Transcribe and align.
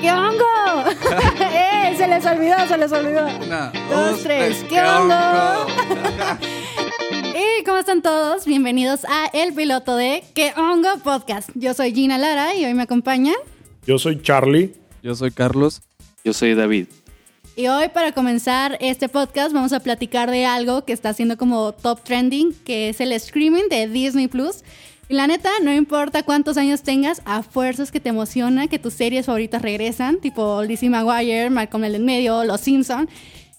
¿Qué 0.00 0.10
hongo? 0.10 0.44
¡Eh! 1.40 1.94
Se 1.96 2.08
les 2.08 2.24
olvidó, 2.24 2.56
se 2.66 2.78
les 2.78 2.90
olvidó. 2.90 3.26
Una, 3.44 3.70
Dos, 3.90 4.22
tres. 4.22 4.64
¿Qué 4.68 4.80
hongo? 4.80 5.14
¿Y 7.34 7.64
cómo 7.64 7.78
están 7.78 8.00
todos? 8.00 8.46
Bienvenidos 8.46 9.04
a 9.04 9.26
el 9.34 9.52
piloto 9.52 9.96
de 9.96 10.24
¿Qué 10.34 10.54
hongo 10.56 10.88
podcast? 11.04 11.50
Yo 11.54 11.74
soy 11.74 11.92
Gina 11.92 12.16
Lara 12.16 12.54
y 12.54 12.64
hoy 12.64 12.72
me 12.72 12.84
acompaña. 12.84 13.34
Yo 13.86 13.98
soy 13.98 14.22
Charlie. 14.22 14.74
Yo 15.02 15.14
soy 15.14 15.32
Carlos. 15.32 15.82
Yo 16.24 16.32
soy 16.32 16.54
David. 16.54 16.86
Y 17.56 17.66
hoy 17.66 17.88
para 17.88 18.12
comenzar 18.12 18.78
este 18.80 19.10
podcast 19.10 19.52
vamos 19.52 19.74
a 19.74 19.80
platicar 19.80 20.30
de 20.30 20.46
algo 20.46 20.86
que 20.86 20.94
está 20.94 21.10
haciendo 21.10 21.36
como 21.36 21.72
top 21.72 22.02
trending, 22.04 22.54
que 22.64 22.88
es 22.88 23.02
el 23.02 23.12
streaming 23.12 23.68
de 23.68 23.86
Disney 23.86 24.28
Plus. 24.28 24.62
Y 25.10 25.14
la 25.14 25.26
neta, 25.26 25.50
no 25.60 25.72
importa 25.74 26.22
cuántos 26.22 26.56
años 26.56 26.82
tengas, 26.82 27.20
a 27.24 27.42
fuerzas 27.42 27.90
que 27.90 27.98
te 27.98 28.10
emociona 28.10 28.68
que 28.68 28.78
tus 28.78 28.94
series 28.94 29.26
favoritas 29.26 29.60
regresan, 29.60 30.18
tipo 30.20 30.62
Lizzie 30.62 30.88
McGuire, 30.88 31.50
Malcolm 31.50 31.82
el 31.82 31.96
en 31.96 32.04
medio, 32.04 32.44
Los 32.44 32.60
Simpson. 32.60 33.08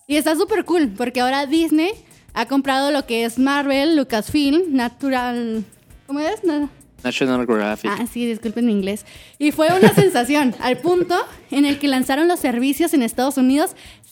Y 0.07 0.16
está 0.16 0.34
súper 0.38 0.63
cool, 0.63 0.93
porque 0.95 1.20
ahora 1.20 1.45
Disney 1.48 1.91
ha 2.34 2.45
comprado 2.45 2.90
lo 2.91 3.05
que 3.05 3.26
es 3.26 3.38
Marvel, 3.38 3.98
Lucasfilm, 3.98 4.73
Natural... 4.73 5.66
¿Cómo 6.07 6.21
es? 6.21 6.41
Na- 6.45 6.70
National 7.03 7.45
Geographic. 7.45 7.91
Ah, 7.91 8.05
sí, 8.09 8.26
disculpen 8.26 8.65
mi 8.65 8.71
inglés. 8.71 9.05
Y 9.38 9.52
fue 9.52 9.68
una 9.77 9.93
sensación, 9.93 10.55
al 10.62 10.77
punto 10.77 11.15
en 11.49 11.65
el 11.65 11.79
que 11.79 11.90
lanzaron 11.90 12.29
los 12.29 12.40
servicios 12.40 12.93
en 12.93 13.04
Estados 13.04 13.35
Unidos, 13.38 13.71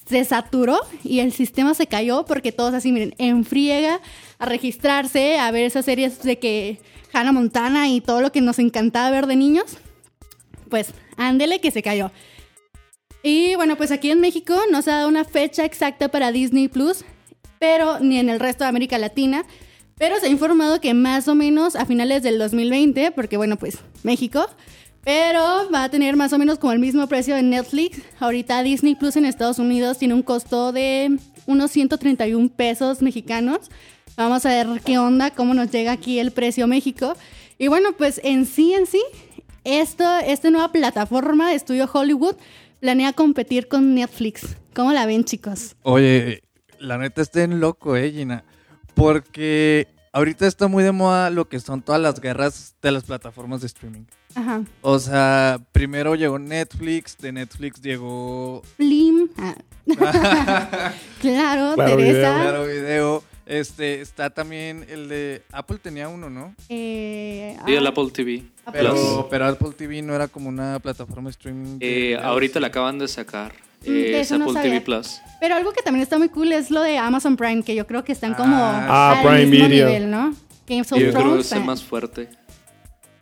se 0.10 0.26
saturó 0.26 0.80
y 1.04 1.20
el 1.20 1.32
sistema 1.32 1.76
se 1.76 1.86
cayó 1.86 2.26
porque 2.26 2.52
todos 2.52 2.74
así, 2.74 2.92
miren, 2.92 3.14
en 3.20 3.46
friega 3.46 4.02
a 4.40 4.46
registrarse, 4.46 5.38
a 5.38 5.52
ver 5.52 5.66
esas 5.66 5.86
series 5.86 6.24
de 6.24 6.40
que 6.40 6.80
Hannah 7.14 7.32
Montana 7.32 7.90
y 7.90 8.02
todo 8.02 8.22
lo 8.22 8.32
que 8.32 8.42
nos 8.42 8.58
encantaba 8.58 9.12
ver 9.12 9.28
de 9.28 9.36
niños. 9.36 9.78
Pues, 10.70 10.94
ándele 11.18 11.62
que 11.62 11.70
se 11.70 11.84
cayó. 11.84 12.12
Y 13.22 13.56
bueno, 13.56 13.76
pues 13.76 13.92
aquí 13.92 14.10
en 14.10 14.20
México 14.20 14.56
no 14.72 14.82
se 14.82 14.92
ha 14.92 14.96
dado 14.96 15.10
una 15.10 15.26
fecha 15.26 15.66
exacta 15.66 16.08
para 16.10 16.32
Disney 16.32 16.70
Plus, 16.70 17.04
pero 17.60 18.00
ni 18.00 18.18
en 18.18 18.30
el 18.30 18.40
resto 18.40 18.64
de 18.64 18.70
América 18.70 18.98
Latina. 18.98 19.46
Pero 19.96 20.18
se 20.20 20.28
ha 20.28 20.30
informado 20.30 20.80
que 20.80 20.94
más 20.94 21.28
o 21.28 21.36
menos 21.36 21.76
a 21.76 21.86
finales 21.86 22.24
del 22.24 22.40
2020, 22.40 23.12
porque 23.12 23.38
bueno, 23.38 23.58
pues 23.58 23.80
México, 24.04 24.48
pero 25.04 25.70
va 25.74 25.86
a 25.86 25.90
tener 25.90 26.16
más 26.16 26.34
o 26.34 26.38
menos 26.38 26.60
como 26.60 26.74
el 26.74 26.80
mismo 26.80 27.08
precio 27.08 27.36
de 27.36 27.44
Netflix. 27.44 28.02
Ahorita 28.20 28.62
Disney 28.64 28.96
Plus 28.96 29.16
en 29.16 29.26
Estados 29.26 29.60
Unidos 29.60 29.98
tiene 29.98 30.14
un 30.14 30.24
costo 30.24 30.72
de 30.72 31.18
unos 31.46 31.72
131 31.72 32.50
pesos 32.50 33.02
mexicanos. 33.02 33.70
Vamos 34.18 34.46
a 34.46 34.50
ver 34.50 34.82
qué 34.84 35.00
onda, 35.00 35.32
cómo 35.32 35.54
nos 35.54 35.72
llega 35.72 35.92
aquí 35.92 36.20
el 36.20 36.32
precio 36.32 36.68
México. 36.68 37.16
Y 37.58 37.68
bueno, 37.68 37.94
pues 37.98 38.20
en 38.24 38.46
sí, 38.46 38.74
en 38.74 38.86
sí, 38.86 39.02
esto, 39.64 40.04
esta 40.26 40.50
nueva 40.50 40.72
plataforma 40.72 41.50
de 41.50 41.56
estudio 41.56 41.90
Hollywood 41.92 42.36
planea 42.80 43.14
competir 43.14 43.68
con 43.68 43.96
Netflix. 43.96 44.56
¿Cómo 44.74 44.92
la 44.94 45.06
ven, 45.06 45.24
chicos? 45.24 45.76
Oye, 45.84 46.44
la 46.80 46.98
neta 46.98 47.22
está 47.22 47.44
en 47.44 47.60
loco, 47.60 47.96
eh, 47.96 48.12
Gina. 48.12 48.44
Porque 48.94 49.88
ahorita 50.20 50.48
está 50.48 50.68
muy 50.68 50.84
de 50.84 50.92
moda 50.92 51.30
lo 51.30 51.48
que 51.48 51.60
son 51.60 51.82
todas 51.82 52.02
las 52.02 52.20
guerras 52.20 52.76
de 52.82 52.92
las 52.92 53.04
plataformas 53.04 53.62
de 53.62 53.68
streaming. 53.68 54.04
Ajá. 54.36 54.64
O 54.82 55.00
sea, 55.00 55.60
primero 55.72 56.14
llegó 56.16 56.38
Netflix, 56.38 57.18
de 57.18 57.32
Netflix 57.32 57.82
llegó 57.82 58.62
Blim. 58.78 59.30
Ah. 59.38 59.56
claro, 61.22 61.74
Claro, 61.76 61.98
Teresa. 61.98 62.42
Claro 62.42 62.66
Video. 62.66 63.24
Este, 63.50 64.00
está 64.02 64.30
también 64.30 64.86
el 64.90 65.10
de 65.10 65.42
Apple 65.52 65.80
tenía 65.82 66.08
uno, 66.08 66.30
¿no? 66.30 66.54
Eh, 66.70 67.58
Sí, 67.66 67.74
el 67.74 67.86
ah, 67.88 67.90
Apple 67.90 68.10
TV. 68.14 68.44
Apple 68.64 68.72
Pero, 68.80 69.28
pero 69.28 69.46
Apple 69.48 69.72
TV 69.76 70.04
no 70.04 70.14
era 70.14 70.28
como 70.28 70.50
una 70.50 70.78
plataforma 70.80 71.30
de 71.30 71.32
streaming. 71.32 71.80
de 71.80 72.12
Eh, 72.12 72.16
ahorita 72.16 72.60
la 72.60 72.68
acaban 72.68 73.00
de 73.00 73.08
sacar. 73.08 73.52
Mm, 73.82 73.90
Eh, 73.92 74.20
es 74.20 74.32
no 74.32 74.48
Apple. 74.52 74.62
TV 74.62 74.82
Plus. 74.82 75.20
Pero 75.40 75.56
algo 75.56 75.72
que 75.74 75.82
también 75.82 76.04
está 76.04 76.20
muy 76.20 76.30
cool 76.30 76.52
es 76.52 76.70
lo 76.70 76.82
de 76.84 77.00
Amazon 77.00 77.36
Prime, 77.36 77.64
que 77.64 77.74
yo 77.74 77.88
creo 77.88 78.04
que 78.04 78.12
están 78.12 78.36
como 78.36 78.56
Ah, 78.56 79.14
al 79.18 79.22
Prime 79.26 79.46
mismo 79.48 79.68
Video. 79.68 79.88
nivel, 79.88 80.12
¿no? 80.12 80.36
Games 80.68 80.92
of 80.92 81.00
Yo 81.00 81.12
creo 81.12 81.34
que 81.34 81.40
es 81.42 81.52
el 81.52 81.64
más 81.64 81.84
fuerte. 81.84 82.30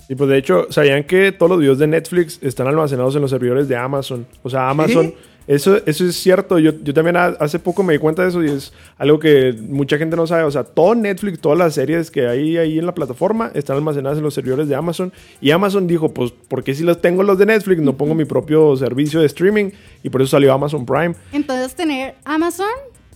Y 0.09 0.15
pues 0.15 0.29
de 0.29 0.37
hecho, 0.37 0.67
¿sabían 0.69 1.03
que 1.03 1.31
todos 1.31 1.49
los 1.49 1.59
videos 1.59 1.79
de 1.79 1.87
Netflix 1.87 2.39
están 2.41 2.67
almacenados 2.67 3.15
en 3.15 3.21
los 3.21 3.29
servidores 3.31 3.67
de 3.67 3.75
Amazon? 3.75 4.25
O 4.41 4.49
sea, 4.49 4.69
Amazon, 4.69 5.13
eso, 5.47 5.77
eso 5.85 6.05
es 6.05 6.15
cierto. 6.15 6.59
Yo, 6.59 6.71
yo 6.81 6.93
también 6.93 7.17
ha- 7.17 7.35
hace 7.39 7.59
poco 7.59 7.83
me 7.83 7.93
di 7.93 7.99
cuenta 7.99 8.21
de 8.23 8.29
eso 8.29 8.41
y 8.43 8.49
es 8.49 8.71
algo 8.97 9.19
que 9.19 9.53
mucha 9.67 9.97
gente 9.97 10.15
no 10.15 10.25
sabe. 10.25 10.43
O 10.43 10.51
sea, 10.51 10.63
todo 10.63 10.95
Netflix, 10.95 11.39
todas 11.39 11.57
las 11.57 11.73
series 11.73 12.09
que 12.09 12.25
hay 12.27 12.55
ahí 12.57 12.79
en 12.79 12.85
la 12.85 12.93
plataforma 12.93 13.51
están 13.53 13.75
almacenadas 13.77 14.17
en 14.17 14.23
los 14.23 14.33
servidores 14.33 14.67
de 14.69 14.75
Amazon. 14.75 15.11
Y 15.41 15.51
Amazon 15.51 15.87
dijo, 15.87 16.13
pues, 16.13 16.31
¿por 16.31 16.63
qué 16.63 16.73
si 16.73 16.83
los 16.83 17.01
tengo 17.01 17.23
los 17.23 17.37
de 17.37 17.45
Netflix 17.45 17.81
no 17.81 17.97
pongo 17.97 18.15
mi 18.15 18.25
propio 18.25 18.75
servicio 18.77 19.19
de 19.19 19.25
streaming? 19.25 19.71
Y 20.03 20.09
por 20.09 20.21
eso 20.21 20.31
salió 20.31 20.53
Amazon 20.53 20.85
Prime. 20.85 21.15
Entonces, 21.33 21.75
tener 21.75 22.15
Amazon, 22.23 22.67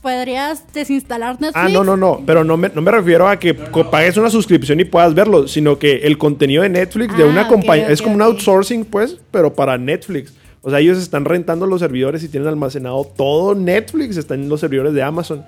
podrías 0.02 0.64
desinstalar 0.74 1.40
Netflix. 1.40 1.56
Ah, 1.56 1.70
no, 1.70 1.84
no, 1.84 1.96
no, 1.96 2.22
pero 2.26 2.44
no 2.44 2.58
me, 2.58 2.70
no 2.70 2.82
me 2.82 2.92
refiero 2.92 3.28
a 3.28 3.38
que 3.38 3.54
pagues 3.54 4.18
una 4.18 4.30
suscripción 4.30 4.80
y 4.80 4.86
puedas 4.86 5.14
verlo, 5.14 5.48
sino 5.48 5.78
que 5.78 5.98
el 5.98 6.18
contenido 6.18 6.64
de 6.64 6.70
Netflix 6.70 7.16
de 7.16 7.24
Ah, 7.24 7.28
una 7.28 7.44
ok, 7.44 7.50
compañía 7.50 7.90
es 7.90 8.02
como 8.02 8.16
un 8.16 8.22
outsourcing, 8.22 8.86
pues, 8.86 9.18
pero 9.32 9.54
para 9.54 9.78
Netflix. 9.78 10.34
O 10.64 10.70
sea, 10.70 10.80
ellos 10.80 10.98
están 11.00 11.26
rentando 11.26 11.66
los 11.66 11.80
servidores 11.80 12.24
y 12.24 12.30
tienen 12.30 12.48
almacenado 12.48 13.04
todo 13.04 13.56
Netflix, 13.56 14.18
está 14.18 14.36
en 14.36 14.48
los 14.48 14.60
servidores 14.60 14.94
de 14.94 15.02
Amazon. 15.02 15.44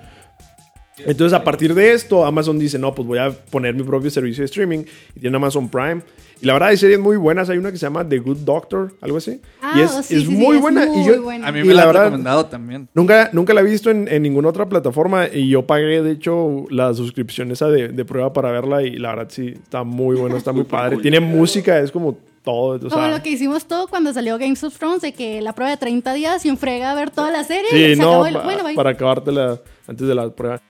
Entonces, 0.98 1.32
a 1.32 1.42
partir 1.42 1.74
de 1.74 1.92
esto, 1.92 2.24
Amazon 2.24 2.58
dice, 2.58 2.78
no, 2.78 2.94
pues 2.94 3.06
voy 3.08 3.18
a 3.18 3.30
poner 3.30 3.74
mi 3.74 3.82
propio 3.82 4.10
servicio 4.10 4.42
de 4.42 4.46
streaming 4.46 4.84
y 5.16 5.20
tiene 5.20 5.36
Amazon 5.36 5.68
Prime. 5.68 6.02
Y 6.40 6.46
la 6.46 6.52
verdad, 6.52 6.68
hay 6.68 6.76
series 6.76 6.98
muy 7.00 7.16
buenas. 7.16 7.48
Hay 7.50 7.58
una 7.58 7.72
que 7.72 7.78
se 7.78 7.86
llama 7.86 8.06
The 8.08 8.18
Good 8.18 8.38
Doctor, 8.38 8.92
algo 9.00 9.16
así. 9.16 9.40
Ah, 9.62 9.72
y 9.76 9.80
es, 9.80 9.90
oh, 9.90 10.02
sí, 10.02 10.14
es 10.16 10.20
sí, 10.22 10.26
sí, 10.26 10.32
muy 10.32 10.56
es 10.56 10.62
buena. 10.62 10.86
muy 10.86 11.00
y 11.02 11.06
yo, 11.06 11.22
buena. 11.22 11.48
A 11.48 11.52
mí 11.52 11.60
y 11.60 11.64
me 11.64 11.68
la 11.68 11.74
la 11.74 11.82
han 11.82 11.88
verdad- 11.88 12.04
recomendado 12.04 12.46
también. 12.46 12.88
Nunca, 12.94 13.30
nunca 13.32 13.54
la 13.54 13.60
he 13.62 13.64
visto 13.64 13.90
en, 13.90 14.06
en 14.08 14.22
ninguna 14.22 14.48
otra 14.50 14.68
plataforma 14.68 15.26
y 15.32 15.48
yo 15.48 15.66
pagué, 15.66 16.02
de 16.02 16.12
hecho, 16.12 16.66
la 16.70 16.92
suscripción 16.94 17.50
esa 17.50 17.68
de, 17.68 17.88
de 17.88 18.04
prueba 18.04 18.32
para 18.32 18.50
verla 18.52 18.82
y 18.82 18.96
la 18.96 19.10
verdad 19.14 19.28
sí, 19.30 19.48
está 19.48 19.82
muy 19.84 20.16
bueno, 20.16 20.36
está 20.36 20.52
muy 20.52 20.64
padre. 20.64 20.98
Tiene 20.98 21.18
música, 21.20 21.78
es 21.80 21.90
como 21.90 22.18
todo. 22.44 22.76
O 22.76 22.78
Como 22.78 22.90
sea, 22.90 23.08
lo 23.10 23.22
que 23.22 23.30
hicimos 23.30 23.64
todo 23.66 23.88
cuando 23.88 24.12
salió 24.12 24.36
Games 24.38 24.62
of 24.64 24.76
Thrones, 24.78 25.00
de 25.00 25.12
que 25.14 25.40
la 25.40 25.54
prueba 25.54 25.70
de 25.70 25.76
30 25.78 26.12
días 26.12 26.44
y 26.44 26.50
un 26.50 26.58
frega 26.58 26.92
a 26.92 26.94
ver 26.94 27.10
toda 27.10 27.30
la 27.30 27.42
serie 27.42 27.70
y 27.72 27.90
sí, 27.90 27.96
se 27.96 28.02
no, 28.02 28.08
acabó 28.10 28.26
el... 28.26 28.34
pa- 28.34 28.42
Bueno, 28.44 28.64
bye. 28.64 28.74
para 28.74 28.90
acabártela 28.90 29.60
antes 29.88 30.06
de 30.06 30.14
la 30.14 30.28
prueba. 30.30 30.60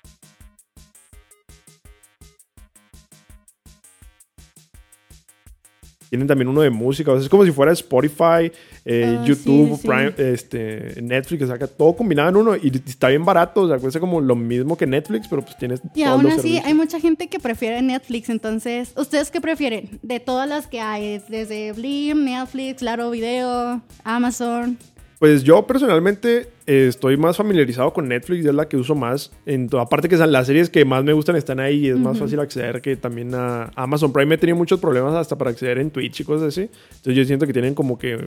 Tienen 6.14 6.28
también 6.28 6.46
uno 6.46 6.60
de 6.60 6.70
música, 6.70 7.10
o 7.10 7.16
sea, 7.16 7.24
es 7.24 7.28
como 7.28 7.44
si 7.44 7.50
fuera 7.50 7.72
Spotify, 7.72 8.52
eh, 8.84 9.16
Ah, 9.18 9.24
YouTube, 9.26 9.70
sí, 9.70 9.74
sí, 9.74 9.82
sí. 9.82 9.88
Prime, 9.88 10.14
este, 10.16 11.02
Netflix, 11.02 11.48
saca 11.48 11.66
todo 11.66 11.96
combinado 11.96 12.28
en 12.28 12.36
uno 12.36 12.54
y 12.54 12.70
está 12.86 13.08
bien 13.08 13.24
barato, 13.24 13.62
o 13.62 13.68
sea, 13.68 13.78
cuesta 13.78 13.98
como 13.98 14.20
lo 14.20 14.36
mismo 14.36 14.76
que 14.76 14.86
Netflix, 14.86 15.26
pero 15.26 15.42
pues 15.42 15.58
tienes 15.58 15.80
Y 15.92 16.04
todos 16.04 16.06
aún 16.06 16.22
los 16.22 16.32
así 16.34 16.42
servicios. 16.42 16.66
hay 16.66 16.74
mucha 16.74 17.00
gente 17.00 17.26
que 17.26 17.40
prefiere 17.40 17.82
Netflix, 17.82 18.28
entonces, 18.28 18.92
¿ustedes 18.96 19.32
qué 19.32 19.40
prefieren? 19.40 19.98
De 20.02 20.20
todas 20.20 20.48
las 20.48 20.68
que 20.68 20.80
hay, 20.80 21.20
desde 21.28 21.72
Blim, 21.72 22.22
Netflix, 22.24 22.78
Claro 22.78 23.10
Video, 23.10 23.82
Amazon. 24.04 24.78
Pues 25.24 25.42
yo 25.42 25.66
personalmente 25.66 26.48
eh, 26.66 26.86
estoy 26.86 27.16
más 27.16 27.38
familiarizado 27.38 27.94
con 27.94 28.06
Netflix, 28.08 28.44
es 28.44 28.54
la 28.54 28.68
que 28.68 28.76
uso 28.76 28.94
más. 28.94 29.32
En 29.46 29.70
to- 29.70 29.80
aparte 29.80 30.06
que 30.06 30.18
las 30.18 30.46
series 30.46 30.68
que 30.68 30.84
más 30.84 31.02
me 31.02 31.14
gustan 31.14 31.34
están 31.36 31.60
ahí 31.60 31.86
y 31.86 31.88
es 31.88 31.96
más 31.96 32.18
fácil 32.18 32.40
acceder 32.40 32.82
que 32.82 32.94
también 32.96 33.34
a 33.34 33.70
Amazon 33.74 34.12
Prime. 34.12 34.34
He 34.34 34.36
tenido 34.36 34.58
muchos 34.58 34.78
problemas 34.80 35.14
hasta 35.14 35.38
para 35.38 35.48
acceder 35.50 35.78
en 35.78 35.90
Twitch 35.90 36.20
y 36.20 36.24
cosas 36.24 36.48
así. 36.48 36.68
Entonces 36.90 37.14
yo 37.14 37.24
siento 37.24 37.46
que 37.46 37.54
tienen 37.54 37.74
como 37.74 37.98
que, 37.98 38.18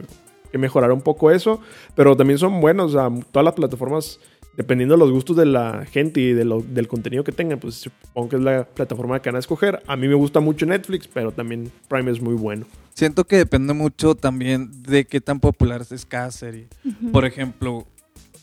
que 0.51 0.57
mejorar 0.57 0.91
un 0.91 1.01
poco 1.01 1.29
eso. 1.29 1.61
Pero 1.93 2.17
también 2.17 2.39
son 2.39 2.59
buenos, 2.59 2.95
o 2.95 2.97
sea, 2.97 3.25
todas 3.31 3.45
las 3.45 3.53
plataformas, 3.53 4.19
dependiendo 4.57 4.95
de 4.95 4.99
los 4.99 5.11
gustos 5.11 5.37
de 5.37 5.45
la 5.45 5.85
gente 5.85 6.19
y 6.19 6.33
de 6.33 6.43
lo- 6.43 6.61
del 6.61 6.87
contenido 6.87 7.23
que 7.23 7.31
tengan, 7.31 7.59
pues 7.59 7.75
supongo 7.75 8.27
que 8.29 8.35
es 8.37 8.41
la 8.41 8.65
plataforma 8.65 9.21
que 9.21 9.29
van 9.29 9.37
a 9.37 9.39
escoger. 9.39 9.81
A 9.87 9.95
mí 9.95 10.07
me 10.07 10.15
gusta 10.15 10.39
mucho 10.39 10.65
Netflix, 10.65 11.07
pero 11.07 11.31
también 11.31 11.71
Prime 11.87 12.11
es 12.11 12.19
muy 12.21 12.33
bueno. 12.33 12.65
Siento 12.93 13.25
que 13.25 13.37
depende 13.37 13.73
mucho 13.73 14.15
también 14.15 14.71
de 14.83 15.05
qué 15.05 15.21
tan 15.21 15.39
popular 15.39 15.83
es 15.89 16.05
cada 16.05 16.31
serie. 16.31 16.67
Por 17.13 17.23
ejemplo, 17.25 17.85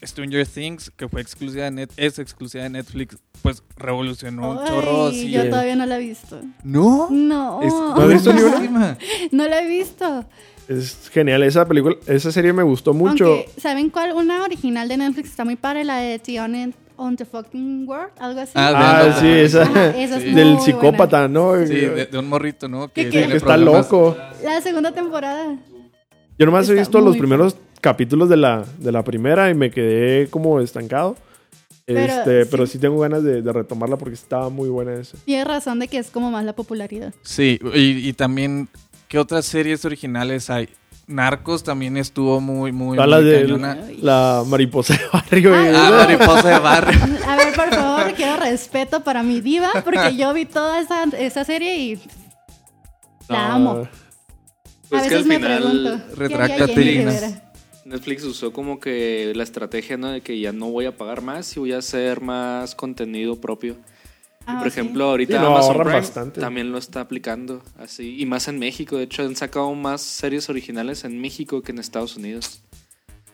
Stranger 0.02 0.46
Things, 0.46 0.90
que 0.90 1.08
fue 1.08 1.20
exclusiva 1.22 1.64
de 1.64 1.70
Net, 1.72 1.90
es 1.96 2.18
exclusiva 2.18 2.62
de 2.64 2.70
Netflix, 2.70 3.16
pues 3.42 3.62
revolucionó 3.76 4.52
un 4.52 4.58
Ay, 4.58 4.68
chorro. 4.68 5.10
sí. 5.10 5.30
yo 5.30 5.48
todavía 5.48 5.74
no 5.76 5.86
la 5.86 5.96
he 5.96 6.00
visto. 6.00 6.40
¿No? 6.62 7.08
No, 7.10 7.62
Es- 7.62 7.72
¿No 7.72 7.94
has 7.96 8.08
visto 8.08 8.32
ni 8.32 8.40
una? 8.42 8.50
buenísima. 8.52 8.98
no 9.32 9.48
la 9.48 9.62
he 9.62 9.68
visto. 9.68 10.24
Es 10.68 11.10
genial 11.12 11.42
esa 11.42 11.66
película, 11.66 11.96
esa 12.06 12.32
serie 12.32 12.52
me 12.52 12.62
gustó 12.62 12.94
mucho. 12.94 13.26
Aunque, 13.26 13.50
¿saben 13.58 13.90
cuál? 13.90 14.12
Una 14.14 14.42
original 14.44 14.88
de 14.88 14.96
Netflix 14.96 15.30
está 15.30 15.44
muy 15.44 15.56
padre, 15.56 15.84
la 15.84 15.98
de 15.98 16.18
The 16.18 16.40
on, 16.40 16.74
on 16.96 17.16
the 17.16 17.24
Fucking 17.26 17.86
World, 17.86 18.12
algo 18.18 18.40
así. 18.40 18.52
Ah, 18.54 18.72
Ah, 18.74 19.04
de- 19.04 19.12
sí, 19.20 19.26
esa. 19.28 19.62
Esa 19.96 20.16
es 20.16 20.34
del 20.34 20.58
psicópata, 20.60 21.28
¿no? 21.28 21.54
Sí, 21.66 21.74
de, 21.74 22.06
de 22.06 22.18
un 22.18 22.28
morrito, 22.28 22.66
¿no? 22.68 22.88
¿Qué, 22.88 23.10
Que, 23.10 23.36
está 23.36 23.56
loco. 23.58 24.16
La 24.42 24.60
segunda 24.62 24.92
temporada. 24.92 25.54
Yo 26.38 26.46
nomás 26.46 26.68
he 26.68 26.72
Está 26.72 26.80
visto 26.80 27.00
los 27.00 27.16
primeros 27.16 27.56
capítulos 27.82 28.28
de 28.30 28.38
la, 28.38 28.64
de 28.78 28.90
la 28.90 29.04
primera 29.04 29.50
y 29.50 29.54
me 29.54 29.70
quedé 29.70 30.28
como 30.28 30.60
estancado. 30.60 31.16
Pero, 31.86 32.00
Este, 32.00 32.44
sí. 32.44 32.48
pero 32.50 32.66
sí 32.66 32.78
tengo 32.78 32.98
ganas 32.98 33.22
de, 33.22 33.42
de 33.42 33.52
retomarla 33.52 33.98
porque 33.98 34.14
estaba 34.14 34.48
muy 34.48 34.70
buena 34.70 34.94
esa. 34.94 35.18
Tienes 35.26 35.46
razón 35.46 35.78
de 35.78 35.88
que 35.88 35.98
es 35.98 36.10
como 36.10 36.30
más 36.30 36.42
la 36.42 36.54
popularidad. 36.54 37.12
Sí, 37.20 37.60
y, 37.74 38.08
y 38.08 38.12
también, 38.14 38.68
¿qué 39.14 39.20
otras 39.20 39.46
series 39.46 39.84
originales 39.84 40.50
hay? 40.50 40.68
Narcos 41.06 41.62
también 41.62 41.96
estuvo 41.96 42.40
muy, 42.40 42.72
muy, 42.72 42.96
la 42.98 43.06
muy 43.06 43.24
de 43.24 43.42
cañona. 43.42 43.78
la 44.02 44.42
mariposa 44.44 44.94
de 44.94 45.04
barrio. 45.12 45.54
Ay. 45.54 45.72
Ah, 45.72 45.90
mariposa 46.04 46.48
de 46.48 46.58
barrio. 46.58 47.00
A 47.28 47.36
ver, 47.36 47.54
por 47.54 47.70
favor, 47.72 48.12
quiero 48.14 48.38
respeto 48.38 49.04
para 49.04 49.22
mi 49.22 49.40
diva, 49.40 49.70
porque 49.84 50.16
yo 50.16 50.34
vi 50.34 50.46
toda 50.46 50.80
esa, 50.80 51.04
esa 51.16 51.44
serie 51.44 51.76
y 51.78 51.94
la 53.28 53.52
Ah, 53.52 53.54
amo. 53.54 53.88
Pues 54.88 55.02
a 55.04 55.08
que 55.08 55.14
veces 55.14 55.22
al 55.22 55.24
me 55.28 55.36
final 55.36 55.62
pregunto. 55.62 56.04
¿qué 56.08 56.14
retráctate? 56.16 57.40
Netflix 57.84 58.24
usó 58.24 58.52
como 58.52 58.80
que 58.80 59.32
la 59.36 59.44
estrategia, 59.44 59.96
¿no? 59.96 60.08
De 60.08 60.22
que 60.22 60.40
ya 60.40 60.50
no 60.50 60.70
voy 60.72 60.86
a 60.86 60.96
pagar 60.96 61.22
más 61.22 61.56
y 61.56 61.60
voy 61.60 61.72
a 61.72 61.78
hacer 61.78 62.20
más 62.20 62.74
contenido 62.74 63.40
propio. 63.40 63.76
Ah, 64.46 64.58
Por 64.60 64.70
sí. 64.70 64.78
ejemplo, 64.80 65.04
ahorita 65.04 65.36
Sí, 65.36 65.42
no, 65.42 65.46
Amazon 65.48 65.70
ahorran 65.72 65.84
Prime 65.86 66.00
bastante. 66.00 66.40
también 66.40 66.70
lo 66.72 66.78
está 66.78 67.00
aplicando 67.00 67.62
así. 67.78 68.16
Y 68.20 68.26
más 68.26 68.46
en 68.48 68.58
México. 68.58 68.96
De 68.98 69.04
hecho, 69.04 69.22
han 69.22 69.36
sacado 69.36 69.74
más 69.74 70.00
series 70.02 70.48
originales 70.50 71.04
en 71.04 71.20
México 71.20 71.62
que 71.62 71.72
en 71.72 71.78
Estados 71.78 72.16
Unidos. 72.16 72.60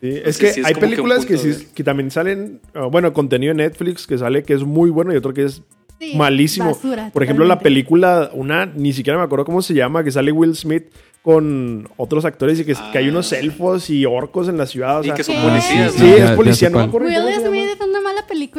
Sí, 0.01 0.09
es 0.25 0.39
que 0.39 0.53
sí 0.53 0.61
es 0.61 0.67
hay 0.67 0.75
que 0.75 0.81
películas 0.81 1.27
que, 1.27 1.35
punto 1.37 1.53
sí- 1.59 1.65
de- 1.67 1.73
que 1.75 1.85
también 1.85 2.11
salen, 2.11 2.61
ah, 2.75 2.87
bueno, 2.87 3.13
contenido 3.13 3.51
en 3.51 3.59
Netflix 3.59 4.07
que 4.07 4.17
sale 4.17 4.45
que 4.45 4.55
es 4.55 4.63
muy 4.63 4.89
bueno 4.91 5.13
y 5.13 5.17
otro 5.17 5.35
que 5.35 5.45
es 5.45 5.63
Sí, 5.99 6.15
malísimo. 6.17 6.71
basura, 6.75 7.11
Por 7.13 7.23
ejemplo, 7.23 7.45
la 7.45 7.59
película, 7.59 8.31
una, 8.33 8.65
ni 8.65 8.95
siquiera 8.95 9.19
me 9.19 9.25
acuerdo 9.25 9.45
cómo 9.45 9.61
se 9.61 9.75
llama, 9.75 10.03
que 10.03 10.11
sale 10.11 10.33
Will 10.33 10.57
Smith 10.57 10.85
con 11.21 11.87
otros 11.99 12.25
actores 12.25 12.59
y 12.59 12.65
que, 12.65 12.75
que 12.93 12.97
hay 12.99 13.09
unos 13.11 13.31
elfos 13.35 13.91
y 13.91 14.07
orcos 14.07 14.49
en 14.49 14.57
la 14.57 14.65
ciudad. 14.65 15.01
o 15.01 15.03
Y 15.03 15.07
sea, 15.09 15.15
que 15.17 15.25
son 15.25 15.37
policías. 15.43 15.93
Sí, 15.93 16.07
es 16.07 16.31
policía, 16.31 16.71
no 16.71 16.79
me 16.79 16.85
acuerdo 16.85 17.07
Will. 17.09 17.17
Smith 17.17 17.60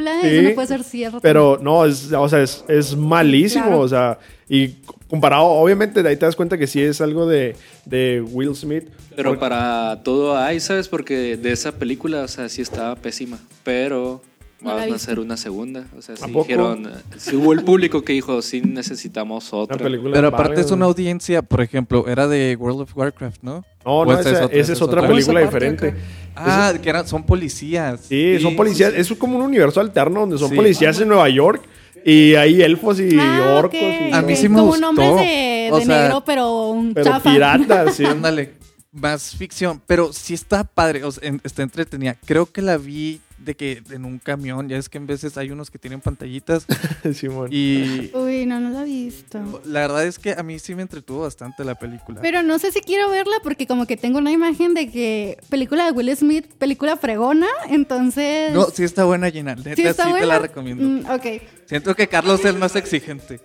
película, 0.03 0.21
Sí. 0.29 0.37
eso 0.37 0.49
no 0.49 0.55
puede 0.55 0.67
ser 0.67 0.83
cierto. 0.83 1.19
Pero 1.21 1.59
no, 1.61 1.85
es, 1.85 2.11
o 2.11 2.29
sea, 2.29 2.41
es, 2.41 2.63
es 2.67 2.95
malísimo. 2.95 3.65
Claro. 3.65 3.79
O 3.81 3.87
sea, 3.87 4.19
y 4.49 4.69
comparado, 5.07 5.45
obviamente, 5.45 6.03
de 6.03 6.09
ahí 6.09 6.15
te 6.17 6.25
das 6.25 6.35
cuenta 6.35 6.57
que 6.57 6.67
sí 6.67 6.81
es 6.81 7.01
algo 7.01 7.25
de, 7.27 7.55
de 7.85 8.21
Will 8.31 8.55
Smith. 8.55 8.85
Pero 9.15 9.29
Porque- 9.31 9.39
para 9.39 10.01
todo 10.03 10.37
hay, 10.37 10.59
¿sabes? 10.59 10.87
Porque 10.87 11.37
de 11.37 11.51
esa 11.51 11.73
película, 11.73 12.21
o 12.23 12.27
sea, 12.27 12.47
sí 12.49 12.61
estaba 12.61 12.95
pésima. 12.95 13.39
Pero 13.63 14.21
van 14.61 14.91
a 14.91 14.95
hacer 14.95 15.19
una 15.19 15.37
segunda. 15.37 15.85
O 15.97 16.01
sea, 16.01 16.15
¿A 16.15 16.17
sí 16.17 16.31
dijeron. 16.31 16.85
eh, 16.85 16.89
Sí 17.17 17.35
hubo 17.35 17.53
el 17.53 17.63
público 17.63 18.03
que 18.03 18.13
dijo, 18.13 18.41
sí 18.41 18.61
necesitamos 18.61 19.51
Una 19.53 19.61
otra. 19.63 19.77
película 19.77 20.13
Pero 20.13 20.27
aparte 20.27 20.61
es 20.61 20.71
una 20.71 20.85
audiencia, 20.85 21.41
por 21.41 21.61
ejemplo, 21.61 22.07
era 22.07 22.27
de 22.27 22.55
World 22.59 22.81
of 22.81 22.95
Warcraft, 22.97 23.41
¿no? 23.43 23.53
No, 23.53 23.63
¿O 23.83 24.05
no, 24.05 24.19
esa 24.19 24.29
esa, 24.31 24.45
esa 24.45 24.73
es 24.73 24.81
otra 24.81 25.05
película 25.07 25.41
parte 25.41 25.53
diferente. 25.55 25.95
Ah, 26.35 26.73
que 26.81 26.89
eran, 26.89 27.07
son 27.07 27.23
policías. 27.23 28.01
Sí, 28.07 28.39
son 28.39 28.55
policías. 28.55 28.93
sí, 28.93 28.99
Es 29.01 29.11
como 29.13 29.37
un 29.37 29.43
universo 29.43 29.81
alterno 29.81 30.21
donde 30.21 30.37
son 30.37 30.49
Sí. 30.49 30.55
policías 30.55 30.99
en 31.01 31.07
Nueva 31.09 31.27
York 31.29 31.61
y 32.05 32.35
hay 32.35 32.61
elfos 32.61 32.99
y 32.99 33.17
Ah, 33.19 33.55
orcos. 33.57 33.79
y- 33.79 34.11
A 34.13 34.21
mí 34.21 34.35
sí 34.35 34.47
me 34.49 34.55
como 34.57 34.67
gustó. 34.67 34.81
nombres 34.81 35.15
de, 35.15 35.69
O 35.71 35.79
de 35.79 35.85
sea, 35.85 36.01
negro, 36.03 36.23
pero 36.25 36.69
un 36.69 36.93
Pero 36.93 37.05
chafa. 37.11 37.31
piratas, 37.33 37.95
sí. 37.95 38.05
Ándale, 38.05 38.53
más 38.91 39.35
ficción, 39.35 39.81
pero 39.87 40.11
sí 40.13 40.33
está 40.33 40.63
padre, 40.63 41.03
o 41.03 41.11
sea, 41.11 41.27
en- 41.27 41.41
está 41.43 41.63
entretenida. 41.63 42.15
Creo 42.25 42.45
que 42.45 42.61
la 42.61 42.77
vi 42.77 43.19
de 43.43 43.55
que 43.55 43.81
en 43.91 44.05
un 44.05 44.19
camión, 44.19 44.69
ya 44.69 44.77
es 44.77 44.87
que 44.89 44.97
en 44.97 45.07
veces 45.07 45.37
hay 45.37 45.51
unos 45.51 45.69
que 45.71 45.79
tienen 45.79 46.01
pantallitas 46.01 46.65
Simón. 47.13 47.49
y 47.51 48.11
Uy, 48.15 48.45
no, 48.45 48.59
no 48.59 48.69
la 48.69 48.81
he 48.81 48.85
visto. 48.85 49.61
la 49.65 49.81
verdad 49.81 50.05
es 50.05 50.19
que 50.19 50.31
a 50.33 50.43
mí 50.43 50.59
sí 50.59 50.75
me 50.75 50.83
entretuvo 50.83 51.21
bastante 51.21 51.63
la 51.63 51.75
película. 51.75 52.21
Pero 52.21 52.43
no 52.43 52.59
sé 52.59 52.71
si 52.71 52.81
quiero 52.81 53.09
verla 53.09 53.35
porque 53.43 53.67
como 53.67 53.85
que 53.87 53.97
tengo 53.97 54.17
una 54.19 54.31
imagen 54.31 54.73
de 54.73 54.89
que 54.91 55.37
película 55.49 55.85
de 55.85 55.91
Will 55.91 56.15
Smith, 56.15 56.45
película 56.57 56.97
fregona, 56.97 57.47
entonces... 57.69 58.53
No, 58.53 58.65
sí 58.65 58.83
está 58.83 59.03
buena, 59.05 59.29
Gina. 59.31 59.55
Neta, 59.55 59.75
¿Sí 59.75 59.81
sí, 59.81 59.87
está 59.87 60.03
te 60.05 60.09
buena? 60.11 60.25
la 60.27 60.39
recomiendo. 60.39 60.83
Mm, 60.83 61.11
ok. 61.13 61.41
Siento 61.65 61.95
que 61.95 62.07
Carlos 62.07 62.43
es 62.45 62.55
más 62.55 62.75
exigente. 62.75 63.39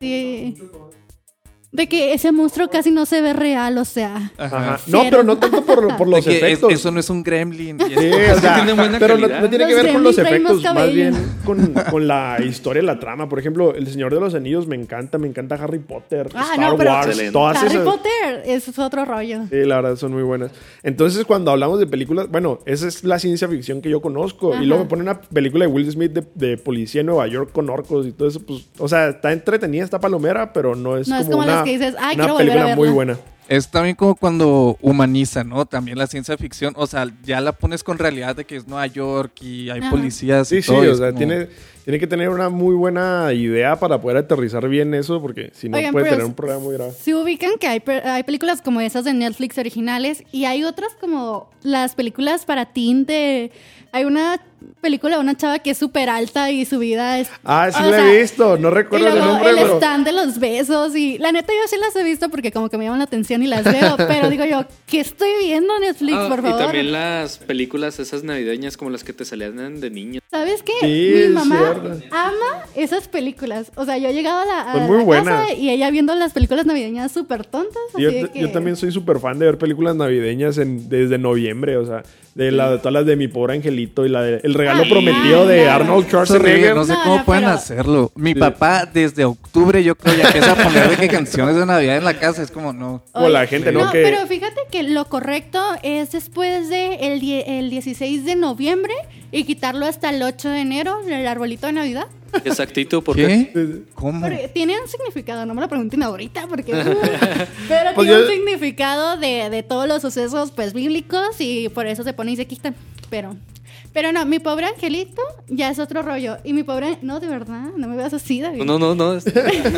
Sí. 0.00 0.56
De 1.72 1.88
que 1.88 2.12
ese 2.14 2.32
monstruo 2.32 2.68
casi 2.68 2.90
no 2.90 3.06
se 3.06 3.20
ve 3.22 3.32
real, 3.32 3.78
o 3.78 3.84
sea... 3.84 4.32
Ajá. 4.38 4.80
No, 4.88 5.02
pero 5.08 5.22
no 5.22 5.38
tanto 5.38 5.64
por, 5.64 5.96
por 5.96 6.06
De 6.08 6.16
los 6.16 6.26
es- 6.26 6.34
efectos. 6.42 6.72
eso 6.72 6.90
no 6.90 6.98
es 6.98 7.08
un 7.10 7.22
gremlin. 7.22 7.78
Sí, 7.88 7.94
o 7.94 8.40
sea, 8.40 8.56
tiene 8.56 8.72
buena 8.72 8.98
pero 8.98 9.16
no, 9.16 9.28
tiene 9.48 9.66
que 9.68 9.74
Los 9.74 9.82
ver 9.84 9.92
con 9.92 10.02
los 10.02 10.18
efectos, 10.18 10.62
más 10.64 10.92
bien 10.92 11.14
con, 11.44 11.72
con 11.90 12.08
la 12.08 12.38
historia 12.44 12.82
la 12.82 12.98
trama. 12.98 13.28
Por 13.28 13.38
ejemplo, 13.38 13.72
El 13.74 13.86
Señor 13.86 14.12
de 14.12 14.18
los 14.20 14.34
Anillos 14.34 14.66
me 14.66 14.74
encanta, 14.74 15.18
me 15.18 15.28
encanta 15.28 15.54
Harry 15.56 15.78
Potter, 15.78 16.28
Ah, 16.34 16.48
Star 16.54 16.58
no, 16.70 16.76
pero 16.76 16.90
Wars, 16.92 17.06
Excelente. 17.06 17.32
todas 17.32 17.56
Harry 17.58 17.68
esas. 17.70 17.84
Potter 17.84 18.42
es 18.46 18.78
otro 18.78 19.04
rollo. 19.04 19.42
Sí, 19.50 19.56
la 19.64 19.76
verdad 19.80 19.96
son 19.96 20.12
muy 20.12 20.22
buenas. 20.24 20.50
Entonces, 20.82 21.24
cuando 21.24 21.50
hablamos 21.52 21.78
de 21.78 21.86
películas, 21.86 22.28
bueno, 22.30 22.58
esa 22.66 22.88
es 22.88 23.04
la 23.04 23.18
ciencia 23.20 23.46
ficción 23.48 23.80
que 23.80 23.90
yo 23.90 24.00
conozco. 24.00 24.54
Ajá. 24.54 24.62
Y 24.62 24.66
luego 24.66 24.84
me 24.84 24.88
pone 24.88 25.02
una 25.02 25.20
película 25.20 25.66
de 25.66 25.70
Will 25.72 25.90
Smith 25.90 26.12
de, 26.12 26.24
de 26.34 26.56
policía 26.56 27.00
en 27.02 27.06
Nueva 27.06 27.26
York 27.28 27.50
con 27.52 27.70
orcos 27.70 28.06
y 28.06 28.12
todo 28.12 28.26
eso. 28.28 28.40
Pues, 28.40 28.66
o 28.78 28.88
sea, 28.88 29.08
está 29.10 29.32
entretenida, 29.32 29.84
está 29.84 30.00
palomera, 30.00 30.52
pero 30.52 30.74
no 30.74 30.96
es 30.96 31.06
No 31.08 31.16
es 31.16 31.26
como, 31.26 31.38
como 31.38 31.59
una, 31.62 31.64
que 31.64 31.78
dices, 31.78 31.94
"Ay, 31.98 32.14
una 32.16 32.24
quiero 32.24 32.34
volver 32.34 32.50
a 32.50 32.52
película 32.54 32.76
muy 32.76 32.82
verla". 32.88 32.94
buena. 32.94 33.18
Es 33.48 33.68
también 33.68 33.96
como 33.96 34.14
cuando 34.14 34.78
humaniza, 34.80 35.42
¿no? 35.42 35.66
También 35.66 35.98
la 35.98 36.06
ciencia 36.06 36.36
ficción. 36.36 36.72
O 36.76 36.86
sea, 36.86 37.08
ya 37.24 37.40
la 37.40 37.50
pones 37.50 37.82
con 37.82 37.98
realidad 37.98 38.36
de 38.36 38.44
que 38.44 38.54
es 38.54 38.68
Nueva 38.68 38.86
York 38.86 39.32
y 39.42 39.70
hay 39.70 39.80
Ajá. 39.80 39.90
policías. 39.90 40.46
Sí, 40.46 40.58
y 40.58 40.62
sí, 40.62 40.68
todo, 40.68 40.92
o 40.92 40.94
sea, 40.94 41.06
como- 41.08 41.18
tiene, 41.18 41.48
tiene 41.84 41.98
que 41.98 42.06
tener 42.06 42.28
una 42.28 42.48
muy 42.48 42.74
buena 42.74 43.32
idea 43.32 43.76
para 43.78 44.00
poder 44.00 44.18
aterrizar 44.18 44.68
bien 44.68 44.92
eso, 44.94 45.20
porque 45.20 45.50
si 45.54 45.68
no 45.68 45.76
Oigan, 45.78 45.92
puede 45.92 46.04
pero 46.04 46.16
tener 46.16 46.26
un 46.26 46.34
problema 46.34 46.60
muy 46.60 46.74
grave. 46.74 46.92
Si 47.00 47.14
ubican 47.14 47.52
que 47.58 47.66
hay, 47.66 47.82
hay 48.04 48.22
películas 48.22 48.62
como 48.62 48.80
esas 48.80 49.04
de 49.04 49.14
Netflix 49.14 49.56
originales 49.58 50.24
y 50.32 50.44
hay 50.44 50.64
otras 50.64 50.94
como 51.00 51.50
las 51.62 51.94
películas 51.94 52.44
para 52.44 52.66
teen 52.66 53.06
de... 53.06 53.50
Hay 53.92 54.04
una 54.04 54.40
película 54.80 55.16
de 55.16 55.20
una 55.22 55.36
chava 55.36 55.58
que 55.58 55.70
es 55.70 55.78
súper 55.78 56.08
alta 56.08 56.52
y 56.52 56.64
su 56.64 56.78
vida 56.78 57.18
es... 57.18 57.28
Ah, 57.42 57.70
sí 57.72 57.82
la 57.82 57.88
sea, 57.90 58.08
he 58.14 58.20
visto, 58.20 58.56
no 58.56 58.68
Y 58.68 58.72
recuerdo 58.72 59.06
el 59.08 59.14
luego 59.14 59.26
nombre, 59.32 59.50
el 59.50 59.56
pero... 59.56 59.76
stand 59.78 60.06
de 60.06 60.12
los 60.12 60.38
besos 60.38 60.94
y 60.94 61.18
la 61.18 61.32
neta 61.32 61.52
yo 61.52 61.66
sí 61.68 61.76
las 61.80 61.96
he 61.96 62.04
visto 62.04 62.28
porque 62.28 62.52
como 62.52 62.68
que 62.68 62.78
me 62.78 62.84
llaman 62.84 63.00
la 63.00 63.06
atención 63.06 63.42
y 63.42 63.48
las 63.48 63.64
veo, 63.64 63.96
pero 64.08 64.30
digo 64.30 64.44
yo, 64.44 64.64
¿qué 64.86 65.00
estoy 65.00 65.30
viendo 65.42 65.76
Netflix, 65.80 66.16
Ah, 66.16 66.28
por 66.28 66.38
y 66.38 66.42
favor? 66.42 66.58
también 66.58 66.92
las 66.92 67.38
películas 67.38 67.98
esas 67.98 68.22
navideñas 68.22 68.76
como 68.76 68.90
las 68.90 69.02
que 69.02 69.12
te 69.12 69.24
salían 69.24 69.80
de 69.80 69.90
niño. 69.90 70.20
¿Sabes 70.30 70.62
qué? 70.62 70.72
Sí, 70.82 71.26
Mi 71.28 71.34
mamá 71.34 71.69
ama 72.10 72.64
esas 72.74 73.08
películas. 73.08 73.70
O 73.76 73.84
sea, 73.84 73.98
yo 73.98 74.08
he 74.08 74.12
llegado 74.12 74.40
a 74.40 74.44
la, 74.44 74.60
a 74.60 74.72
Son 74.74 74.86
muy 74.86 74.98
la 74.98 75.04
buenas. 75.04 75.40
casa 75.48 75.52
y 75.54 75.70
ella 75.70 75.90
viendo 75.90 76.14
las 76.14 76.32
películas 76.32 76.66
navideñas 76.66 77.12
súper 77.12 77.44
tontas. 77.44 77.82
Sí, 77.96 78.02
Yo, 78.02 78.10
de 78.10 78.20
yo 78.22 78.32
que- 78.32 78.46
también 78.48 78.76
soy 78.76 78.92
súper 78.92 79.18
fan 79.20 79.38
de 79.38 79.46
ver 79.46 79.58
películas 79.58 79.96
navideñas 79.96 80.58
en- 80.58 80.88
desde 80.88 81.18
noviembre, 81.18 81.76
o 81.76 81.86
sea, 81.86 82.02
de 82.34 82.52
la, 82.52 82.78
todas 82.78 82.92
las 82.92 83.06
de 83.06 83.16
Mi 83.16 83.26
Pobre 83.26 83.54
Angelito 83.54 84.06
y 84.06 84.08
la 84.08 84.22
de 84.22 84.40
El 84.44 84.54
Regalo 84.54 84.82
Ay, 84.84 84.90
Prometido 84.90 85.46
de. 85.46 85.68
Arnold 85.68 86.06
Schwarzenegger. 86.06 86.74
no 86.76 86.84
sé 86.84 86.92
No, 86.92 87.02
cómo 87.02 87.16
no, 87.18 87.24
pueden 87.24 87.42
pero- 87.44 87.54
hacerlo. 87.56 88.12
Mi 88.14 88.32
Sí. 88.34 88.38
papá 88.38 88.86
desde 88.86 89.24
octubre 89.24 89.82
yo 89.82 89.94
creo 89.96 90.14
ya 90.16 90.26
empieza 90.26 90.52
a 90.52 90.54
poner 90.56 90.90
de 90.90 90.96
que 90.96 91.08
canciones 91.08 91.56
de 91.56 91.66
Navidad 91.66 91.96
en 91.96 92.04
la 92.04 92.14
casa. 92.18 92.42
Es 92.42 92.50
como, 92.52 92.72
no. 92.72 93.02
Como 93.12 93.28
la 93.28 93.46
gente, 93.46 93.72
¿no? 93.72 93.84
No, 93.86 93.90
Que- 93.92 94.02
pero 94.02 94.26
fíjate 94.28 94.60
que 94.70 94.84
lo 94.84 95.06
correcto 95.06 95.60
es 95.82 96.12
después 96.12 96.68
de 96.68 96.94
el, 97.12 97.20
die- 97.20 97.58
el 97.58 97.68
16 97.68 98.24
de 98.24 98.36
noviembre 98.36 98.94
y 99.32 99.44
quitarlo 99.44 99.86
hasta 99.86 100.10
el 100.10 100.22
8 100.22 100.48
de 100.48 100.60
enero, 100.60 100.98
el 101.06 101.26
arbolito 101.26 101.66
de 101.66 101.72
Navidad. 101.74 102.06
Exactito, 102.44 103.02
porque 103.02 103.26
¿Qué? 103.52 103.82
¿Cómo? 103.94 104.20
Porque 104.20 104.48
tiene 104.54 104.80
un 104.80 104.88
significado, 104.88 105.44
no 105.46 105.54
me 105.54 105.60
lo 105.60 105.68
pregunten 105.68 106.02
ahorita 106.02 106.46
porque... 106.48 106.72
pero 107.68 107.90
Pues 107.94 108.06
tiene 108.08 108.22
yo- 108.22 108.26
un 108.26 108.30
significado 108.30 109.16
de, 109.16 109.50
de 109.50 109.62
todos 109.64 109.88
los 109.88 110.00
sucesos 110.02 110.52
pues 110.52 110.72
bíblicos 110.72 111.40
y 111.40 111.68
por 111.70 111.86
eso 111.86 112.04
se 112.04 112.12
pone 112.12 112.32
y 112.32 112.36
se 112.36 112.46
quitan. 112.46 112.74
Pero... 113.08 113.36
Pero 113.92 114.12
no, 114.12 114.24
mi 114.24 114.38
pobre 114.38 114.66
angelito 114.66 115.20
ya 115.48 115.68
es 115.68 115.80
otro 115.80 116.02
rollo. 116.02 116.36
Y 116.44 116.52
mi 116.52 116.62
pobre... 116.62 116.98
No, 117.02 117.18
de 117.18 117.26
verdad, 117.26 117.70
no 117.76 117.88
me 117.88 117.96
veas 117.96 118.14
así, 118.14 118.40
David. 118.40 118.62
No, 118.62 118.78
no, 118.78 118.94
no. 118.94 119.14
es- 119.14 119.24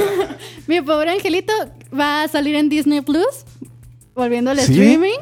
Mi 0.67 0.83
pobre 0.83 1.13
angelito 1.13 1.53
va 1.99 2.25
a 2.25 2.29
salir 2.29 2.55
en 2.57 2.69
Disney 2.69 3.01
Plus, 3.01 3.25
volviendo 4.15 4.51
al 4.51 4.59
¿Sí? 4.61 4.65
streaming. 4.73 5.17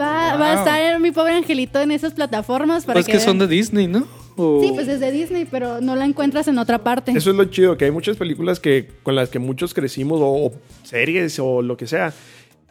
Va, 0.00 0.36
va 0.36 0.52
a 0.52 0.54
Wow. 0.56 0.64
estar 0.64 0.80
en 0.96 1.02
mi 1.02 1.10
pobre 1.12 1.34
angelito 1.34 1.80
en 1.80 1.90
esas 1.92 2.12
plataformas 2.14 2.84
para 2.84 2.94
Pues 2.94 3.06
que, 3.06 3.12
que 3.12 3.20
son 3.20 3.38
de 3.38 3.46
Disney, 3.46 3.86
¿no? 3.86 4.06
O- 4.36 4.60
Sí, 4.62 4.72
pues 4.74 4.88
es 4.88 4.98
de 4.98 5.12
Disney, 5.12 5.46
pero 5.48 5.80
no 5.80 5.94
la 5.94 6.04
encuentras 6.04 6.48
en 6.48 6.58
otra 6.58 6.78
parte. 6.82 7.12
Eso 7.12 7.30
es 7.30 7.36
lo 7.36 7.44
chido, 7.44 7.76
que 7.76 7.84
hay 7.84 7.90
muchas 7.92 8.16
películas 8.16 8.58
que 8.58 8.88
con 9.04 9.14
las 9.14 9.28
que 9.28 9.38
muchos 9.38 9.72
crecimos, 9.74 10.20
o, 10.20 10.26
o 10.46 10.52
series, 10.82 11.38
o 11.38 11.62
lo 11.62 11.76
que 11.76 11.86
sea, 11.86 12.12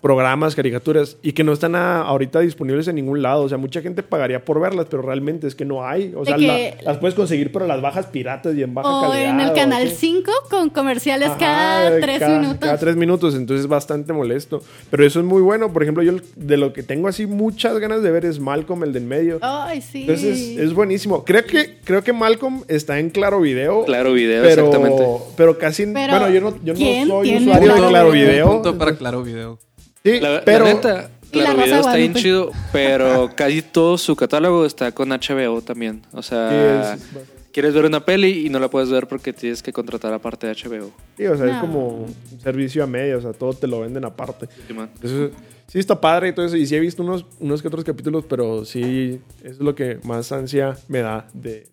programas, 0.03 0.53
caricaturas, 0.53 1.15
y 1.23 1.31
que 1.31 1.45
no 1.45 1.53
están 1.53 1.75
a- 1.75 2.01
ahorita 2.01 2.41
disponibles 2.41 2.89
en 2.89 2.95
ningún 2.95 3.21
lado. 3.21 3.41
O 3.43 3.49
sea, 3.49 3.57
mucha 3.57 3.81
gente 3.81 4.03
pagaría 4.03 4.43
por 4.43 4.59
verlas, 4.59 4.85
pero 4.89 5.01
realmente 5.01 5.47
es 5.47 5.55
que 5.55 5.63
no 5.63 5.87
hay. 5.87 6.13
O 6.15 6.25
sea, 6.25 6.37
la- 6.37 6.75
las 6.83 6.97
puedes 6.97 7.15
conseguir, 7.15 7.53
pero 7.53 7.65
las 7.65 7.81
bajas 7.81 8.07
piratas 8.07 8.53
y 8.55 8.63
en 8.63 8.73
baja 8.73 8.89
o 8.89 9.09
calidad. 9.09 9.29
en 9.29 9.39
el 9.39 9.53
canal 9.53 9.83
así. 9.87 9.95
5 9.95 10.31
con 10.49 10.69
comerciales 10.69 11.29
Ajá, 11.29 11.37
cada 11.39 11.99
tres 12.01 12.19
cada- 12.19 12.37
minutos. 12.39 12.59
Cada 12.59 12.77
tres 12.77 12.95
minutos, 12.97 13.33
entonces 13.33 13.61
es 13.63 13.69
bastante 13.69 14.11
molesto. 14.11 14.61
Pero 14.91 15.05
eso 15.05 15.21
es 15.21 15.25
muy 15.25 15.41
bueno. 15.41 15.71
Por 15.71 15.83
ejemplo, 15.83 16.03
yo 16.03 16.13
de 16.35 16.57
lo 16.57 16.73
que 16.73 16.83
tengo 16.83 17.07
así 17.07 17.25
muchas 17.25 17.79
ganas 17.79 18.03
de 18.03 18.11
ver 18.11 18.25
es 18.25 18.41
Malcolm, 18.41 18.83
el 18.83 18.91
de 18.91 18.99
en 18.99 19.07
medio. 19.07 19.39
Ay, 19.41 19.81
sí. 19.81 20.01
Entonces 20.01 20.57
es 20.57 20.73
buenísimo. 20.73 21.23
Creo 21.23 21.45
que, 21.45 21.77
creo 21.85 22.03
que 22.03 22.11
Malcolm 22.11 22.63
está 22.67 22.99
en 22.99 23.09
Claro 23.09 23.39
Video. 23.39 23.85
Claro 23.85 24.11
Video, 24.11 24.43
pero, 24.43 24.65
exactamente. 24.67 25.07
Pero 25.37 25.57
casi. 25.57 25.85
Pero, 25.85 26.11
bueno, 26.19 26.29
yo 26.29 26.41
no, 26.41 26.49
yo 26.61 26.73
no 26.73 26.77
¿quién 26.79 27.07
soy 27.07 27.37
usuario 27.37 27.73
de 27.73 27.87
Claro? 27.87 28.11
Video. 28.11 28.47
Punto 28.51 28.77
para 28.77 28.95
Claro 28.97 29.23
Video. 29.23 29.59
Sí, 30.03 30.19
La, 30.19 30.29
la 30.31 30.41
pero. 30.45 30.65
neta, 30.65 31.09
Y 31.31 31.37
La 31.39 31.53
Claro 31.53 31.57
Rosa 31.59 31.63
Video 31.63 31.75
de 31.75 31.79
está 31.81 31.95
bien 31.95 32.13
chido, 32.13 32.51
pero 32.71 33.31
casi 33.35 33.61
todo 33.61 33.97
su 33.97 34.15
catálogo 34.15 34.65
está 34.65 34.91
con 34.91 35.09
HBO 35.09 35.61
también. 35.61 36.01
O 36.11 36.21
sí, 36.21 36.29
sea, 36.29 36.93
es- 36.95 37.07
quieres 37.51 37.73
ver 37.73 37.85
una 37.85 38.03
peli 38.03 38.45
y 38.45 38.49
no 38.49 38.59
la 38.59 38.69
puedes 38.69 38.89
ver 38.89 39.07
porque 39.07 39.31
tienes 39.33 39.63
que 39.63 39.71
contratar 39.71 40.13
aparte 40.13 40.47
de 40.47 40.53
HBO. 40.53 40.91
Sí, 41.17 41.25
o 41.25 41.37
sea, 41.37 41.45
es 41.47 41.53
No. 41.53 41.61
como 41.61 41.87
un 41.89 42.15
servicio 42.41 42.83
a 42.83 42.87
media, 42.87 43.17
o 43.17 43.21
sea, 43.21 43.31
todo 43.33 43.53
te 43.53 43.67
lo 43.67 43.79
venden 43.79 44.03
aparte. 44.05 44.47
Simón. 44.67 44.89
Eso, 45.01 45.29
sí 45.67 45.79
está 45.79 45.99
padre 46.01 46.29
y 46.29 46.33
todo 46.33 46.45
eso. 46.45 46.57
Y 46.57 46.65
sí 46.67 46.75
he 46.75 46.79
visto 46.79 47.01
unos, 47.03 47.25
unos 47.39 47.61
que 47.61 47.67
otros 47.67 47.83
capítulos, 47.83 48.25
pero 48.27 48.65
sí, 48.65 49.21
eso 49.43 49.51
es 49.53 49.59
lo 49.59 49.73
que 49.75 49.99
más 50.03 50.31
ansia 50.31 50.75
me 50.87 50.99
da 50.99 51.27
de... 51.33 51.67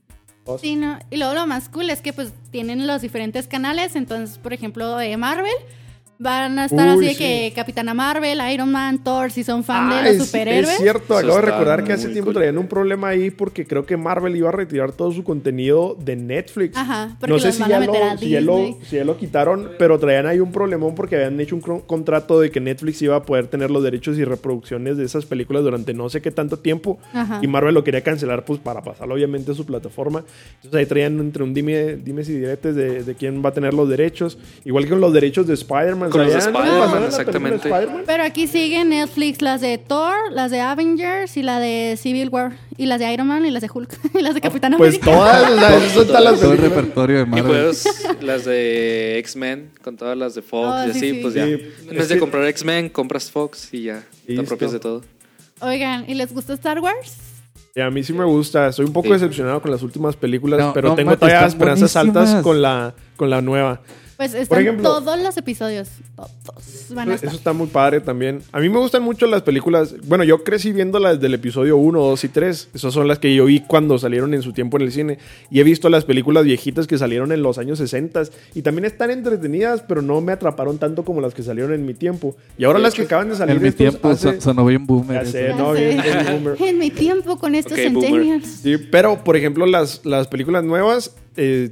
Sí, 0.61 0.75
no. 0.77 0.99
Y 1.11 1.17
luego 1.17 1.35
lo 1.35 1.47
más 1.47 1.69
cool 1.69 1.91
es 1.91 2.01
que 2.01 2.13
pues 2.13 2.33
tienen 2.51 2.87
los 2.87 3.03
diferentes 3.03 3.47
canales. 3.47 3.95
Entonces, 3.95 4.39
por 4.39 4.53
ejemplo, 4.53 4.97
de 4.97 5.17
Marvel. 5.17 5.53
Van 6.23 6.59
a 6.59 6.67
estar 6.67 6.87
Uy, 6.99 7.07
así 7.07 7.07
de 7.07 7.13
sí. 7.15 7.19
que 7.19 7.53
Capitana 7.57 7.95
Marvel, 7.95 8.39
Iron 8.53 8.71
Man, 8.71 9.03
Thor, 9.03 9.31
si 9.31 9.43
son 9.43 9.65
fan 9.65 9.91
Ah, 9.91 9.97
de 10.03 10.03
los 10.13 10.21
es- 10.21 10.27
superhéroes. 10.27 10.69
Es 10.75 10.77
cierto, 10.79 11.17
acabo 11.17 11.37
de 11.37 11.41
recordar 11.41 11.83
que 11.83 11.95
hace 11.95 12.09
tiempo 12.11 12.27
cool. 12.27 12.35
traían 12.35 12.59
un 12.59 12.67
problema 12.69 13.09
ahí 13.09 13.31
porque 13.31 13.67
creo 13.67 13.87
que 13.87 13.97
Marvel 13.97 14.37
iba 14.37 14.51
a 14.51 14.53
retirar 14.53 14.93
todo 14.93 15.11
su 15.13 15.25
contenido 15.25 15.97
de 15.99 16.17
Netflix. 16.17 16.77
Ajá, 16.77 17.17
porque 17.19 17.33
no 17.33 17.39
sé 17.39 17.47
los 17.47 17.55
si 17.55 17.61
van 17.63 17.71
ya, 17.71 17.77
a 17.79 17.81
meter 17.81 18.01
lo, 18.01 18.11
a 18.11 18.19
si, 18.19 18.29
ya 18.29 18.41
lo, 18.43 18.79
si 18.83 18.97
ya 18.97 19.05
lo 19.05 19.17
quitaron, 19.17 19.71
pero 19.79 19.99
traían 19.99 20.27
ahí 20.27 20.41
un 20.41 20.53
problemón 20.53 20.95
porque 20.95 21.17
habían 21.17 21.41
hecho 21.41 21.57
un 21.57 21.63
contrato 21.81 22.39
de 22.39 22.51
que 22.51 22.61
Netflix 22.61 23.01
iba 23.01 23.17
a 23.17 23.23
poder 23.23 23.47
tener 23.47 23.71
los 23.71 23.83
derechos 23.83 24.19
y 24.19 24.25
reproducciones 24.25 24.99
de 24.99 25.07
esas 25.07 25.25
películas 25.25 25.63
durante 25.63 25.95
no 25.95 26.11
sé 26.11 26.21
qué 26.21 26.31
tanto 26.31 26.59
tiempo. 26.59 26.99
Ajá. 27.15 27.39
Y 27.41 27.47
Marvel 27.47 27.73
lo 27.73 27.83
quería 27.83 28.03
cancelar 28.03 28.45
pues 28.45 28.61
para 28.61 28.83
pasarlo 28.83 29.15
obviamente 29.15 29.53
a 29.53 29.55
su 29.55 29.65
plataforma. 29.65 30.23
Entonces 30.57 30.79
ahí 30.79 30.85
traían 30.85 31.19
entre 31.19 31.45
un 31.45 31.55
dime, 31.55 31.97
dimes 31.97 32.29
y 32.29 32.35
diretes 32.35 32.77
de, 32.77 33.05
de 33.05 33.15
quién 33.15 33.43
va 33.43 33.49
a 33.49 33.53
tener 33.55 33.73
los 33.73 33.89
derechos. 33.89 34.37
Igual 34.67 34.85
que 34.85 34.91
con 34.91 35.01
los 35.01 35.15
derechos 35.15 35.47
de 35.47 35.55
Spider-Man. 35.55 36.10
Con 36.11 36.25
los. 36.27 36.35
Spider-Man, 36.35 37.05
exactamente. 37.05 37.71
Pero 38.07 38.23
aquí 38.23 38.47
sigue 38.47 38.85
Netflix 38.85 39.41
las 39.43 39.61
de 39.61 39.79
Thor, 39.79 40.15
las 40.33 40.51
de 40.51 40.61
Avengers 40.61 41.37
y 41.37 41.43
la 41.43 41.59
de 41.61 41.97
Civil 42.01 42.29
War. 42.31 42.53
Y 42.77 42.87
las 42.87 42.99
de 42.99 43.13
Iron 43.13 43.27
Man 43.27 43.45
y 43.45 43.51
las 43.51 43.61
de 43.63 43.71
Hulk. 43.73 43.99
y 44.19 44.23
las 44.23 44.35
de 44.35 44.41
Capitán 44.41 44.75
Pues 44.79 44.95
América. 44.97 45.11
todas, 45.11 45.51
o 45.51 45.59
sea, 45.59 45.77
esas 45.79 45.93
son 45.93 46.07
todas 46.07 46.25
las 46.25 46.41
Todo 46.41 46.53
el 46.53 46.59
repertorio 46.59 47.17
de 47.19 47.23
Y 47.23 47.27
Marvel. 47.27 47.65
pues 47.65 47.85
las 48.23 48.45
de 48.45 49.19
X-Men, 49.19 49.71
con 49.83 49.97
todas 49.97 50.17
las 50.17 50.35
de 50.35 50.43
Fox 50.43 50.67
Oh, 50.69 50.89
y 50.89 50.93
sí, 50.93 50.99
así, 50.99 51.11
sí. 51.13 51.19
pues 51.23 51.35
ya. 51.35 51.45
Sí, 51.47 51.59
en 51.91 51.97
vez 51.97 52.09
de 52.09 52.19
comprar 52.19 52.45
X-Men, 52.47 52.89
compras 52.89 53.31
Fox 53.31 53.69
y 53.73 53.83
ya. 53.85 54.03
Te 54.27 54.39
apropias 54.41 54.73
de 54.73 54.81
todo. 54.81 55.03
Oigan, 55.61 56.05
¿y 56.09 56.15
les 56.15 56.33
gusta 56.33 56.55
Star 56.55 56.81
Wars? 56.81 57.17
Y 57.75 57.81
a 57.81 57.91
mí 57.91 58.03
sí 58.03 58.13
me 58.13 58.25
gusta. 58.25 58.69
Estoy 58.69 58.87
un 58.87 58.93
poco 58.93 59.09
Sí. 59.09 59.13
decepcionado 59.13 59.61
con 59.61 59.71
las 59.71 59.83
últimas 59.83 60.17
películas, 60.17 60.59
No, 60.59 60.73
pero 60.73 60.89
no 60.89 60.95
tengo 60.97 61.17
todavía 61.17 61.47
esperanzas 61.47 61.95
altas 61.97 62.43
con 62.43 62.61
la, 62.63 62.95
con 63.17 63.29
la 63.31 63.41
nueva. 63.43 63.81
Pues 64.21 64.35
están 64.35 64.61
ejemplo- 64.61 64.83
todos 64.83 65.19
los 65.19 65.35
episodios. 65.39 65.89
Todos 66.15 66.35
van 66.95 67.11
a 67.11 67.15
Eso 67.15 67.25
estar. 67.25 67.39
está 67.39 67.53
muy 67.55 67.69
padre 67.69 68.03
también. 68.03 68.43
A 68.53 68.61
mí 68.61 68.69
me 68.69 68.79
gustan 68.79 69.03
mucho 69.03 69.27
las 69.27 69.41
películas. 69.41 69.95
Bueno, 70.07 70.25
yo 70.25 70.45
crecí 70.45 70.73
viéndolas 70.73 71.15
desde 71.15 71.29
el 71.29 71.35
episodio 71.35 71.79
1, 71.79 72.01
2 72.01 72.25
y 72.25 72.29
3. 72.29 72.69
Esas 72.75 72.93
son 72.93 73.09
las 73.09 73.19
que 73.19 73.35
yo 73.35 73.47
vi 73.47 73.61
cuando 73.61 73.99
salieron 73.99 74.35
en 74.35 74.43
su 74.43 74.53
tiempo 74.53 74.77
en 74.77 74.83
el 74.83 74.93
cine. 74.93 75.17
Y 75.51 75.61
he 75.61 75.65
visto 75.65 75.89
las 75.89 76.05
películas 76.05 76.45
viejitas 76.45 76.87
que 76.87 76.99
salieron 76.99 77.33
en 77.33 77.43
los 77.43 77.57
años 77.57 77.79
60 77.79 78.25
y 78.55 78.61
también 78.61 78.85
están 78.85 79.11
entretenidas, 79.11 79.81
pero 79.89 80.03
no 80.03 80.21
me 80.21 80.33
atraparon 80.33 80.77
tanto 80.77 81.03
como 81.03 81.23
las 81.23 81.33
que 81.33 81.43
salieron 81.43 81.73
en 81.73 81.87
mi 81.87 81.95
tiempo. 81.95 82.37
Y 82.59 82.65
ahora 82.65 82.79
las 82.79 82.93
que 82.93 83.03
acaban 83.05 83.31
de 83.31 83.37
salir 83.37 83.57
En 83.57 83.63
mi 83.63 83.73
tiempo 83.73 84.07
hace- 84.11 84.33
son- 84.33 84.41
sonó 84.43 84.67
bien 84.67 84.85
boomer. 84.85 85.25
Ya 85.25 85.31
sé, 85.31 85.47
eso. 85.49 85.57
Ya 85.57 85.63
no, 85.63 85.73
bien- 85.73 86.03
bien 86.03 86.27
boomer. 86.43 86.57
En 86.69 86.79
mi 86.79 86.91
tiempo 86.91 87.39
con 87.39 87.55
estos 87.55 87.73
Ok, 87.73 87.85
boomer. 87.91 88.03
centennials. 88.11 88.47
Sí, 88.63 88.77
pero 88.77 89.25
por 89.25 89.39
ejemplo, 89.39 89.65
las, 89.65 90.05
las 90.05 90.27
películas 90.29 90.63
nuevas, 90.63 91.15
eh, 91.39 91.71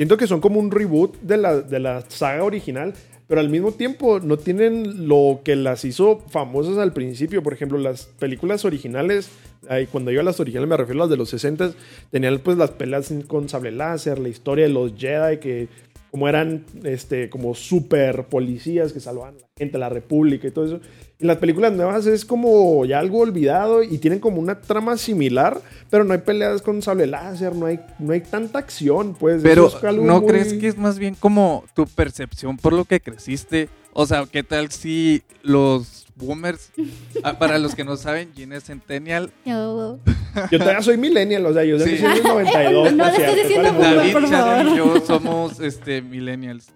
siento 0.00 0.16
que 0.16 0.26
son 0.26 0.40
como 0.40 0.58
un 0.58 0.70
reboot 0.70 1.20
de 1.20 1.36
la, 1.36 1.60
de 1.60 1.78
la 1.78 2.00
saga 2.08 2.42
original, 2.42 2.94
pero 3.28 3.38
al 3.38 3.50
mismo 3.50 3.72
tiempo 3.72 4.18
no 4.18 4.38
tienen 4.38 5.06
lo 5.06 5.42
que 5.44 5.56
las 5.56 5.84
hizo 5.84 6.20
famosas 6.30 6.78
al 6.78 6.94
principio. 6.94 7.42
Por 7.42 7.52
ejemplo, 7.52 7.76
las 7.76 8.06
películas 8.06 8.64
originales, 8.64 9.28
ay, 9.68 9.88
cuando 9.88 10.10
digo 10.10 10.22
las 10.22 10.40
originales 10.40 10.70
me 10.70 10.76
refiero 10.78 11.02
a 11.02 11.04
las 11.04 11.10
de 11.10 11.18
los 11.18 11.28
60, 11.28 11.72
tenían 12.10 12.38
pues 12.38 12.56
las 12.56 12.70
peleas 12.70 13.12
con 13.26 13.50
sable 13.50 13.72
láser, 13.72 14.18
la 14.18 14.30
historia 14.30 14.68
de 14.68 14.72
los 14.72 14.94
Jedi 14.96 15.36
que 15.36 15.68
como 16.10 16.28
eran 16.28 16.64
este 16.84 17.30
como 17.30 17.54
super 17.54 18.24
policías 18.24 18.92
que 18.92 19.00
salvaban 19.00 19.34
a 19.36 19.38
la 19.40 19.46
gente, 19.56 19.78
la 19.78 19.88
república 19.88 20.48
y 20.48 20.50
todo 20.50 20.64
eso. 20.66 20.80
Y 21.18 21.26
las 21.26 21.36
películas 21.36 21.72
nuevas 21.72 22.06
es 22.06 22.24
como 22.24 22.84
ya 22.86 22.98
algo 22.98 23.18
olvidado 23.20 23.82
y 23.82 23.98
tienen 23.98 24.20
como 24.20 24.40
una 24.40 24.60
trama 24.60 24.96
similar, 24.96 25.60
pero 25.90 26.02
no 26.04 26.12
hay 26.14 26.20
peleas 26.20 26.62
con 26.62 26.80
sable 26.82 27.06
láser, 27.06 27.54
no 27.54 27.66
hay, 27.66 27.78
no 27.98 28.12
hay 28.12 28.20
tanta 28.22 28.58
acción, 28.58 29.14
pues. 29.14 29.42
Pero, 29.42 29.68
es 29.68 29.84
algo 29.84 30.04
¿no 30.04 30.20
muy- 30.20 30.30
crees 30.30 30.54
que 30.54 30.68
es 30.68 30.78
más 30.78 30.98
bien 30.98 31.14
como 31.14 31.64
tu 31.74 31.86
percepción 31.86 32.56
por 32.56 32.72
lo 32.72 32.84
que 32.86 33.00
creciste? 33.00 33.68
O 34.00 34.06
sea, 34.06 34.24
¿qué 34.24 34.42
tal 34.42 34.70
si 34.72 35.22
los 35.42 36.06
boomers, 36.16 36.70
ah, 37.22 37.38
para 37.38 37.58
los 37.58 37.74
que 37.74 37.84
no 37.84 37.98
saben, 37.98 38.32
Gina 38.34 38.56
es 38.56 38.64
Centennial, 38.64 39.30
Yo- 39.44 39.98
Yo 40.50 40.58
todavía 40.58 40.80
soy 40.80 40.96
millennial, 40.96 41.44
o 41.44 41.52
sea, 41.52 41.64
yo 41.64 41.78
Sí. 41.78 41.98
soy 41.98 42.14
del 42.14 42.22
92. 42.22 42.92
No 42.94 43.04
le 43.04 43.10
por 43.10 43.14
cierto, 43.16 43.30
estés 43.36 43.48
diciendo 43.48 43.74
¿cuál 43.76 43.92
es? 44.06 44.12
boomer, 44.14 44.30
David, 44.30 44.68
por 44.68 44.72
y 44.72 44.76
yo 44.78 45.00
somos 45.06 45.60
este, 45.60 46.00
millennials. 46.00 46.68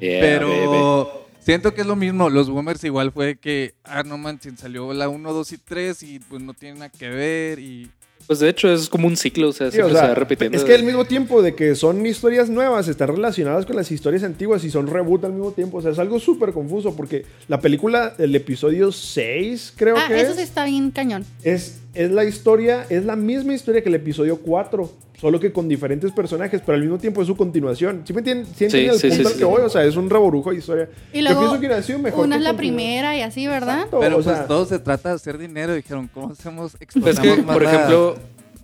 Yeah, 0.00 0.20
Pero 0.20 0.48
baby. 0.48 1.24
siento 1.38 1.72
que 1.72 1.82
es 1.82 1.86
lo 1.86 1.94
mismo. 1.94 2.28
Los 2.30 2.50
boomers 2.50 2.82
igual 2.82 3.12
fue 3.12 3.36
que, 3.36 3.74
ah, 3.84 4.02
no 4.02 4.18
manches, 4.18 4.58
salió 4.58 4.92
la 4.92 5.08
1, 5.08 5.32
2 5.32 5.52
y 5.52 5.58
3 5.58 6.02
y 6.02 6.18
pues 6.18 6.42
no 6.42 6.52
tiene 6.52 6.80
nada 6.80 6.88
que 6.90 7.08
ver. 7.10 7.60
Y 7.60 7.90
Pues 8.30 8.38
de 8.38 8.48
hecho 8.48 8.72
es 8.72 8.88
como 8.88 9.08
un 9.08 9.16
ciclo, 9.16 9.48
o 9.48 9.52
sea, 9.52 9.72
Sí, 9.72 9.78
o 9.78 9.88
siempre 9.88 9.92
sea, 9.94 10.02
se 10.02 10.08
va 10.10 10.14
repitiendo. 10.14 10.56
Es 10.56 10.62
que 10.62 10.72
al 10.72 10.84
mismo 10.84 11.04
tiempo 11.04 11.42
de 11.42 11.56
que 11.56 11.74
son 11.74 12.06
historias 12.06 12.48
nuevas, 12.48 12.86
están 12.86 13.08
relacionadas 13.08 13.66
con 13.66 13.74
las 13.74 13.90
historias 13.90 14.22
antiguas 14.22 14.62
y 14.62 14.70
son 14.70 14.86
reboot 14.86 15.24
al 15.24 15.32
mismo 15.32 15.50
tiempo. 15.50 15.78
O 15.78 15.82
sea, 15.82 15.90
es 15.90 15.98
algo 15.98 16.20
súper 16.20 16.52
confuso 16.52 16.94
porque 16.94 17.24
la 17.48 17.60
película, 17.60 18.14
el 18.18 18.32
episodio 18.36 18.92
6, 18.92 19.72
creo 19.74 19.96
Ah, 19.98 20.04
que 20.06 20.20
eso 20.20 20.30
es, 20.30 20.36
sí 20.36 20.42
está 20.44 20.64
bien 20.64 20.92
cañón. 20.92 21.24
es, 21.42 21.80
es 21.94 22.10
la 22.10 22.24
historia, 22.24 22.86
es 22.88 23.04
la 23.04 23.16
misma 23.16 23.54
historia 23.54 23.82
que 23.82 23.88
el 23.88 23.94
episodio 23.96 24.38
4, 24.38 24.90
solo 25.20 25.40
que 25.40 25.52
con 25.52 25.68
diferentes 25.68 26.12
personajes, 26.12 26.62
pero 26.64 26.76
al 26.76 26.82
mismo 26.82 26.98
tiempo 26.98 27.20
es 27.20 27.26
su 27.26 27.36
continuación. 27.36 28.02
¿Sí 28.04 28.12
me 28.12 28.20
entienden? 28.20 28.46
¿Sí 28.54 28.64
entienden 28.66 28.98
Sí, 28.98 29.06
el 29.08 29.12
sí, 29.12 29.16
punto 29.18 29.22
sí, 29.22 29.26
al 29.26 29.32
que 29.32 29.38
sí. 29.38 29.44
voy? 29.44 29.62
O 29.62 29.68
sea, 29.68 29.84
es 29.84 29.96
un 29.96 30.08
reborujo 30.08 30.50
de 30.50 30.56
historia. 30.58 30.88
Y 31.12 31.16
Yo 31.18 31.22
luego, 31.22 31.40
pienso 31.40 31.60
que 31.60 31.66
hubiera 31.66 31.82
sido 31.82 31.98
mejor. 31.98 32.26
una 32.26 32.36
es 32.36 32.42
la 32.42 32.50
continuar. 32.50 32.56
primera 32.56 33.16
y 33.16 33.22
así, 33.22 33.46
¿verdad? 33.46 33.76
Exacto, 33.78 34.00
Pero 34.00 34.16
o 34.18 34.22
pues 34.22 34.36
sea, 34.36 34.46
todo 34.46 34.64
se 34.66 34.78
trata 34.78 35.08
de 35.10 35.14
hacer 35.16 35.36
dinero. 35.38 35.74
Dijeron, 35.74 36.08
¿cómo 36.14 36.30
hacemos? 36.32 36.76
Pues 37.00 37.18
que, 37.20 37.36
más 37.42 37.54
por 37.54 37.64
ejemplo, 37.64 38.16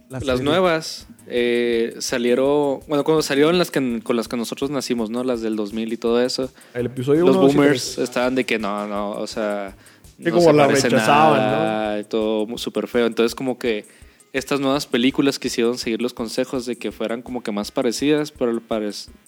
la 0.08 0.20
las 0.20 0.40
nuevas 0.40 1.08
eh, 1.26 1.96
salieron, 1.98 2.78
bueno, 2.86 3.02
cuando 3.02 3.22
salieron 3.22 3.58
las 3.58 3.72
que 3.72 4.00
con 4.04 4.14
las 4.16 4.28
que 4.28 4.36
nosotros 4.36 4.70
nacimos, 4.70 5.10
¿no? 5.10 5.24
Las 5.24 5.40
del 5.42 5.56
2000 5.56 5.92
y 5.92 5.96
todo 5.96 6.22
eso. 6.22 6.48
el 6.74 6.86
episodio 6.86 7.26
Los 7.26 7.34
1, 7.36 7.42
2 7.46 7.52
y 7.52 7.56
boomers 7.56 7.92
3. 7.96 8.04
estaban 8.08 8.34
de 8.36 8.44
que 8.44 8.58
no, 8.60 8.86
no, 8.86 9.10
o 9.10 9.26
sea, 9.26 9.74
Que 10.18 10.30
no 10.30 10.36
como 10.36 10.50
se 10.50 10.52
la 10.56 10.66
rechazaban, 10.68 11.40
nada, 11.40 12.00
y 12.00 12.04
todo 12.04 12.46
súper 12.58 12.86
feo. 12.88 13.06
Entonces 13.06 13.34
como 13.34 13.58
que 13.58 13.84
estas 14.32 14.60
nuevas 14.60 14.86
películas 14.86 15.38
quisieron 15.38 15.78
seguir 15.78 16.00
los 16.02 16.12
consejos 16.14 16.66
de 16.66 16.76
que 16.76 16.92
fueran 16.92 17.22
como 17.22 17.42
que 17.42 17.52
más 17.52 17.70
parecidas, 17.70 18.32
pero 18.32 18.60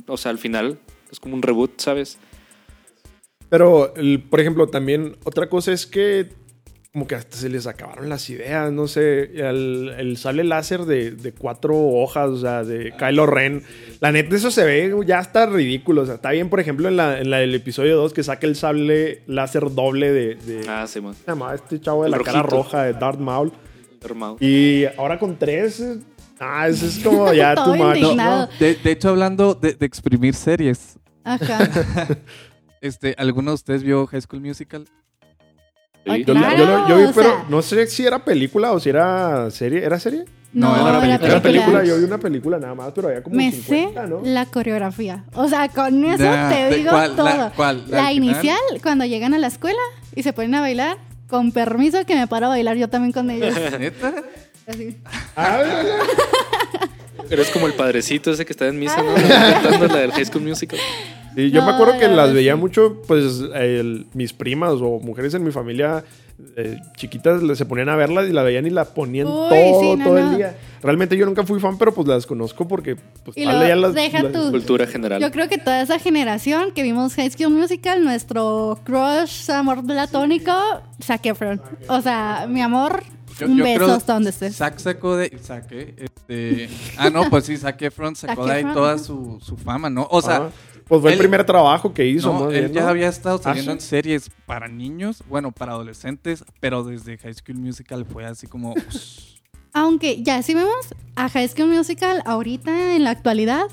o 0.07 0.17
sea, 0.17 0.31
al 0.31 0.39
final 0.39 0.79
es 1.11 1.21
como 1.21 1.35
un 1.35 1.43
reboot, 1.43 1.79
¿sabes? 1.81 2.19
Pero, 3.49 3.95
el- 3.97 4.23
por 4.23 4.41
ejemplo, 4.41 4.67
también 4.69 5.17
otra 5.25 5.49
cosa 5.49 5.73
es 5.73 5.87
que 5.87 6.29
como 6.93 7.07
que 7.07 7.15
hasta 7.17 7.37
se 7.37 7.51
les 7.51 7.67
acabaron 7.67 8.09
las 8.09 8.29
ideas, 8.31 8.73
no 8.73 8.89
sé, 8.89 9.25
el, 9.49 9.95
el 9.99 10.17
sable 10.17 10.43
láser 10.43 10.87
de, 10.87 11.11
de 11.11 11.33
cuatro 11.33 11.77
hojas, 11.77 12.31
o 12.31 12.39
sea, 12.39 12.65
de 12.65 12.93
Kylo 12.99 13.27
Ren. 13.27 13.63
La 14.01 14.11
neta, 14.11 14.35
eso 14.35 14.51
se 14.51 14.65
ve 14.65 14.95
ya 15.07 15.21
está 15.21 15.47
ridículo. 15.47 16.03
O 16.03 16.07
sea, 16.07 16.15
está 16.15 16.31
bien, 16.31 16.49
por 16.49 16.61
ejemplo, 16.61 16.89
en 16.89 16.97
la, 16.97 17.21
en 17.21 17.31
la 17.31 17.39
del 17.39 17.55
episodio 17.55 17.97
2 17.97 18.15
que 18.15 18.23
saca 18.23 18.47
el 18.47 18.57
sable 18.57 19.23
láser 19.27 19.71
doble 19.75 20.13
de... 20.13 20.35
de 20.37 20.67
Ah, 20.67 20.87
sí, 20.89 21.01
man. 21.03 21.15
nada 21.27 21.55
este 21.55 21.79
chavo 21.81 22.03
de 22.05 22.07
El 22.07 22.13
la 22.13 22.19
cara 22.21 22.43
roja 22.43 22.85
de 22.85 22.95
Darth 22.95 23.21
Maul. 23.21 23.53
Y 24.41 24.85
ahora 24.97 25.19
con 25.19 25.37
tres... 25.39 25.83
Ah, 26.41 26.69
eso 26.69 26.87
es 26.87 27.01
como 27.01 27.33
ya 27.35 27.55
much. 27.55 27.97
indignado. 27.97 28.47
¿no? 28.47 28.59
De, 28.59 28.77
de 28.77 28.91
hecho, 28.93 29.11
hablando 29.11 29.55
de, 29.55 29.75
de 29.75 29.85
exprimir 29.87 30.35
series, 30.35 30.99
Ajá. 31.25 31.69
este, 32.81 33.15
¿alguno 33.19 33.51
de 33.51 33.55
ustedes 33.57 33.83
vio 33.83 34.07
High 34.07 34.23
School 34.23 34.41
Musical? 34.41 34.89
Ay. 36.11 36.25
Yo, 36.25 36.35
Claro, 36.35 36.57
yo 36.57 36.67
lo- 36.67 36.89
yo 36.89 36.97
vi, 36.99 37.05
pero 37.15 37.29
sea- 37.31 37.45
no 37.49 37.63
sé 37.63 37.87
si 37.87 38.07
era 38.07 38.19
película 38.25 38.73
o 38.73 38.81
si 38.81 38.89
era 38.91 39.51
serie. 39.51 39.85
¿Era 39.85 39.99
serie? 40.01 40.25
No, 40.53 40.75
No, 40.77 40.89
era 40.89 41.01
película. 41.01 41.29
Era 41.31 41.43
película, 41.43 41.85
yo 41.85 41.99
vi 41.99 42.05
una 42.05 42.19
película 42.19 42.59
nada 42.59 42.75
más, 42.75 42.93
pero 42.95 43.09
había 43.09 43.23
como 43.23 43.37
Me 43.37 43.53
50, 43.53 44.03
sé 44.05 44.09
¿no? 44.09 44.21
la 44.25 44.47
coreografía. 44.47 45.25
O 45.35 45.47
sea, 45.49 45.69
con 45.69 46.05
eso 46.05 46.25
Nah, 46.25 46.49
te 46.49 46.55
¿de 46.71 46.77
digo 46.77 46.91
cuál? 46.91 47.15
todo. 47.17 47.25
¿La- 47.27 47.37
La, 47.37 47.51
cuál? 47.51 47.85
¿La 47.89 48.07
al 48.09 48.15
final? 48.15 48.31
inicial, 48.35 48.59
cuando 48.83 49.05
llegan 49.05 49.35
a 49.35 49.39
la 49.39 49.47
escuela 49.49 49.79
y 50.17 50.23
se 50.23 50.33
ponen 50.33 50.55
a 50.55 50.61
bailar, 50.63 50.97
con 51.29 51.53
permiso 51.53 52.05
que 52.07 52.15
me 52.17 52.27
paro 52.27 52.47
a 52.47 52.49
bailar 52.49 52.77
yo 52.79 52.89
también 52.89 53.13
con 53.13 53.31
ellos. 53.31 53.55
¿Neta? 53.79 54.15
Así. 54.67 54.97
Ah. 55.37 55.63
Eres 57.31 57.51
como 57.51 57.67
el 57.67 57.75
padrecito 57.75 58.31
ese 58.33 58.47
que 58.47 58.53
está 58.55 58.67
en 58.69 58.79
misa, 58.79 59.03
¿no? 59.03 59.13
Cantando 59.63 59.87
la 59.89 59.97
del 60.01 60.13
High 60.13 60.25
School 60.25 60.45
Musical. 60.45 60.79
Sí, 61.35 61.51
yo 61.51 61.63
me 61.65 61.71
acuerdo 61.73 61.99
que 61.99 62.09
la 62.09 62.17
las 62.27 62.33
veía 62.35 62.55
sí. 62.55 62.61
mucho, 62.61 63.03
pues 63.07 63.41
el- 63.55 64.07
mis 64.15 64.33
primas 64.33 64.75
o 64.75 64.99
mujeres 65.01 65.35
en 65.35 65.45
mi 65.45 65.51
familia 65.53 66.05
eh, 66.57 66.77
chiquitas 66.97 67.43
se 67.59 67.67
ponían 67.67 67.89
a 67.89 67.97
verlas 67.97 68.29
y 68.29 68.33
la 68.33 68.45
veían 68.45 68.65
y 68.65 68.71
la 68.71 68.85
ponían 68.85 69.27
Uy, 69.27 69.33
todo, 69.33 69.81
sí, 69.81 69.97
no, 69.97 70.05
todo 70.05 70.19
no. 70.21 70.31
el 70.31 70.37
día. 70.37 70.57
Realmente 70.83 71.17
yo 71.17 71.27
nunca 71.27 71.43
fui 71.45 71.59
fan, 71.59 71.77
pero 71.77 71.93
pues 71.93 72.07
las 72.07 72.27
conozco 72.27 72.67
porque 72.69 72.95
pues 73.25 73.37
Y 73.37 73.45
lo- 73.45 73.59
leía 73.59 73.75
las, 73.75 73.93
deja 73.95 74.23
las- 74.23 74.33
tú. 74.33 74.51
Cultura 74.53 74.87
general. 74.87 75.21
Yo 75.21 75.33
creo 75.33 75.49
que 75.49 75.59
toda 75.59 75.83
esa 75.83 75.99
generación 75.99 76.71
que 76.73 76.85
vimos 76.85 77.15
High 77.15 77.31
School 77.33 77.51
Musical, 77.55 78.05
nuestro 78.05 78.79
crush, 78.85 79.51
amor 79.51 79.85
platónico, 79.85 80.53
Zac 81.03 81.27
Efron. 81.27 81.61
O 81.89 82.01
sea, 82.03 82.47
mi 82.49 82.61
amor, 82.63 83.03
Yo- 83.41 83.47
un 83.47 83.57
yo 83.57 83.65
beso 83.65 83.85
creo- 83.85 83.95
hasta 83.97 84.13
donde 84.15 84.31
estés. 84.31 84.55
Zack 84.57 84.79
sacó 84.79 85.17
de. 85.17 85.37
Saqué. 85.43 85.95
Este, 85.99 86.69
ah, 86.99 87.11
no, 87.11 87.29
pues 87.31 87.47
sí, 87.47 87.57
Zac 87.57 87.83
Efron 87.83 88.15
sacó 88.15 88.47
Zac 88.47 88.53
de 88.53 88.53
ahí 88.69 88.75
toda 88.75 88.97
su, 88.99 89.39
su 89.43 89.57
fama, 89.57 89.91
¿no? 89.91 90.07
O 90.11 90.23
sea, 90.23 90.37
Ajá. 90.37 90.51
Pues 90.89 91.03
fue 91.03 91.13
el 91.13 91.19
primer 91.19 91.45
trabajo 91.45 91.93
que 91.93 92.07
hizo, 92.07 92.33
no, 92.33 92.47
más 92.47 92.55
él 92.55 92.61
bien, 92.63 92.73
ya 92.73 92.83
¿no? 92.83 92.89
había 92.89 93.09
estado 93.09 93.37
Ah, 93.39 93.43
saliendo 93.43 93.73
en 93.73 93.81
series 93.81 94.31
para 94.47 94.69
niños, 94.69 95.23
bueno, 95.29 95.53
para 95.53 95.73
adolescentes, 95.73 96.45
pero 96.61 96.83
desde 96.83 97.19
High 97.19 97.35
School 97.35 97.59
Musical 97.59 98.07
fue 98.07 98.25
así 98.25 98.47
como. 98.47 98.75
Aunque 99.75 100.23
ya 100.23 100.43
si 100.43 100.55
vemos 100.55 100.95
a 101.15 101.29
High 101.29 101.49
School 101.49 101.69
Musical 101.69 102.23
ahorita 102.25 102.97
en 102.97 103.05
la 103.05 103.11
actualidad, 103.11 103.67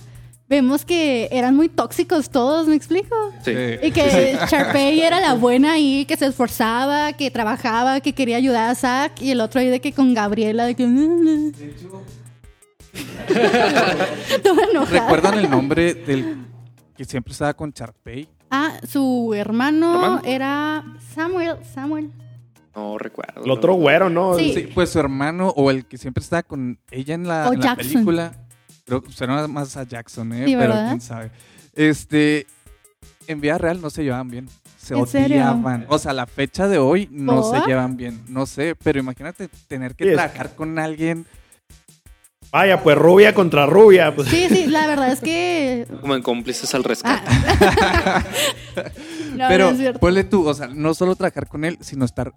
vemos 0.49 0.83
que 0.83 1.29
eran 1.31 1.55
muy 1.55 1.69
tóxicos 1.69 2.29
todos, 2.29 2.67
¿me 2.67 2.75
explico? 2.75 3.15
Sí. 3.43 3.53
Y 3.81 3.91
que 3.91 4.37
Sharpay 4.49 4.99
era 5.01 5.21
la 5.21 5.35
buena 5.35 5.71
ahí, 5.73 6.05
que 6.05 6.17
se 6.17 6.25
esforzaba, 6.27 7.13
que 7.13 7.31
trabajaba, 7.31 8.01
que 8.01 8.13
quería 8.13 8.35
ayudar 8.37 8.69
a 8.69 8.75
Zack, 8.75 9.21
y 9.21 9.31
el 9.31 9.39
otro 9.39 9.61
ahí 9.61 9.69
de 9.69 9.79
que 9.79 9.93
con 9.93 10.13
Gabriela, 10.13 10.65
de 10.65 10.75
que... 10.75 10.85
Todo 14.43 14.61
enojado. 14.69 15.01
¿Recuerdan 15.01 15.39
el 15.39 15.49
nombre 15.49 15.93
del 15.93 16.45
que 16.95 17.05
siempre 17.05 17.31
estaba 17.33 17.53
con 17.53 17.71
Charpey? 17.73 18.27
Ah, 18.51 18.79
su 18.87 19.33
hermano, 19.35 19.95
¿Hermano? 19.95 20.21
era 20.25 20.83
Samuel, 21.13 21.57
Samuel. 21.73 22.11
No 22.75 22.97
recuerdo. 22.97 23.43
El 23.43 23.51
otro 23.51 23.73
güero, 23.75 24.09
¿no? 24.09 24.35
Sí. 24.35 24.53
Sí, 24.53 24.69
pues 24.73 24.89
su 24.89 24.99
hermano 24.99 25.49
o 25.55 25.71
el 25.71 25.85
que 25.85 25.97
siempre 25.97 26.21
estaba 26.23 26.43
con 26.43 26.77
ella 26.91 27.15
en 27.15 27.27
la, 27.27 27.49
O 27.49 27.53
en 27.53 27.59
la 27.59 27.65
Jackson. 27.67 27.91
película. 27.93 28.31
Creo 28.85 29.01
que 29.01 29.11
suena 29.11 29.47
más 29.47 29.75
a 29.77 29.83
Jackson, 29.83 30.31
¿eh? 30.33 30.45
Sí, 30.45 30.55
pero 30.55 30.73
¿verdad? 30.73 30.87
quién 30.89 31.01
sabe. 31.01 31.31
Este, 31.73 32.45
en 33.27 33.41
vida 33.41 33.57
real 33.57 33.81
no 33.81 33.89
se 33.89 34.03
llevaban 34.03 34.29
bien. 34.29 34.47
Se 34.77 34.93
¿En 34.95 35.07
serio? 35.07 35.37
odiaban. 35.37 35.85
O 35.89 35.97
sea, 35.97 36.13
la 36.13 36.27
fecha 36.27 36.67
de 36.67 36.77
hoy 36.77 37.07
no 37.11 37.41
¿Por? 37.41 37.59
se 37.59 37.65
llevan 37.65 37.97
bien. 37.97 38.23
No 38.27 38.45
sé, 38.45 38.75
pero 38.75 38.99
imagínate 38.99 39.49
tener 39.67 39.95
que 39.95 40.11
trabajar 40.13 40.53
con 40.55 40.77
alguien. 40.77 41.25
Vaya, 42.51 42.81
pues 42.81 42.97
rubia 42.97 43.33
contra 43.33 43.65
rubia. 43.65 44.15
Pues. 44.15 44.29
Sí, 44.29 44.47
sí, 44.49 44.67
la 44.67 44.87
verdad 44.87 45.11
es 45.11 45.19
que... 45.19 45.87
Como 46.01 46.15
en 46.15 46.21
cómplices 46.21 46.73
al 46.73 46.83
rescate. 46.83 47.27
Ah. 47.27 48.23
no, 49.35 49.47
pero 49.47 49.65
no 49.65 49.71
es 49.71 49.77
cierto. 49.77 49.99
ponle 49.99 50.23
tú, 50.23 50.47
o 50.47 50.53
sea, 50.53 50.67
no 50.67 50.93
solo 50.93 51.15
trabajar 51.15 51.47
con 51.47 51.65
él, 51.65 51.77
sino 51.81 52.05
estar 52.05 52.33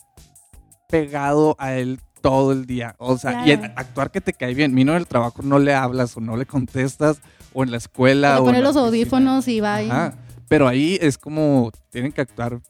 pegado 0.89 1.55
a 1.59 1.75
él 1.75 2.01
todo 2.21 2.53
el 2.53 2.67
día. 2.67 2.97
O 2.99 3.17
sea, 3.17 3.47
y 3.47 3.53
actuar 3.53 4.11
que 4.11 4.21
te 4.21 4.33
cae 4.33 4.55
bien. 4.55 4.75
Mino 4.75 4.93
en 4.93 4.99
el 4.99 5.07
trabajo 5.07 5.43
no 5.43 5.59
le 5.59 5.75
hablas 5.75 6.17
o 6.17 6.21
no 6.21 6.37
le 6.37 6.47
contestas, 6.47 7.21
o 7.53 7.63
en 7.63 7.71
la 7.71 7.77
escuela. 7.77 8.35
Le 8.35 8.41
o 8.41 8.45
pone 8.45 8.59
en 8.59 8.65
la 8.65 8.69
los 8.69 8.77
oficina. 8.77 8.87
audífonos 8.87 9.49
y 9.49 9.61
va 9.61 9.75
ahí. 9.77 9.91
Ajá. 9.91 10.15
Pero 10.49 10.67
ahí 10.67 10.99
es 11.01 11.19
como 11.19 11.71
tienen 11.91 12.11
que 12.11 12.23
actuar 12.23 12.61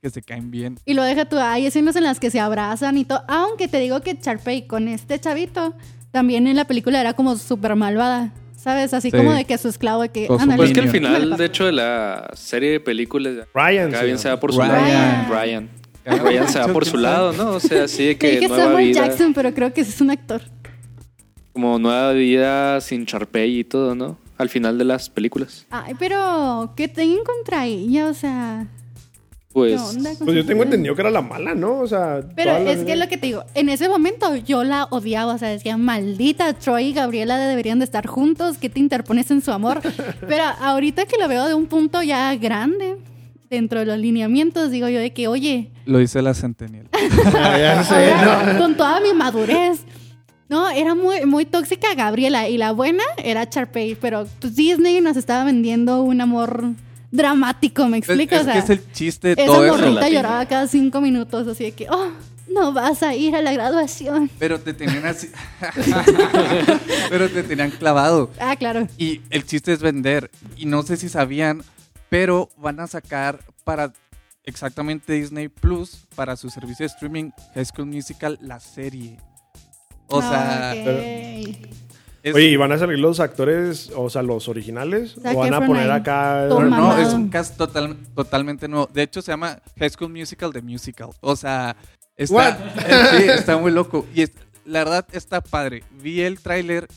que 0.00 0.10
se 0.10 0.22
caen 0.22 0.50
bien. 0.50 0.78
Y 0.84 0.94
lo 0.94 1.02
deja 1.02 1.24
tú. 1.24 1.38
Hay 1.38 1.66
escenas 1.66 1.96
en 1.96 2.04
las 2.04 2.20
que 2.20 2.30
se 2.30 2.38
abrazan 2.38 2.96
y 2.96 3.04
todo. 3.04 3.22
Aunque 3.26 3.68
te 3.68 3.78
digo 3.80 4.00
que 4.02 4.14
Sharpay 4.14 4.66
con 4.66 4.86
este 4.88 5.18
chavito, 5.18 5.74
también 6.14 6.46
en 6.46 6.54
la 6.56 6.64
película 6.64 7.00
era 7.00 7.12
como 7.12 7.36
súper 7.36 7.74
malvada. 7.76 8.32
¿Sabes? 8.56 8.94
Así 8.94 9.10
Sí. 9.10 9.16
como 9.18 9.32
de 9.34 9.44
que 9.44 9.58
su 9.58 9.68
esclavo 9.68 10.00
de 10.00 10.08
que. 10.08 10.26
Ándale, 10.30 10.56
Pues 10.56 10.72
que 10.72 10.80
al 10.80 10.88
final, 10.88 11.36
de 11.36 11.44
hecho, 11.44 11.66
de 11.66 11.72
la 11.72 12.30
serie 12.34 12.70
de 12.70 12.80
películas, 12.80 13.34
Ryan. 13.52 13.90
cada 13.90 14.04
bien 14.04 14.16
se 14.18 14.30
va 14.30 14.40
por 14.40 14.54
su 14.54 14.60
Ryan. 14.60 14.88
lado. 15.28 15.34
Ryan. 15.34 15.68
Ryan 16.06 16.48
se 16.48 16.58
va 16.60 16.68
por 16.68 16.86
su 16.86 16.96
lado, 16.96 17.32
¿no? 17.34 17.50
O 17.50 17.60
sea, 17.60 17.84
así 17.84 18.06
de 18.06 18.16
que 18.18 18.30
dije 18.30 18.48
nueva 18.48 18.64
Samuel 18.64 18.86
vida. 18.86 19.06
Jackson, 19.06 19.34
pero 19.34 19.52
creo 19.52 19.74
que 19.74 19.82
es 19.82 20.00
un 20.00 20.10
actor. 20.10 20.40
Como 21.52 21.78
nueva 21.78 22.12
vida 22.12 22.80
sin 22.80 23.04
Charpey 23.06 23.58
y 23.58 23.64
todo, 23.64 23.94
¿no? 23.94 24.16
Al 24.38 24.48
final 24.48 24.78
de 24.78 24.84
las 24.84 25.10
películas. 25.10 25.66
Ay, 25.70 25.94
pero 25.98 26.72
¿qué 26.76 26.88
tengo 26.88 27.22
contra 27.24 27.66
ella? 27.66 28.06
O 28.06 28.14
sea, 28.14 28.66
Pues. 29.54 29.80
Pues 30.18 30.36
yo 30.36 30.44
tengo 30.44 30.64
entendido 30.64 30.96
que 30.96 31.02
era 31.02 31.12
la 31.12 31.22
mala, 31.22 31.54
¿no? 31.54 31.78
O 31.78 31.86
sea, 31.86 32.22
Pero 32.34 32.56
es 32.56 32.84
que 32.84 32.96
lo 32.96 33.06
que 33.06 33.16
te 33.16 33.28
digo, 33.28 33.44
en 33.54 33.68
ese 33.68 33.88
momento 33.88 34.34
yo 34.34 34.64
la 34.64 34.88
odiaba, 34.90 35.34
o 35.34 35.38
sea, 35.38 35.48
decía, 35.48 35.76
maldita 35.76 36.52
Troy 36.54 36.86
y 36.86 36.92
Gabriela 36.92 37.38
deberían 37.38 37.78
de 37.78 37.84
estar 37.84 38.08
juntos, 38.08 38.58
que 38.58 38.68
te 38.68 38.80
interpones 38.80 39.30
en 39.30 39.42
su 39.42 39.52
amor. 39.52 39.80
Pero 40.28 40.42
ahorita 40.60 41.06
que 41.06 41.18
lo 41.18 41.28
veo 41.28 41.46
de 41.46 41.54
un 41.54 41.66
punto 41.66 42.02
ya 42.02 42.34
grande, 42.34 42.96
dentro 43.48 43.78
de 43.78 43.86
los 43.86 43.96
lineamientos, 43.96 44.72
digo 44.72 44.88
yo 44.88 44.98
de 44.98 45.12
que, 45.12 45.28
oye, 45.28 45.70
Lo 45.86 45.98
dice 45.98 46.20
la 46.20 46.34
Centennial. 46.34 46.88
Ah, 47.36 47.56
ya 47.56 47.84
sé, 47.84 48.12
¿no? 48.24 48.58
con 48.58 48.76
toda 48.76 48.98
mi 48.98 49.12
madurez. 49.12 49.84
No, 50.48 50.68
era 50.68 50.96
muy, 50.96 51.26
muy 51.26 51.44
tóxica 51.44 51.94
Gabriela 51.94 52.48
y 52.48 52.58
la 52.58 52.72
buena 52.72 53.04
era 53.18 53.48
Charpey, 53.48 53.94
pero 53.94 54.26
pues, 54.40 54.56
Disney 54.56 55.00
nos 55.00 55.16
estaba 55.16 55.44
vendiendo 55.44 56.02
un 56.02 56.20
amor 56.20 56.74
dramático, 57.14 57.86
¿me 57.88 57.98
explico? 57.98 58.34
es 58.34 58.40
o 58.42 58.44
sea, 58.44 58.52
que 58.54 58.58
es 58.58 58.70
el 58.70 58.92
chiste 58.92 59.34
de 59.34 59.42
esa 59.42 59.52
todo 59.52 59.66
morrita 59.68 59.90
latino. 60.00 60.08
lloraba 60.20 60.46
cada 60.46 60.66
cinco 60.66 61.00
minutos, 61.00 61.46
así 61.48 61.64
de 61.64 61.72
que, 61.72 61.86
oh, 61.88 62.10
no 62.48 62.72
vas 62.72 63.02
a 63.02 63.14
ir 63.14 63.34
a 63.36 63.40
la 63.42 63.52
graduación. 63.52 64.30
Pero 64.38 64.60
te 64.60 64.74
tenían 64.74 65.06
así. 65.06 65.30
pero 67.08 67.28
te 67.28 67.42
tenían 67.42 67.70
clavado. 67.70 68.30
Ah, 68.40 68.56
claro. 68.56 68.86
Y 68.98 69.20
el 69.30 69.44
chiste 69.46 69.72
es 69.72 69.80
vender. 69.80 70.30
Y 70.56 70.66
no 70.66 70.82
sé 70.82 70.96
si 70.96 71.08
sabían, 71.08 71.62
pero 72.08 72.50
van 72.56 72.80
a 72.80 72.86
sacar 72.86 73.40
para 73.64 73.92
exactamente 74.44 75.12
Disney 75.14 75.48
Plus, 75.48 76.06
para 76.14 76.36
su 76.36 76.50
servicio 76.50 76.84
de 76.84 76.92
streaming, 76.92 77.30
High 77.54 77.64
School 77.64 77.86
Musical, 77.86 78.38
la 78.42 78.60
serie. 78.60 79.18
O 80.08 80.20
sea, 80.20 80.72
Ah, 80.72 80.74
Ok. 80.76 81.68
Es, 82.24 82.34
Oye, 82.34 82.46
¿y 82.48 82.56
van 82.56 82.72
a 82.72 82.78
salir 82.78 82.98
los 82.98 83.20
actores, 83.20 83.92
o 83.94 84.08
sea, 84.10 84.22
los 84.22 84.48
originales? 84.48 85.14
Zac 85.22 85.36
¿O 85.36 85.40
van 85.40 85.54
a 85.54 85.64
poner 85.66 85.90
ahí. 85.90 86.00
acá...? 86.00 86.46
No, 86.48 86.60
no, 86.60 86.70
mamado. 86.70 86.98
es 87.00 87.12
un 87.14 87.28
cast 87.28 87.56
total, 87.56 87.96
totalmente 88.14 88.66
nuevo. 88.66 88.88
De 88.92 89.02
hecho, 89.02 89.20
se 89.22 89.30
llama 89.30 89.60
High 89.78 89.90
School 89.90 90.10
Musical 90.10 90.52
The 90.52 90.62
Musical. 90.62 91.10
O 91.20 91.36
sea, 91.36 91.76
está, 92.16 92.56
sí, 93.18 93.24
está 93.28 93.56
muy 93.58 93.70
loco. 93.70 94.06
Y 94.14 94.22
es- 94.22 94.32
la 94.64 94.78
verdad 94.80 95.06
está 95.12 95.42
padre. 95.42 95.84
Vi 96.02 96.22
el 96.22 96.40
tráiler 96.40 96.88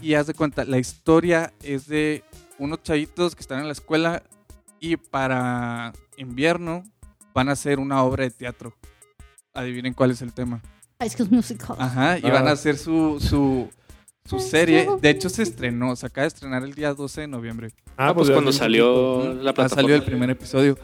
y 0.00 0.14
haz 0.14 0.28
de 0.28 0.34
cuenta, 0.34 0.64
la 0.64 0.78
historia 0.78 1.52
es 1.62 1.88
de 1.88 2.22
unos 2.58 2.82
chavitos 2.84 3.34
que 3.34 3.40
están 3.40 3.58
en 3.58 3.66
la 3.66 3.72
escuela 3.72 4.22
y 4.78 4.96
para 4.96 5.92
invierno 6.16 6.84
van 7.34 7.48
a 7.48 7.52
hacer 7.52 7.80
una 7.80 8.04
obra 8.04 8.22
de 8.22 8.30
teatro. 8.30 8.72
Adivinen 9.54 9.94
cuál 9.94 10.12
es 10.12 10.22
el 10.22 10.32
tema. 10.32 10.60
High 11.00 11.10
School 11.10 11.28
Musical. 11.30 11.76
Ajá, 11.80 12.18
y 12.18 12.26
Ah. 12.26 12.30
van 12.32 12.46
a 12.46 12.52
hacer 12.52 12.76
su, 12.78 13.18
su, 13.20 13.68
su 14.28 14.38
serie. 14.40 14.86
De 15.00 15.10
hecho, 15.10 15.30
se 15.30 15.42
estrenó, 15.42 15.96
se 15.96 16.06
acaba 16.06 16.24
de 16.24 16.28
estrenar 16.28 16.62
el 16.62 16.74
día 16.74 16.92
12 16.92 17.22
de 17.22 17.28
noviembre. 17.28 17.70
Ah, 17.96 18.12
pues 18.14 18.28
ya 18.28 18.34
cuando 18.34 18.52
salió 18.52 19.32
la 19.34 19.54
plataforma. 19.54 19.82
salido 19.82 19.96
el 19.96 20.04
primer 20.04 20.28
episodio. 20.28 20.78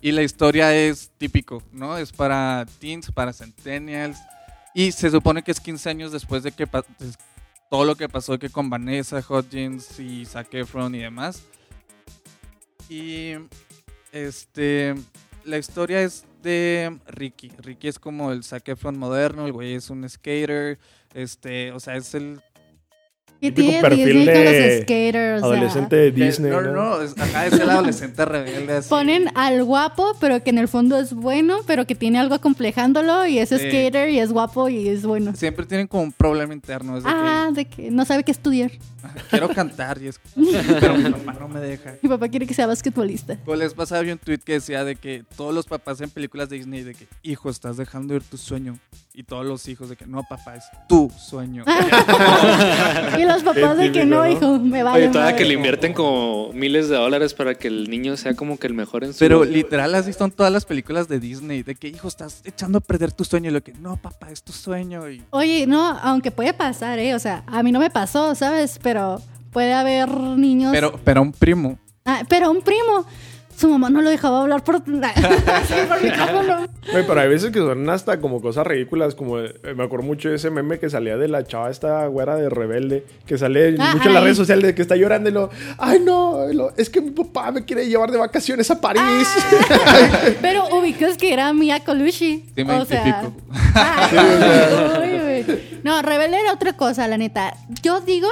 Y 0.00 0.12
la 0.12 0.22
historia 0.22 0.74
es 0.76 1.10
típico, 1.18 1.62
¿no? 1.72 1.98
Es 1.98 2.12
para 2.12 2.66
teens, 2.78 3.10
para 3.10 3.32
centennials. 3.32 4.18
Y 4.74 4.92
se 4.92 5.10
supone 5.10 5.42
que 5.42 5.50
es 5.50 5.60
15 5.60 5.90
años 5.90 6.12
después 6.12 6.42
de 6.42 6.52
que 6.52 6.68
todo 7.70 7.84
lo 7.84 7.96
que 7.96 8.08
pasó 8.08 8.38
que 8.38 8.50
con 8.50 8.70
Vanessa 8.70 9.24
Hudgens 9.28 9.98
y 9.98 10.24
Zac 10.24 10.52
Efron 10.54 10.94
y 10.94 10.98
demás. 10.98 11.42
Y 12.88 13.32
este 14.12 14.94
la 15.44 15.58
historia 15.58 16.02
es 16.02 16.24
de 16.42 16.98
Ricky. 17.06 17.50
Ricky 17.58 17.88
es 17.88 17.98
como 17.98 18.30
el 18.30 18.44
Zac 18.44 18.68
Efron 18.68 18.98
moderno, 18.98 19.46
el 19.46 19.52
güey 19.52 19.74
es 19.74 19.90
un 19.90 20.08
skater, 20.08 20.78
este, 21.12 21.72
o 21.72 21.80
sea, 21.80 21.96
es 21.96 22.14
el 22.14 22.40
¿Qué 23.44 23.52
tiene 23.52 23.80
perfil 23.80 24.04
Disney 24.06 24.26
con 24.26 24.44
los 24.44 24.52
de 24.52 24.82
skaters? 24.82 25.42
O 25.42 25.46
sea, 25.48 25.56
Adolescente 25.56 25.96
de 25.96 26.10
Disney, 26.12 26.50
no, 26.50 26.60
¿no? 26.62 26.72
no, 26.72 26.96
no, 26.96 27.02
es, 27.02 27.14
el 27.52 27.70
adolescente 27.70 28.24
rebelde 28.26 28.72
así. 28.74 28.88
Ponen 28.88 29.28
al 29.34 29.62
guapo, 29.64 30.16
pero 30.20 30.42
que 30.42 30.50
en 30.50 30.58
el 30.58 30.68
fondo 30.68 30.98
es 30.98 31.12
bueno, 31.12 31.58
pero 31.66 31.86
que 31.86 31.94
tiene 31.94 32.18
algo 32.18 32.34
acomplejándolo 32.34 33.26
y 33.26 33.38
es 33.38 33.50
Sí. 33.50 33.58
skater 33.58 34.08
y 34.08 34.18
es 34.18 34.32
guapo 34.32 34.68
y 34.68 34.88
es 34.88 35.04
bueno. 35.04 35.34
Siempre 35.36 35.66
tienen 35.66 35.86
como 35.86 36.04
un 36.04 36.12
problema 36.12 36.54
interno, 36.54 36.96
es 36.96 37.04
de 37.04 37.10
que 37.10 37.16
Ah, 37.16 37.50
de 37.52 37.64
que 37.66 37.90
no 37.90 38.04
sabe 38.04 38.24
qué 38.24 38.32
estudiar. 38.32 38.72
Quiero 39.28 39.48
cantar, 39.50 40.00
y 40.00 40.08
es, 40.08 40.18
pero 40.80 40.96
mi 40.96 41.10
papá 41.10 41.36
no 41.38 41.48
me 41.48 41.60
deja. 41.60 41.94
Mi 42.00 42.08
papá 42.08 42.28
quiere 42.28 42.46
que 42.46 42.54
sea 42.54 42.66
basquetbolista. 42.66 43.36
Pues 43.44 43.58
les 43.58 43.74
pasaba 43.74 44.00
un 44.00 44.18
tweet 44.18 44.38
que 44.38 44.54
decía 44.54 44.82
de 44.84 44.96
que 44.96 45.24
todos 45.36 45.54
los 45.54 45.66
papás 45.66 46.00
en 46.00 46.08
películas 46.08 46.48
de 46.48 46.56
Disney 46.56 46.82
de 46.82 46.94
que, 46.94 47.06
hijo, 47.22 47.50
estás 47.50 47.76
dejando 47.76 48.14
ir 48.14 48.22
tu 48.22 48.38
sueño. 48.38 48.78
Y 49.16 49.22
todos 49.22 49.46
los 49.46 49.68
hijos 49.68 49.88
de 49.90 49.96
que, 49.96 50.06
no, 50.06 50.24
papá, 50.28 50.56
es 50.56 50.64
tu 50.88 51.08
sueño. 51.16 51.64
y 53.18 53.24
los 53.24 53.33
papás 53.42 53.76
de 53.76 53.92
que 53.92 54.04
no, 54.04 54.24
¿no? 54.24 54.30
hijo, 54.30 54.58
me 54.58 54.82
vale 54.82 55.04
Oye, 55.04 55.08
todavía 55.08 55.32
madre. 55.32 55.36
que 55.42 55.48
le 55.48 55.54
invierten 55.54 55.92
como 55.92 56.52
miles 56.52 56.88
de 56.88 56.96
dólares 56.96 57.34
para 57.34 57.54
que 57.54 57.68
el 57.68 57.90
niño 57.90 58.16
sea 58.16 58.34
como 58.34 58.58
que 58.58 58.66
el 58.66 58.74
mejor 58.74 59.04
en 59.04 59.12
su... 59.12 59.18
Pero 59.18 59.44
literal, 59.44 59.94
así 59.94 60.12
son 60.12 60.30
todas 60.30 60.52
las 60.52 60.64
películas 60.64 61.08
de 61.08 61.18
Disney. 61.18 61.62
De 61.62 61.74
que, 61.74 61.88
hijo, 61.88 62.08
estás 62.08 62.42
echando 62.44 62.78
a 62.78 62.80
perder 62.80 63.12
tu 63.12 63.24
sueño. 63.24 63.50
Y 63.50 63.52
lo 63.52 63.62
que, 63.62 63.72
no, 63.72 63.96
papá, 63.96 64.30
es 64.30 64.42
tu 64.42 64.52
sueño. 64.52 65.10
Y 65.10 65.22
Oye, 65.30 65.66
no, 65.66 65.98
aunque 66.02 66.30
puede 66.30 66.52
pasar, 66.54 66.98
¿eh? 66.98 67.14
O 67.14 67.18
sea, 67.18 67.42
a 67.46 67.62
mí 67.62 67.72
no 67.72 67.80
me 67.80 67.90
pasó, 67.90 68.34
¿sabes? 68.34 68.78
Pero 68.82 69.20
puede 69.50 69.72
haber 69.72 70.08
niños. 70.10 70.70
Pero, 70.72 71.00
pero 71.04 71.22
un 71.22 71.32
primo 71.32 71.78
Ah, 72.06 72.22
pero 72.28 72.50
un 72.50 72.60
primo, 72.60 73.06
su 73.56 73.68
mamá 73.68 73.88
no 73.90 74.02
lo 74.02 74.10
dejaba 74.10 74.42
hablar 74.42 74.62
por, 74.64 74.76
sí, 74.84 75.74
por 75.88 76.02
micrófono. 76.02 76.66
Pero 76.92 77.20
hay 77.20 77.28
veces 77.28 77.50
que 77.50 77.58
son 77.60 77.88
hasta 77.88 78.20
como 78.20 78.40
cosas 78.40 78.66
ridículas, 78.66 79.14
como 79.14 79.38
eh, 79.38 79.54
me 79.76 79.84
acuerdo 79.84 80.04
mucho 80.04 80.28
de 80.30 80.36
ese 80.36 80.50
meme 80.50 80.78
que 80.78 80.90
salía 80.90 81.16
de 81.16 81.28
la 81.28 81.44
chava 81.44 81.70
esta 81.70 82.06
güera 82.06 82.36
de 82.36 82.48
rebelde, 82.50 83.04
que 83.26 83.38
sale 83.38 83.76
Ah, 83.78 83.92
mucho 83.94 84.08
en 84.08 84.14
las 84.14 84.22
redes 84.22 84.36
sociales 84.36 84.64
de 84.66 84.74
que 84.74 84.82
está 84.82 84.96
llorando 84.96 85.28
y 85.28 85.32
lo, 85.32 85.50
ay 85.78 86.00
no, 86.00 86.46
lo- 86.52 86.72
es 86.76 86.90
que 86.90 87.00
mi 87.00 87.10
papá 87.10 87.50
me 87.52 87.64
quiere 87.64 87.86
llevar 87.86 88.10
de 88.10 88.18
vacaciones 88.18 88.70
a 88.70 88.80
París. 88.80 89.02
Ah. 89.02 90.18
Pero 90.42 90.66
ubicas 90.76 91.16
que 91.16 91.32
era 91.32 91.52
Mia 91.52 91.80
Colucci. 91.80 92.44
Sí, 92.56 92.64
me 92.64 92.74
o 92.80 92.84
sea, 92.84 93.02
identifico. 93.04 93.32
ay, 93.74 95.20
uy, 95.24 95.33
No, 95.82 96.00
Rebelde 96.02 96.40
era 96.40 96.52
otra 96.52 96.74
cosa, 96.76 97.06
la 97.08 97.16
neta. 97.18 97.54
Yo 97.82 98.00
digo 98.00 98.28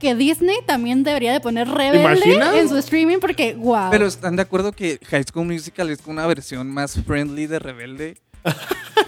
que 0.00 0.14
Disney 0.14 0.56
también 0.66 1.02
debería 1.04 1.32
de 1.32 1.40
poner 1.40 1.68
Rebelde 1.68 2.00
imaginas? 2.32 2.54
en 2.56 2.68
su 2.68 2.76
streaming 2.76 3.18
porque, 3.18 3.54
wow. 3.54 3.88
Pero 3.90 4.06
están 4.06 4.36
de 4.36 4.42
acuerdo 4.42 4.72
que 4.72 4.98
High 5.06 5.24
School 5.24 5.46
Musical 5.46 5.88
es 5.90 6.00
una 6.06 6.26
versión 6.26 6.70
más 6.70 6.96
friendly 7.06 7.46
de 7.46 7.58
Rebelde. 7.58 8.18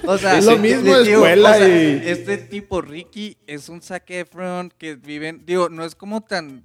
O 0.07 0.19
sea, 0.19 0.39
Es 0.39 0.45
lo 0.45 0.59
mismo 0.59 0.97
de 0.97 1.13
escuela 1.13 1.59
y- 1.69 2.03
Este 2.05 2.39
tipo 2.39 2.81
Ricky 2.81 3.37
es 3.47 3.69
un 3.69 3.83
Zac 3.83 4.11
Efron 4.11 4.73
que 4.77 4.97
viven, 4.97 5.43
digo, 5.47 5.69
no 5.69 5.85
es 5.85 5.95
como 5.95 6.23
tan 6.23 6.65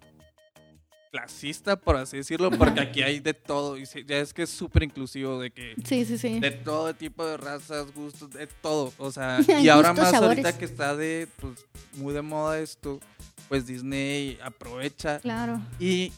clasista, 1.14 1.76
por 1.76 1.96
así 1.96 2.18
decirlo, 2.18 2.50
porque 2.50 2.82
aquí 2.82 3.04
hay 3.04 3.20
de 3.20 3.36
todo. 3.36 3.78
Y 3.78 3.86
ya 3.86 4.18
es 4.18 4.34
que 4.34 4.44
es 4.44 4.50
súper 4.50 4.82
inclusivo 4.82 5.40
de 5.40 5.52
que 5.52 5.76
Sí, 5.86 6.06
sí, 6.06 6.18
sí. 6.18 6.40
de 6.40 6.50
todo 6.50 6.92
tipo 6.96 7.24
de 7.24 7.38
razas, 7.38 7.94
gustos, 7.94 8.32
de 8.32 8.48
todo. 8.48 8.92
O 8.98 9.12
sea, 9.12 9.38
y 9.62 9.70
ahora 9.70 9.94
más 9.94 10.10
sabores. 10.10 10.40
ahorita 10.40 10.58
que 10.58 10.66
está 10.66 10.96
de, 10.96 11.28
pues, 11.40 11.68
muy 11.98 12.16
de 12.16 12.24
moda 12.24 12.60
esto, 12.60 13.00
pues 13.48 13.68
Disney 13.68 14.40
aprovecha. 14.44 15.20
Claro. 15.20 15.62
Y 15.80 16.12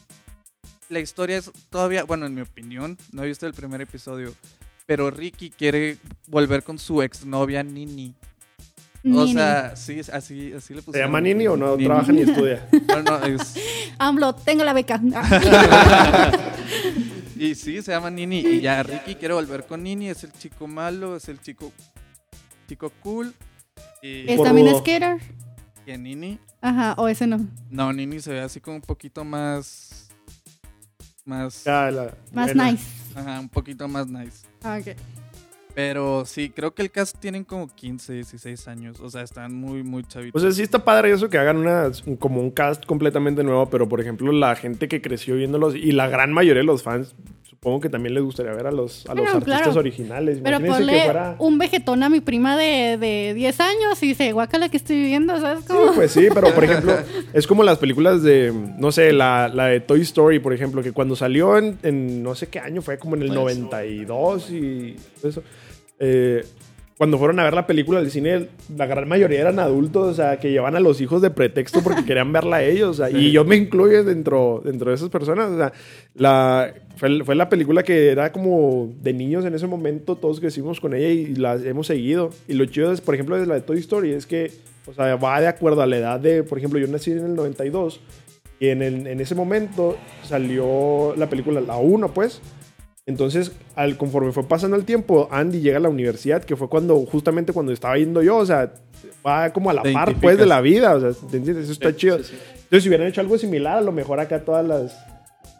la 0.88 1.00
historia 1.00 1.36
es 1.36 1.50
todavía, 1.68 2.04
bueno, 2.04 2.24
en 2.24 2.34
mi 2.34 2.40
opinión, 2.40 2.96
no 3.12 3.22
he 3.22 3.26
visto 3.26 3.46
el 3.46 3.52
primer 3.52 3.82
episodio, 3.82 4.34
pero 4.86 5.10
Ricky 5.10 5.50
quiere 5.50 5.98
volver 6.26 6.62
con 6.62 6.78
su 6.78 7.02
exnovia 7.02 7.62
Nini. 7.62 8.14
O 9.14 9.26
sea, 9.28 9.76
sí, 9.76 10.00
así, 10.12 10.52
así 10.52 10.74
le 10.74 10.80
¿Se 10.80 10.86
pusieron. 10.86 11.08
llama 11.08 11.20
Nini 11.20 11.46
o 11.46 11.56
no? 11.56 11.72
Nini. 11.76 11.84
Trabaja 11.86 12.12
ni 12.12 12.22
estudia. 12.22 12.68
No, 12.88 13.02
no, 13.02 13.24
es- 13.24 13.54
AMLO, 13.98 14.34
tengo 14.34 14.64
la 14.64 14.72
beca. 14.72 15.00
Y 17.38 17.54
sí, 17.54 17.82
se 17.82 17.92
llama 17.92 18.10
Nini. 18.10 18.38
Y 18.40 18.60
ya 18.62 18.82
Ricky 18.82 19.14
quiere 19.14 19.34
volver 19.34 19.66
con 19.66 19.82
Nini, 19.82 20.08
es 20.08 20.24
el 20.24 20.32
chico 20.32 20.66
malo, 20.66 21.16
es 21.16 21.28
el 21.28 21.38
chico, 21.40 21.70
chico 22.66 22.90
cool. 23.02 23.34
Y 24.02 24.30
¿Es 24.30 24.36
Por 24.38 24.46
también 24.46 24.74
skater? 24.78 25.18
que 25.84 25.98
Nini, 25.98 26.38
Ajá, 26.62 26.94
o 26.96 27.06
ese 27.08 27.26
no. 27.26 27.46
no, 27.70 27.92
Nini 27.92 28.20
se 28.20 28.32
ve 28.32 28.40
así 28.40 28.58
como 28.60 28.76
un 28.76 28.82
poquito 28.82 29.22
más, 29.24 30.08
más, 31.26 31.62
Ya, 31.64 31.90
la- 31.90 32.14
Más 32.32 32.46
buena. 32.46 32.70
nice. 32.72 32.84
ajá, 33.14 33.38
un 33.40 33.48
poquito 33.50 33.86
más 33.86 34.06
nice. 34.08 34.46
Ah, 34.64 34.78
ok. 34.80 34.96
Pero 35.76 36.24
sí, 36.24 36.48
creo 36.48 36.74
que 36.74 36.80
el 36.80 36.90
cast 36.90 37.18
tienen 37.18 37.44
como 37.44 37.68
15, 37.68 38.14
16 38.14 38.66
años. 38.66 38.98
O 39.00 39.10
sea, 39.10 39.20
están 39.20 39.54
muy, 39.54 39.82
muy 39.82 40.04
chavitos. 40.04 40.42
O 40.42 40.42
sea, 40.42 40.50
sí 40.50 40.62
está 40.62 40.82
padre 40.82 41.12
eso 41.12 41.28
que 41.28 41.36
hagan 41.36 41.58
una, 41.58 41.90
como 42.18 42.40
un 42.40 42.50
cast 42.50 42.86
completamente 42.86 43.44
nuevo, 43.44 43.68
pero 43.68 43.86
por 43.86 44.00
ejemplo, 44.00 44.32
la 44.32 44.56
gente 44.56 44.88
que 44.88 45.02
creció 45.02 45.36
viéndolos 45.36 45.74
y 45.76 45.92
la 45.92 46.08
gran 46.08 46.32
mayoría 46.32 46.62
de 46.62 46.66
los 46.66 46.82
fans, 46.82 47.14
supongo 47.42 47.80
que 47.80 47.90
también 47.90 48.14
les 48.14 48.22
gustaría 48.24 48.52
ver 48.54 48.66
a 48.68 48.70
los, 48.72 49.04
a 49.04 49.10
los 49.14 49.24
Bueno, 49.24 49.36
artistas 49.36 49.62
claro. 49.64 49.78
originales. 49.80 50.38
Pero 50.42 50.56
Imagínense 50.56 50.78
ponle 50.80 50.92
que 50.94 51.04
fuera. 51.04 51.36
un 51.40 51.58
vegetón 51.58 52.02
a 52.04 52.08
mi 52.08 52.20
prima 52.22 52.56
de, 52.56 52.96
de 52.96 53.34
10 53.34 53.60
años 53.60 54.02
y 54.02 54.06
dice, 54.06 54.32
guácala 54.32 54.70
que 54.70 54.78
estoy 54.78 54.96
viviendo, 54.96 55.38
¿sabes 55.38 55.62
cómo? 55.66 55.88
Sí, 55.88 55.92
pues 55.94 56.10
sí, 56.10 56.28
pero 56.32 56.54
por 56.54 56.64
ejemplo, 56.64 56.94
es 57.34 57.46
como 57.46 57.62
las 57.62 57.76
películas 57.76 58.22
de, 58.22 58.50
no 58.78 58.92
sé, 58.92 59.12
la, 59.12 59.48
la 59.48 59.66
de 59.66 59.80
Toy 59.80 60.00
Story, 60.00 60.38
por 60.38 60.54
ejemplo, 60.54 60.82
que 60.82 60.92
cuando 60.92 61.16
salió 61.16 61.58
en, 61.58 61.78
en 61.82 62.22
no 62.22 62.34
sé 62.34 62.46
qué 62.48 62.60
año, 62.60 62.80
fue 62.80 62.96
como 62.98 63.14
en 63.16 63.20
el 63.24 63.34
92 63.34 64.50
y 64.52 64.96
eso. 65.22 65.42
Eh, 65.98 66.44
cuando 66.98 67.18
fueron 67.18 67.38
a 67.40 67.44
ver 67.44 67.52
la 67.52 67.66
película 67.66 68.00
del 68.00 68.10
cine, 68.10 68.48
la 68.74 68.86
gran 68.86 69.06
mayoría 69.06 69.40
eran 69.42 69.58
adultos, 69.58 70.08
o 70.08 70.14
sea, 70.14 70.38
que 70.38 70.50
llevan 70.50 70.76
a 70.76 70.80
los 70.80 71.00
hijos 71.02 71.20
de 71.20 71.28
pretexto 71.30 71.82
porque 71.82 72.04
querían 72.06 72.32
verla 72.32 72.56
a 72.56 72.62
ellos. 72.64 72.88
o 72.88 72.94
sea, 73.06 73.10
Y 73.10 73.32
yo 73.32 73.44
me 73.44 73.56
incluyo 73.56 74.02
dentro, 74.02 74.62
dentro 74.64 74.90
de 74.90 74.96
esas 74.96 75.10
personas. 75.10 75.50
O 75.50 75.56
sea, 75.58 75.72
la, 76.14 76.72
fue, 76.96 77.22
fue 77.22 77.34
la 77.34 77.50
película 77.50 77.82
que 77.82 78.08
era 78.10 78.32
como 78.32 78.94
de 79.02 79.12
niños 79.12 79.44
en 79.44 79.54
ese 79.54 79.66
momento, 79.66 80.16
todos 80.16 80.40
crecimos 80.40 80.80
con 80.80 80.94
ella 80.94 81.08
y 81.08 81.34
la 81.34 81.56
hemos 81.56 81.86
seguido. 81.86 82.30
Y 82.48 82.54
lo 82.54 82.64
chido 82.64 82.90
es, 82.92 83.02
por 83.02 83.14
ejemplo, 83.14 83.38
de 83.38 83.44
la 83.44 83.56
de 83.56 83.60
Toy 83.60 83.78
Story, 83.78 84.12
es 84.12 84.26
que, 84.26 84.50
o 84.86 84.94
sea, 84.94 85.16
va 85.16 85.38
de 85.42 85.48
acuerdo 85.48 85.82
a 85.82 85.86
la 85.86 85.98
edad 85.98 86.18
de, 86.18 86.44
por 86.44 86.56
ejemplo, 86.56 86.78
yo 86.78 86.86
nací 86.86 87.10
en 87.10 87.18
el 87.18 87.34
92 87.34 88.00
y 88.58 88.68
en, 88.68 88.80
el- 88.80 89.06
en 89.06 89.20
ese 89.20 89.34
momento 89.34 89.98
salió 90.22 91.14
la 91.16 91.28
película, 91.28 91.60
la 91.60 91.76
1, 91.76 92.14
pues. 92.14 92.40
Entonces, 93.06 93.52
al, 93.76 93.96
conforme 93.96 94.32
fue 94.32 94.42
pasando 94.48 94.74
el 94.76 94.84
tiempo, 94.84 95.28
Andy 95.30 95.60
llega 95.60 95.76
a 95.76 95.80
la 95.80 95.88
universidad, 95.88 96.42
que 96.42 96.56
fue 96.56 96.68
cuando, 96.68 96.96
justamente 97.06 97.52
cuando 97.52 97.72
estaba 97.72 97.96
yendo 97.96 98.20
yo, 98.20 98.36
o 98.38 98.44
sea, 98.46 98.72
va 99.24 99.52
como 99.52 99.70
a 99.70 99.74
la 99.74 99.84
par, 99.84 100.16
pues, 100.20 100.36
de 100.36 100.44
la 100.44 100.60
vida, 100.60 100.96
o 100.96 101.00
sea, 101.00 101.10
¿te 101.30 101.36
entiendes? 101.36 101.64
Eso 101.64 101.72
está 101.72 101.90
Sí, 101.90 101.96
chido. 101.96 102.18
sí, 102.18 102.24
sí. 102.24 102.34
Entonces, 102.64 102.82
si 102.82 102.88
hubieran 102.88 103.06
hecho 103.06 103.20
algo 103.20 103.38
similar, 103.38 103.78
a 103.78 103.80
lo 103.80 103.92
mejor 103.92 104.18
acá 104.18 104.40
todas 104.44 104.66
las... 104.66 104.98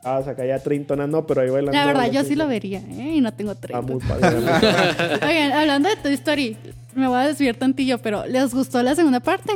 Ah, 0.03 0.19
acá 0.19 0.45
ya 0.45 0.59
treintonas, 0.59 1.09
no, 1.09 1.25
pero 1.27 1.41
ahí 1.41 1.51
bailando. 1.51 1.79
La 1.79 1.87
verdad, 1.87 2.11
yo 2.11 2.23
sí 2.25 2.35
lo 2.35 2.47
vería, 2.49 2.79
¿eh? 2.79 3.15
Y 3.17 3.21
no 3.21 3.33
tengo 3.35 3.55
30. 3.55 3.79
Ah, 3.79 3.83
muy 3.83 4.01
padre. 4.01 4.37
Oigan, 5.27 5.53
hablando 5.53 5.89
de 5.89 5.97
Toy 5.97 6.15
Story, 6.15 6.57
me 6.95 7.07
voy 7.09 7.19
a 7.19 7.27
desviar 7.27 7.57
tantillo, 7.57 7.99
pero 7.99 8.25
¿les 8.27 8.53
gustó 8.55 8.83
la 8.83 8.95
segunda 8.97 9.19
parte? 9.21 9.53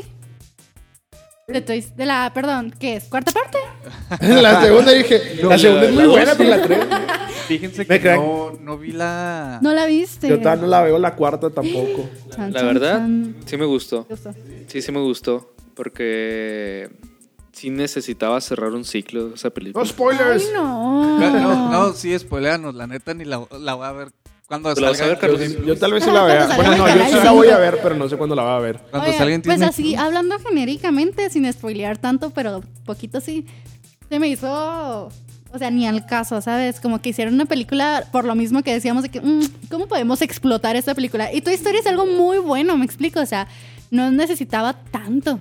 De 1.46 1.60
Toy 1.60 1.84
de 1.96 2.06
la, 2.06 2.30
perdón, 2.34 2.72
¿qué 2.78 2.96
es? 2.96 3.04
¿Cuarta 3.04 3.32
parte? 3.32 3.58
la 4.42 4.60
segunda 4.60 4.92
dije, 4.92 5.20
la 5.42 5.58
segunda 5.58 5.86
es 5.86 5.92
muy 5.92 6.02
la 6.04 6.08
buena, 6.08 6.32
pero 6.36 6.50
la 6.50 6.62
tres... 6.62 6.78
Fíjense 7.58 7.86
que 7.86 8.00
crean- 8.00 8.16
no, 8.20 8.52
no 8.60 8.78
vi 8.78 8.92
la... 8.92 9.58
No 9.62 9.72
la 9.72 9.86
viste. 9.86 10.28
Yo 10.28 10.38
todavía 10.38 10.62
no 10.62 10.68
la 10.68 10.82
veo 10.82 10.98
la 10.98 11.14
cuarta 11.16 11.50
tampoco. 11.50 12.08
Chan, 12.34 12.52
La 12.52 12.60
chan, 12.60 12.66
verdad, 12.74 12.92
chan. 12.98 13.34
sí 13.46 13.56
me 13.56 13.64
gustó. 13.66 14.06
Sí, 14.68 14.80
sí 14.82 14.92
me 14.92 15.00
gustó. 15.00 15.52
Porque 15.74 16.90
sí 17.52 17.70
necesitaba 17.70 18.40
cerrar 18.40 18.72
un 18.72 18.84
ciclo 18.84 19.34
esa 19.34 19.50
película. 19.50 19.82
¡No 19.82 19.88
spoilers! 19.88 20.44
Ay, 20.44 20.50
no. 20.54 21.18
No, 21.18 21.70
no, 21.70 21.92
sí, 21.92 22.16
spoileanos, 22.18 22.74
la 22.74 22.86
neta 22.86 23.14
ni 23.14 23.24
la, 23.24 23.44
la 23.58 23.74
voy 23.74 23.86
a 23.86 23.92
ver 23.92 24.08
cuando 24.46 24.74
¿Tú 24.74 24.80
la 24.80 24.88
vas 24.88 24.96
a 25.00 25.04
salga. 25.04 25.12
ver, 25.14 25.20
Carlos? 25.20 25.52
Yo, 25.52 25.64
yo 25.64 25.76
tal 25.78 25.92
vez 25.92 26.04
sí 26.04 26.10
la 26.10 26.24
vea. 26.24 26.46
Bueno, 26.56 26.76
no, 26.76 26.88
yo 26.88 27.06
sí 27.06 27.24
la 27.24 27.30
voy 27.32 27.48
a 27.48 27.58
ver, 27.58 27.78
pero 27.82 27.94
no 27.94 28.08
sé 28.08 28.16
cuándo 28.16 28.34
la 28.34 28.42
va 28.42 28.56
a 28.56 28.60
ver. 28.60 28.78
Cuando 28.90 29.06
Oigan, 29.08 29.18
salga 29.18 29.34
en 29.34 29.42
pues 29.42 29.54
Disney 29.60 29.68
así, 29.68 29.82
Plus. 29.94 29.98
hablando 29.98 30.38
genéricamente, 30.40 31.30
sin 31.30 31.52
spoilear 31.52 31.98
tanto, 31.98 32.30
pero 32.30 32.60
poquito 32.84 33.20
sí, 33.20 33.46
se 34.08 34.18
me 34.18 34.28
hizo, 34.28 35.08
o 35.52 35.58
sea, 35.58 35.70
ni 35.70 35.86
al 35.86 36.06
caso, 36.06 36.40
¿sabes? 36.40 36.80
Como 36.80 37.00
que 37.00 37.10
hicieron 37.10 37.34
una 37.34 37.46
película 37.46 38.04
por 38.12 38.24
lo 38.24 38.34
mismo 38.34 38.62
que 38.62 38.72
decíamos 38.72 39.02
de 39.02 39.08
que, 39.08 39.20
mm, 39.20 39.68
¿cómo 39.70 39.86
podemos 39.86 40.22
explotar 40.22 40.76
esta 40.76 40.94
película? 40.94 41.32
Y 41.32 41.40
tu 41.40 41.50
historia 41.50 41.80
es 41.80 41.86
algo 41.86 42.06
muy 42.06 42.38
bueno, 42.38 42.76
me 42.76 42.84
explico, 42.84 43.20
o 43.20 43.26
sea, 43.26 43.48
no 43.90 44.10
necesitaba 44.10 44.74
tanto. 44.74 45.38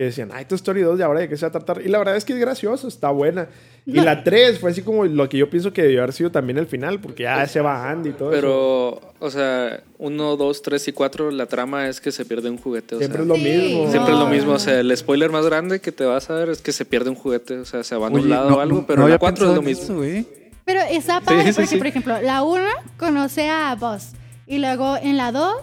Que 0.00 0.04
decían, 0.06 0.30
ay, 0.32 0.46
tu 0.46 0.54
Story 0.54 0.80
2, 0.80 0.98
¿y 0.98 1.02
ahora 1.02 1.20
de 1.20 1.28
qué 1.28 1.36
se 1.36 1.44
va 1.44 1.48
a 1.48 1.52
tratar? 1.52 1.82
Y 1.84 1.88
la 1.90 1.98
verdad 1.98 2.16
es 2.16 2.24
que 2.24 2.32
es 2.32 2.38
gracioso, 2.38 2.88
está 2.88 3.10
buena. 3.10 3.48
Y 3.84 3.92
No. 3.92 4.02
la 4.04 4.24
3 4.24 4.58
fue 4.58 4.70
así 4.70 4.80
como 4.80 5.04
lo 5.04 5.28
que 5.28 5.36
yo 5.36 5.50
pienso 5.50 5.74
que 5.74 5.82
debió 5.82 5.98
haber 6.02 6.14
sido 6.14 6.30
también 6.30 6.56
el 6.56 6.66
final, 6.66 7.00
porque 7.00 7.24
ya 7.24 7.46
se 7.46 7.60
va 7.60 7.90
Andy 7.90 8.08
y 8.08 8.12
todo 8.14 8.30
eso. 8.32 8.40
Pero, 8.40 9.12
o 9.18 9.30
sea, 9.30 9.82
uno, 9.98 10.38
dos, 10.38 10.62
tres 10.62 10.88
y 10.88 10.92
cuatro, 10.92 11.30
la 11.30 11.44
trama 11.44 11.86
es 11.86 12.00
que 12.00 12.12
se 12.12 12.24
pierde 12.24 12.48
un 12.48 12.56
juguete. 12.56 12.94
O 12.94 12.98
Siempre 12.98 13.18
sea, 13.18 13.22
es 13.24 13.28
lo 13.28 13.34
Sí, 13.34 13.42
mismo. 13.42 13.90
siempre 13.90 14.12
es 14.14 14.18
lo 14.18 14.24
No, 14.24 14.30
mismo. 14.30 14.50
no. 14.52 14.56
O 14.56 14.58
sea, 14.58 14.80
el 14.80 14.96
spoiler 14.96 15.30
más 15.30 15.44
grande 15.44 15.80
que 15.82 15.92
te 15.92 16.06
vas 16.06 16.30
a 16.30 16.34
ver 16.34 16.48
es 16.48 16.62
que 16.62 16.72
se 16.72 16.86
pierde 16.86 17.10
un 17.10 17.16
juguete. 17.16 17.58
O 17.58 17.66
sea, 17.66 17.84
se 17.84 17.94
va 17.94 18.06
a 18.06 18.10
un 18.10 18.26
lado 18.30 18.48
no- 18.48 18.56
o 18.56 18.60
algo, 18.60 18.78
no- 18.78 18.86
pero 18.86 19.00
no 19.02 19.02
la 19.02 19.16
había 19.16 19.18
cuatro 19.18 19.50
es 19.50 19.54
lo 19.54 19.60
mismo. 19.60 20.02
eso. 20.02 20.26
Pero 20.64 20.80
está 20.90 21.20
padre 21.20 21.42
Sí, 21.42 21.48
sí, 21.48 21.52
porque, 21.56 21.66
sí. 21.68 21.76
por 21.76 21.86
ejemplo, 21.88 22.22
la 22.22 22.42
1 22.42 22.64
conoce 22.96 23.50
a 23.50 23.74
Buzz 23.74 24.12
y 24.46 24.60
luego 24.60 24.96
en 24.96 25.18
la 25.18 25.30
2, 25.30 25.56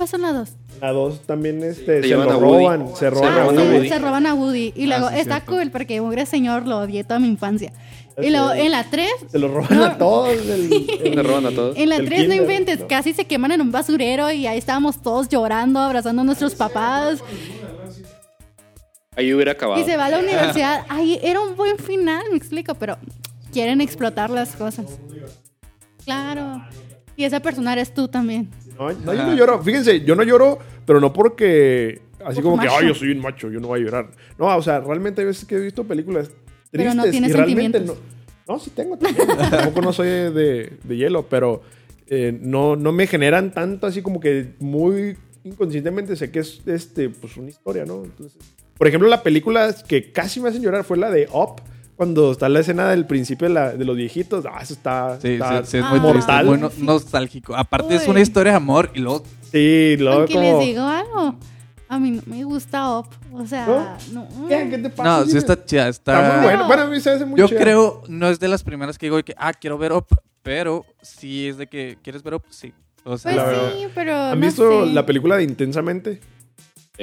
pasa 0.00 0.16
en 0.16 0.22
la 0.22 0.32
2? 0.32 0.48
La 0.80 0.90
2 0.92 1.20
también 1.26 1.62
este, 1.62 2.02
Se 2.02 2.08
lo 2.08 2.40
roban, 2.40 2.96
se 2.96 3.10
roban 3.10 3.32
Ah, 3.32 3.36
a 3.36 3.40
roban 3.44 3.58
a 3.58 3.62
se, 3.62 3.68
Woody. 3.76 3.88
Se 3.88 3.98
roban 3.98 4.26
a 4.26 4.34
Woody. 4.34 4.72
Y 4.74 4.86
luego 4.86 5.08
sí, 5.10 5.14
está 5.18 5.36
cierto. 5.36 5.52
cool 5.52 5.70
porque 5.70 6.00
mugre 6.00 6.26
señor 6.26 6.66
lo 6.66 6.78
odié 6.78 7.04
toda 7.04 7.20
mi 7.20 7.28
infancia. 7.28 7.72
Y 8.20 8.30
luego 8.30 8.52
en 8.52 8.70
la 8.72 8.84
3, 8.84 9.08
Se 9.30 9.38
lo 9.38 9.48
roban 9.48 9.78
No. 9.78 9.84
a 9.84 9.96
todos. 9.98 10.28
el- 10.30 10.72
el- 11.04 11.14
Se 11.14 11.22
roban 11.22 11.46
a 11.46 11.50
todos. 11.50 11.76
en 11.76 11.88
la 11.88 11.96
El 11.96 12.06
3 12.06 12.28
no 12.28 12.34
inventes, 12.34 12.80
¿no? 12.80 12.88
casi 12.88 13.12
se 13.12 13.24
queman 13.26 13.52
en 13.52 13.60
un 13.60 13.70
basurero 13.70 14.30
y 14.32 14.46
ahí 14.46 14.58
estábamos 14.58 15.00
todos 15.00 15.28
llorando, 15.28 15.78
abrazando 15.78 16.22
a 16.22 16.24
nuestros 16.24 16.54
papás. 16.54 17.22
Ahí 19.16 19.32
hubiera 19.34 19.52
acabado. 19.52 19.80
Y 19.80 19.84
se 19.84 19.96
va 19.96 20.06
a 20.06 20.10
la 20.10 20.18
universidad. 20.18 20.84
Ahí 20.88 21.18
era 21.22 21.40
un 21.40 21.56
buen 21.56 21.78
final, 21.78 22.22
me 22.30 22.36
explico, 22.36 22.74
pero 22.74 22.96
quieren 23.52 23.80
explotar 23.80 24.30
las 24.30 24.54
cosas. 24.56 24.86
Claro. 26.04 26.62
Y 27.16 27.24
esa 27.24 27.40
persona 27.40 27.72
eres 27.74 27.92
tú 27.92 28.08
también. 28.08 28.50
No, 28.80 28.92
no, 28.92 29.14
yo 29.14 29.26
no 29.26 29.34
lloro. 29.34 29.62
Fíjense, 29.62 30.00
yo 30.00 30.14
no 30.16 30.22
lloro, 30.22 30.58
pero 30.86 31.00
no 31.00 31.12
porque. 31.12 32.00
Así 32.24 32.40
como 32.42 32.58
que, 32.58 32.66
ay, 32.68 32.88
yo 32.88 32.94
soy 32.94 33.10
un 33.12 33.20
macho, 33.20 33.50
yo 33.50 33.60
no 33.60 33.68
voy 33.68 33.80
a 33.80 33.84
llorar. 33.84 34.10
No, 34.38 34.54
o 34.56 34.62
sea, 34.62 34.80
realmente 34.80 35.20
hay 35.20 35.26
veces 35.26 35.44
que 35.44 35.56
he 35.56 35.60
visto 35.60 35.84
películas 35.84 36.28
tristes 36.28 36.40
Pero 36.72 36.94
no 36.94 37.04
tienes 37.04 37.30
y 37.30 37.32
realmente 37.34 37.80
no. 37.80 37.86
sentimientos. 37.86 37.98
No, 38.48 38.58
sí 38.58 38.70
tengo 38.70 38.96
también. 38.98 39.26
Tampoco 39.50 39.80
no 39.82 39.92
soy 39.92 40.08
de, 40.08 40.30
de- 40.30 40.72
de 40.82 40.96
hielo, 40.96 41.26
pero 41.28 41.62
eh, 42.08 42.36
no, 42.40 42.74
no 42.76 42.92
me 42.92 43.06
generan 43.06 43.52
tanto 43.52 43.86
así 43.86 44.02
como 44.02 44.18
que 44.20 44.54
muy 44.58 45.16
inconscientemente 45.44 46.16
sé 46.16 46.30
que 46.30 46.40
es 46.40 46.60
este, 46.66 47.08
pues 47.10 47.36
una 47.36 47.48
historia, 47.48 47.84
¿no? 47.86 48.02
Entonces, 48.04 48.38
Por 48.76 48.86
ejemplo, 48.88 49.08
la 49.08 49.22
película 49.22 49.74
que 49.88 50.10
casi 50.12 50.40
me 50.40 50.48
hacen 50.50 50.62
llorar 50.62 50.84
fue 50.84 50.96
la 50.98 51.10
de 51.10 51.28
Up. 51.32 51.62
Cuando 52.00 52.32
está 52.32 52.48
la 52.48 52.60
escena 52.60 52.88
del 52.88 53.04
principio 53.04 53.46
de, 53.46 53.52
la- 53.52 53.72
de 53.74 53.84
los 53.84 53.94
viejitos, 53.94 54.46
ah, 54.50 54.60
eso 54.62 54.72
está, 54.72 55.18
Sí, 55.20 55.32
está 55.34 55.62
sí, 55.64 55.72
sí, 55.72 55.76
es 55.76 55.82
muy 55.84 56.00
triste, 56.00 56.14
mortal. 56.32 56.46
muy 56.46 56.56
no- 56.58 56.70
nostálgico. 56.78 57.54
Aparte 57.54 57.94
es 57.94 58.08
una 58.08 58.20
historia 58.22 58.52
de 58.52 58.56
amor 58.56 58.90
y 58.94 59.00
luego 59.00 59.22
Sí, 59.52 59.96
luego 59.98 60.20
Aunque 60.20 60.32
como... 60.32 60.58
les 60.60 60.66
digo 60.68 60.82
algo, 60.82 61.34
a 61.90 61.98
mí 61.98 62.12
no 62.12 62.22
me 62.24 62.42
gusta 62.44 62.88
Op. 62.88 63.06
O 63.34 63.44
sea, 63.46 63.98
no. 64.14 64.26
¿Qué? 64.48 64.68
¿Qué 64.70 64.78
te 64.78 64.88
pasa? 64.88 65.02
No, 65.20 65.26
sí 65.26 65.36
está 65.36 65.62
chida. 65.62 65.88
Está, 65.88 66.22
Está 66.22 66.36
muy 66.36 66.44
bueno. 66.44 66.66
Bueno, 66.68 66.82
a 66.84 66.86
mí 66.86 66.98
se 67.00 67.10
hace 67.10 67.26
muy 67.26 67.38
Yo 67.38 67.48
chida. 67.48 67.60
creo, 67.60 68.02
no 68.08 68.28
es 68.30 68.40
de 68.40 68.48
las 68.48 68.62
primeras 68.64 68.96
que 68.96 69.04
digo 69.04 69.22
que, 69.22 69.34
ah, 69.36 69.52
quiero 69.52 69.76
ver 69.76 69.92
Up, 69.92 70.06
pero 70.42 70.86
sí 71.02 71.48
es 71.48 71.58
de 71.58 71.66
que, 71.66 71.98
¿quieres 72.02 72.22
ver 72.22 72.32
Up? 72.36 72.44
Sí. 72.48 72.72
O 73.04 73.18
sea, 73.18 73.34
Pues 73.34 73.72
sí, 73.74 73.86
pero. 73.94 74.16
¿Han 74.16 74.40
no 74.40 74.46
visto 74.46 74.86
sé. 74.86 74.92
la 74.94 75.04
película 75.04 75.36
de 75.36 75.42
Intensamente? 75.42 76.18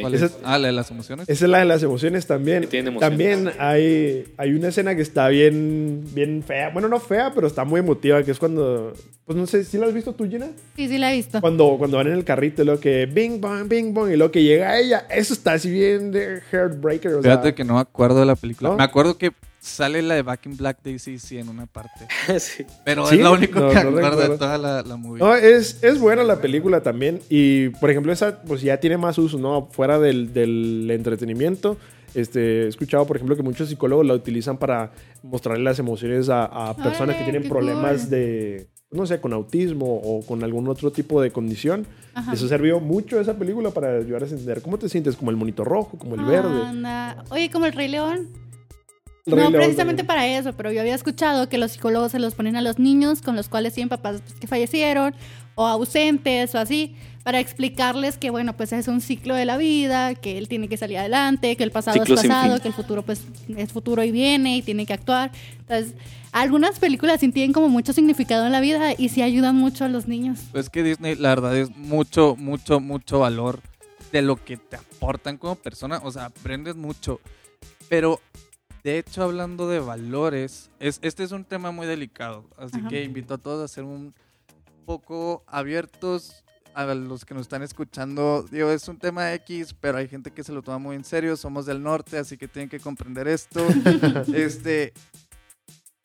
¿Cuál 0.02 0.14
esa 0.16 0.26
es? 0.26 0.32
es- 0.32 0.38
Ah, 0.44 0.58
la 0.58 0.68
de 0.68 0.74
las 0.74 0.92
emociones. 0.92 1.28
Esa 1.30 1.46
es 1.46 1.52
la 1.52 1.60
de 1.60 1.66
las 1.66 1.84
emociones 1.84 2.26
también. 2.28 2.62
Que 2.62 2.68
tiene 2.68 2.90
emociones. 2.90 3.10
También 3.10 3.52
hay, 3.60 4.26
hay 4.38 4.54
una 4.54 4.68
escena 4.70 4.96
que 4.96 5.02
está 5.02 5.28
bien, 5.30 6.04
bien 6.14 6.44
fea. 6.44 6.70
Bueno, 6.72 6.88
no 6.88 7.00
fea, 7.00 7.32
pero 7.34 7.48
está 7.48 7.64
muy 7.66 7.80
emotiva, 7.80 8.22
que 8.24 8.32
es 8.32 8.40
cuando... 8.40 8.94
Pues 9.26 9.38
no 9.38 9.46
sé, 9.46 9.64
¿sí 9.66 9.78
la 9.78 9.88
has 9.88 9.94
visto 9.94 10.14
tú, 10.14 10.30
Gina? 10.30 10.48
Sí, 10.78 10.88
sí 10.88 10.98
la 10.98 11.12
he 11.12 11.18
visto. 11.18 11.42
Cuando, 11.42 11.76
cuando 11.78 11.98
van 11.98 12.08
en 12.08 12.14
el 12.14 12.24
carrito 12.24 12.62
y 12.62 12.66
luego 12.66 12.80
que 12.80 13.06
bing, 13.08 13.42
bong, 13.42 13.68
bing, 13.68 13.94
bong, 13.94 14.12
y 14.12 14.16
luego 14.16 14.32
que 14.32 14.42
llega 14.42 14.80
ella. 14.80 15.06
Eso 15.10 15.34
está 15.34 15.54
así 15.54 15.70
bien 15.70 16.12
de 16.12 16.42
heartbreaker. 16.52 17.16
O 17.16 17.22
sea, 17.22 17.32
Fíjate 17.34 17.54
que 17.54 17.64
no 17.66 17.74
me 17.76 17.82
acuerdo 17.82 18.22
de 18.22 18.26
la 18.26 18.36
película. 18.36 18.70
¿No? 18.70 18.78
Me 18.78 18.84
acuerdo 18.84 19.18
que 19.18 19.32
sale 19.68 20.02
la 20.02 20.16
de 20.16 20.22
Back 20.22 20.46
in 20.48 20.58
Black 20.58 20.80
Daisy 20.84 21.20
sí 21.20 21.38
en 21.38 21.50
una 21.50 21.66
parte. 21.66 22.08
sí. 22.40 22.66
Pero 22.86 23.06
¿Sí? 23.08 23.16
es 23.16 23.22
lo 23.22 23.34
único 23.34 23.60
No, 23.60 23.70
que 23.70 23.76
no 23.84 23.90
acuerdo 23.90 24.22
de 24.30 24.38
toda 24.38 24.58
la, 24.58 24.82
la 24.82 24.96
movie. 24.98 25.24
No, 25.24 25.36
es, 25.36 25.84
es 25.84 26.00
buena 26.00 26.24
la 26.24 26.42
película 26.42 26.82
también. 26.82 27.20
Y, 27.30 27.70
por 27.70 27.90
ejemplo, 27.92 28.12
esa 28.12 28.42
pues 28.42 28.62
ya 28.62 28.80
tiene 28.80 28.98
más 28.98 29.18
uso, 29.18 29.38
¿no? 29.38 29.68
Fuera 29.72 30.00
del, 30.00 30.34
del 30.34 30.90
entretenimiento. 30.92 31.78
Este, 32.14 32.64
he 32.64 32.68
escuchado, 32.68 33.06
por 33.06 33.18
ejemplo, 33.18 33.36
que 33.36 33.44
muchos 33.44 33.70
psicólogos 33.70 34.06
la 34.06 34.14
utilizan 34.14 34.58
para 34.58 34.92
mostrarle 35.22 35.64
las 35.64 35.78
emociones 35.78 36.30
a, 36.30 36.46
a 36.46 36.76
personas 36.76 37.16
que 37.16 37.24
Órale, 37.24 37.32
tienen 37.32 37.50
problemas 37.50 38.02
cool. 38.02 38.10
de, 38.10 38.68
no 38.90 39.06
sé, 39.06 39.20
con 39.20 39.34
autismo 39.34 40.00
o 40.04 40.26
con 40.26 40.44
algún 40.44 40.68
otro 40.68 40.92
tipo 40.92 41.22
de 41.22 41.32
condición. 41.32 41.86
Ajá. 42.16 42.34
Eso 42.34 42.48
sirvió 42.48 42.80
mucho 42.80 43.20
esa 43.20 43.38
película 43.38 43.70
para 43.72 43.98
ayudar 43.98 44.24
a 44.24 44.26
entender 44.26 44.62
cómo 44.62 44.80
te 44.80 44.90
sientes, 44.90 45.16
como 45.16 45.30
el 45.30 45.38
monito 45.38 45.64
rojo, 45.64 45.98
como 46.00 46.16
el 46.16 46.22
verde. 46.26 46.64
Anda. 46.66 47.24
Oye, 47.30 47.52
como 47.52 47.66
el 47.68 47.74
Rey 47.74 47.90
León. 47.90 48.30
No, 49.28 49.52
precisamente 49.52 50.04
para 50.04 50.28
eso, 50.28 50.54
pero 50.54 50.72
yo 50.72 50.82
había 50.82 50.96
escuchado 50.96 51.50
que 51.50 51.58
los 51.58 51.74
psicólogos 51.74 52.14
se 52.14 52.20
los 52.20 52.34
ponen 52.34 52.56
a 52.56 52.62
los 52.62 52.80
niños 52.80 53.22
con 53.22 53.36
los 53.36 53.50
cuales 53.50 53.74
tienen 53.74 53.90
papás 53.90 54.22
pues, 54.22 54.40
que 54.40 54.48
fallecieron 54.48 55.14
o 55.56 55.66
ausentes 55.66 56.54
o 56.56 56.60
así, 56.60 56.96
para 57.24 57.40
explicarles 57.40 58.18
que, 58.18 58.30
bueno, 58.30 58.56
pues 58.56 58.72
es 58.72 58.88
un 58.88 59.02
ciclo 59.02 59.36
de 59.36 59.44
la 59.44 59.58
vida, 59.58 60.16
que 60.16 60.38
él 60.38 60.48
tiene 60.48 60.70
que 60.70 60.78
salir 60.78 60.98
adelante, 61.00 61.58
que 61.58 61.64
el 61.64 61.72
pasado 61.72 61.98
Ciclo 62.00 62.16
es 62.16 62.22
pasado, 62.22 62.62
que 62.62 62.70
el 62.70 62.74
futuro 62.74 63.02
pues 63.02 63.24
es 63.50 63.74
futuro 63.74 64.04
y 64.04 64.12
viene 64.12 64.58
y 64.58 64.62
tiene 64.62 64.86
que 64.86 64.94
actuar. 64.94 65.32
Entonces, 65.60 65.96
algunas 66.32 66.80
películas 66.80 67.20
sí 67.20 67.32
tienen 67.32 67.54
como 67.54 67.70
mucho 67.70 67.92
significado 67.92 68.46
en 68.46 68.52
la 68.52 68.60
vida 68.60 68.94
y 68.98 69.10
sí 69.10 69.24
ayudan 69.24 69.56
mucho 69.56 69.84
a 69.84 69.90
los 69.90 70.08
niños. 70.08 70.40
Pues 70.52 70.70
que 70.70 70.84
Disney, 70.84 71.16
la 71.16 71.30
verdad, 71.30 71.58
es 71.58 71.76
mucho, 71.76 72.36
mucho, 72.38 72.80
mucho 72.80 73.20
valor 73.20 73.60
de 74.12 74.22
lo 74.22 74.38
que 74.38 74.58
te 74.58 74.76
aportan 74.76 75.38
como 75.38 75.56
persona. 75.56 76.00
O 76.04 76.12
sea, 76.12 76.26
aprendes 76.26 76.76
mucho. 76.76 77.20
Pero, 77.90 78.22
de 78.88 79.00
hecho, 79.00 79.22
hablando 79.22 79.68
de 79.68 79.82
valores, 79.82 80.70
es, 80.80 81.00
este 81.02 81.26
es 81.26 81.34
un 81.34 81.44
tema 81.44 81.72
muy 81.72 81.86
delicado. 81.86 82.46
Así 82.56 82.80
Ajá. 82.80 82.88
que 82.88 83.04
invito 83.04 83.34
a 83.34 83.38
todos 83.38 83.62
a 83.62 83.68
ser 83.68 83.84
un 83.84 84.16
poco 84.86 85.44
abiertos 85.46 86.46
a 86.74 86.86
los 86.86 87.26
que 87.26 87.34
nos 87.34 87.42
están 87.42 87.64
escuchando. 87.64 88.46
Digo, 88.50 88.72
es 88.72 88.88
un 88.88 88.98
tema 88.98 89.34
X, 89.34 89.76
pero 89.78 89.98
hay 89.98 90.08
gente 90.08 90.32
que 90.32 90.42
se 90.42 90.54
lo 90.54 90.62
toma 90.62 90.78
muy 90.78 90.96
en 90.96 91.04
serio. 91.04 91.36
Somos 91.36 91.66
del 91.66 91.84
norte, 91.84 92.18
así 92.18 92.38
que 92.38 92.48
tienen 92.48 92.70
que 92.70 92.80
comprender 92.80 93.28
esto. 93.28 93.68
este, 94.34 94.94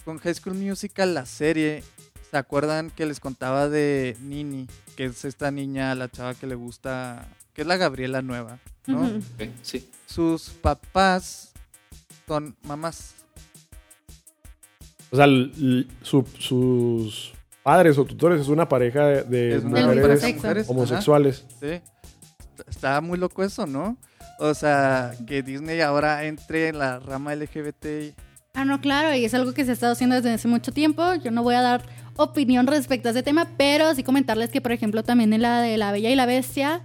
con 0.05 0.19
High 0.19 0.35
School 0.35 0.57
Musical, 0.57 1.15
la 1.15 1.25
serie, 1.25 1.85
¿se 2.33 2.37
acuerdan 2.37 2.91
que 2.91 3.07
les 3.07 3.21
contaba 3.21 3.69
de 3.69 4.17
Nini? 4.23 4.67
Que 4.97 5.05
es 5.05 5.25
esta 5.25 5.53
niña, 5.53 5.95
la 5.95 6.11
chava 6.11 6.35
que 6.35 6.49
le 6.49 6.57
gusta, 6.57 7.29
que 7.53 7.61
es 7.61 7.69
la 7.69 7.77
Gabriela 7.77 8.23
nueva, 8.23 8.59
¿no? 8.89 9.09
Sí. 9.63 9.89
Sus 10.05 10.51
papás 10.51 11.52
son 12.33 12.57
mamás. 12.63 13.15
O 15.11 15.17
sea, 15.17 15.27
l- 15.27 15.51
l- 15.61 15.87
su- 16.03 16.27
sus 16.39 17.33
padres 17.63 17.99
o 17.99 18.05
tutores 18.07 18.41
es 18.41 18.49
una 18.49 18.67
pareja 18.69 19.05
de, 19.07 19.61
mujeres 19.63 20.25
ajá. 20.25 20.55
homosexuales. 20.69 21.45
Sí. 21.61 21.67
Está- 21.67 21.83
Está 22.71 23.01
muy 23.03 23.19
loco 23.19 23.45
eso, 23.45 23.67
¿no? 23.67 23.99
O 24.39 24.55
sea, 24.55 25.13
que 25.27 25.43
Disney 25.43 25.81
ahora 25.83 26.25
entre 26.25 26.69
en 26.69 26.79
la 26.79 26.99
rama 26.99 27.35
LGBT. 27.35 28.15
Ah, 28.55 28.65
no, 28.65 28.81
claro, 28.81 29.15
y 29.15 29.25
es 29.27 29.35
algo 29.35 29.53
que 29.53 29.65
se 29.65 29.71
ha 29.71 29.75
estado 29.75 29.93
haciendo 29.93 30.17
desde 30.17 30.33
hace 30.33 30.49
mucho 30.49 30.73
tiempo. 30.73 31.15
Yo 31.17 31.31
no 31.31 31.43
voy 31.43 31.55
a 31.55 31.61
dar 31.63 31.83
opinión 32.17 32.67
respecto 32.67 33.09
a 33.09 33.13
ese 33.13 33.23
tema, 33.23 33.47
pero 33.59 33.95
sí 33.95 34.03
comentarles 34.03 34.49
que, 34.51 34.61
por 34.63 34.73
ejemplo, 34.73 35.03
también 35.03 35.33
en 35.35 35.43
la 35.43 35.61
de 35.61 35.77
La 35.77 35.93
Bella 35.93 36.09
y 36.11 36.15
la 36.17 36.25
Bestia 36.27 36.83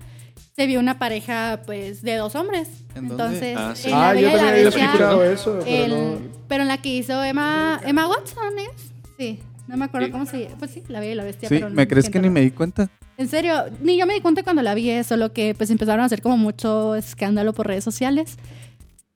se 0.56 0.66
vio 0.68 0.80
una 0.80 0.98
pareja, 1.00 1.62
pues, 1.66 2.02
de 2.02 2.16
dos 2.16 2.36
hombres. 2.36 2.68
¿En? 2.96 3.12
Entonces, 3.12 3.56
Ah, 3.58 3.74
sí. 3.76 3.88
en 3.90 3.92
La 3.92 4.10
Ah, 4.10 4.16
yo 4.16 4.30
también 4.32 4.48
había 4.48 4.68
escuchado 4.70 5.24
eso, 5.24 5.60
pero 5.64 5.86
el- 5.86 5.90
no... 5.92 6.20
pero 6.48 6.62
en 6.64 6.68
la 6.68 6.82
que 6.82 6.90
hizo 6.90 7.24
Emma, 7.24 7.80
Emma 7.86 8.08
Watson, 8.08 8.54
¿es? 8.60 8.92
Sí, 9.18 9.40
no 9.68 9.78
me 9.78 9.86
acuerdo 9.86 10.08
Sí. 10.08 10.12
cómo 10.12 10.26
se 10.26 10.44
llama. 10.44 10.56
Pues 10.60 10.72
sí, 10.72 10.84
La 10.88 11.00
Bella 11.00 11.12
y 11.12 11.16
la 11.16 11.24
Bestia. 11.24 11.50
Sí, 11.50 11.56
pero 11.56 11.70
¿me 11.70 11.88
crees 11.88 12.10
que 12.10 12.20
ni 12.20 12.30
me 12.30 12.42
di 12.42 12.52
cuenta? 12.52 12.90
En 13.18 13.28
serio, 13.28 13.66
ni 13.82 13.98
yo 13.98 14.06
me 14.06 14.14
di 14.14 14.22
cuenta 14.22 14.44
cuando 14.44 14.62
la 14.62 14.74
vi, 14.76 15.04
solo 15.04 15.34
que 15.34 15.56
pues 15.56 15.70
empezaron 15.72 16.02
a 16.02 16.06
hacer 16.06 16.22
como 16.22 16.38
mucho 16.38 16.96
escándalo 16.96 17.54
por 17.54 17.66
redes 17.68 17.84
sociales. 17.84 18.38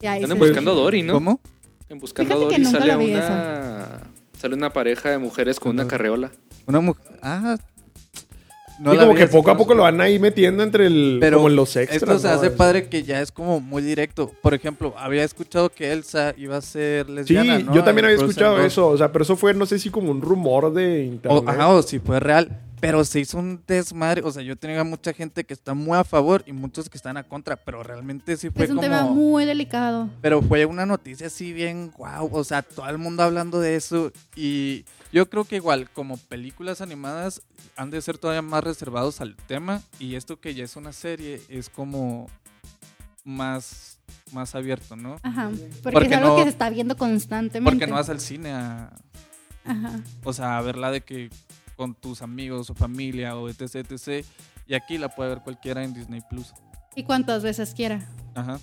Y 0.02 0.08
ahí 0.08 0.24
Andan 0.24 0.38
se- 0.40 0.44
buscando 0.46 0.72
a 0.72 0.74
Dory, 0.76 1.04
¿no? 1.04 1.14
¿Cómo? 1.14 1.40
En 1.88 2.00
Buscando 2.00 2.34
a 2.34 2.38
Fíjate 2.38 2.56
que 2.56 2.62
Dory 2.62 2.64
nunca 2.64 2.80
sale 2.80 2.92
la 2.92 2.98
vi 2.98 3.14
una... 3.14 4.02
Sale 4.40 4.56
una 4.56 4.74
pareja 4.74 5.12
de 5.12 5.20
mujeres 5.20 5.60
con 5.60 5.72
una 5.74 5.88
carreola. 5.88 6.32
Una 6.66 6.80
mujer. 6.80 7.06
Ah. 7.22 7.58
Y 8.94 8.98
como 8.98 9.14
que 9.16 9.28
poco 9.28 9.50
a 9.52 9.54
como- 9.54 9.58
poco 9.66 9.76
lo 9.76 9.84
van 9.84 10.02
ahí 10.02 10.18
metiendo 10.20 10.64
entre 10.64 10.88
el... 10.88 11.18
Pero 11.20 11.38
como 11.38 11.50
en 11.50 11.56
los 11.56 11.76
extras. 11.76 12.02
Esto 12.02 12.20
se 12.20 12.28
¿no? 12.28 12.34
hace 12.34 12.50
padre 12.52 12.88
que 12.90 13.04
ya 13.04 13.22
es 13.22 13.32
como 13.32 13.60
muy 13.60 13.82
directo. 13.82 14.32
Por 14.42 14.54
ejemplo, 14.54 14.94
había 14.98 15.24
escuchado 15.24 15.70
que 15.70 15.92
Elsa 15.92 16.34
iba 16.38 16.58
a 16.58 16.62
ser 16.62 17.06
Sí, 17.08 17.12
lesbiana. 17.14 17.60
¿no? 17.60 17.74
yo 17.76 17.84
también 17.84 18.06
había 18.06 18.18
escuchado 18.18 18.58
2. 18.58 18.66
eso. 18.66 18.88
O 18.88 18.98
sea, 18.98 19.12
pero 19.12 19.24
eso 19.24 19.36
fue, 19.36 19.54
no 19.54 19.66
sé 19.66 19.78
si 19.80 19.90
como 19.90 20.10
un 20.12 20.22
rumor 20.22 20.74
de 20.74 21.04
internet. 21.06 21.44
O, 21.46 21.50
ajá, 21.50 21.68
o 21.70 21.82
si 21.84 22.00
fue 22.00 22.20
real. 22.20 22.60
Pero 22.80 23.04
se 23.06 23.20
hizo 23.20 23.38
un 23.38 23.62
desmadre. 23.68 24.24
O 24.24 24.32
sea, 24.32 24.42
yo 24.42 24.56
tenía 24.56 24.84
mucha 24.84 25.14
gente 25.14 25.44
que 25.44 25.54
está 25.54 25.76
muy 25.76 25.96
a 25.96 26.04
favor 26.04 26.44
y 26.48 26.52
muchos 26.52 26.90
que 26.90 26.98
están 26.98 27.16
a 27.16 27.22
contra. 27.24 27.56
Pero 27.56 27.84
realmente 27.84 28.36
sí 28.38 28.50
fue 28.50 28.64
Es 28.64 28.72
un 28.72 28.78
como. 28.78 28.88
tema 28.88 29.04
muy 29.04 29.46
delicado. 29.46 30.10
Pero 30.20 30.42
fue 30.42 30.66
una 30.66 30.88
noticia 30.88 31.28
así 31.28 31.54
bien 31.54 31.92
guau. 31.96 32.30
O 32.34 32.44
sea, 32.44 32.64
todo 32.64 32.90
el 32.90 32.98
mundo 32.98 33.22
hablando 33.22 33.60
de 33.60 33.76
eso. 33.76 34.12
Y 34.36 34.84
yo 35.12 35.30
creo 35.30 35.44
que 35.44 35.58
igual, 35.58 35.90
como 35.92 36.18
películas 36.18 36.82
animadas, 36.82 37.42
han 37.76 37.90
de 37.92 38.02
ser 38.02 38.18
todavía 38.18 38.42
más 38.42 38.64
reservados 38.64 39.22
al 39.22 39.36
tema. 39.36 39.82
Y 40.00 40.16
esto 40.16 40.40
que 40.40 40.54
ya 40.54 40.64
es 40.64 40.76
una 40.76 40.94
serie 40.94 41.42
es 41.50 41.70
como 41.70 42.28
más, 43.24 44.00
más 44.32 44.56
abierto, 44.56 44.96
¿no? 44.96 45.18
Ajá. 45.24 45.50
Porque, 45.84 45.92
Porque 45.94 46.08
es 46.08 46.14
algo 46.18 46.30
no- 46.30 46.36
que 46.38 46.44
se 46.44 46.50
está 46.50 46.70
viendo 46.70 46.96
constantemente. 46.98 47.72
Porque 47.72 47.88
no 47.88 47.96
vas 47.96 48.10
al 48.10 48.20
cine 48.20 48.52
a, 48.54 48.92
Ajá. 49.66 50.00
o 50.24 50.34
sea, 50.34 50.58
a 50.58 50.62
verla 50.62 50.92
de 50.92 51.02
que 51.02 51.30
con 51.76 51.94
tus 51.96 52.22
amigos 52.22 52.70
o 52.70 52.74
familia 52.74 53.36
o 53.36 53.50
etc, 53.50 53.76
etc. 53.92 54.26
Y 54.68 54.74
aquí 54.76 54.98
la 54.98 55.10
puede 55.10 55.30
ver 55.30 55.40
cualquiera 55.44 55.84
en 55.84 55.94
Disney 55.94 56.22
Plus. 56.30 56.54
Y 56.96 57.04
cuantas 57.04 57.44
veces 57.44 57.74
quiera. 57.74 58.08
Ajá. 58.36 58.60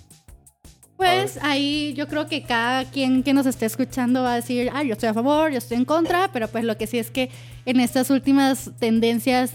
Pues 0.99 1.39
ahí 1.41 1.93
yo 1.95 2.09
creo 2.09 2.27
que 2.27 2.43
cada 2.43 2.83
quien 2.83 3.23
que 3.23 3.33
nos 3.33 3.45
esté 3.45 3.65
escuchando 3.65 4.21
va 4.23 4.33
a 4.33 4.35
decir, 4.35 4.69
ah, 4.73 4.83
yo 4.83 4.93
estoy 4.93 5.07
a 5.07 5.13
favor, 5.13 5.49
yo 5.49 5.57
estoy 5.57 5.77
en 5.77 5.85
contra, 5.85 6.29
pero 6.33 6.49
pues 6.49 6.65
lo 6.65 6.77
que 6.77 6.87
sí 6.87 6.97
es 6.99 7.09
que 7.09 7.29
en 7.65 7.79
estas 7.79 8.09
últimas 8.09 8.71
tendencias, 8.79 9.53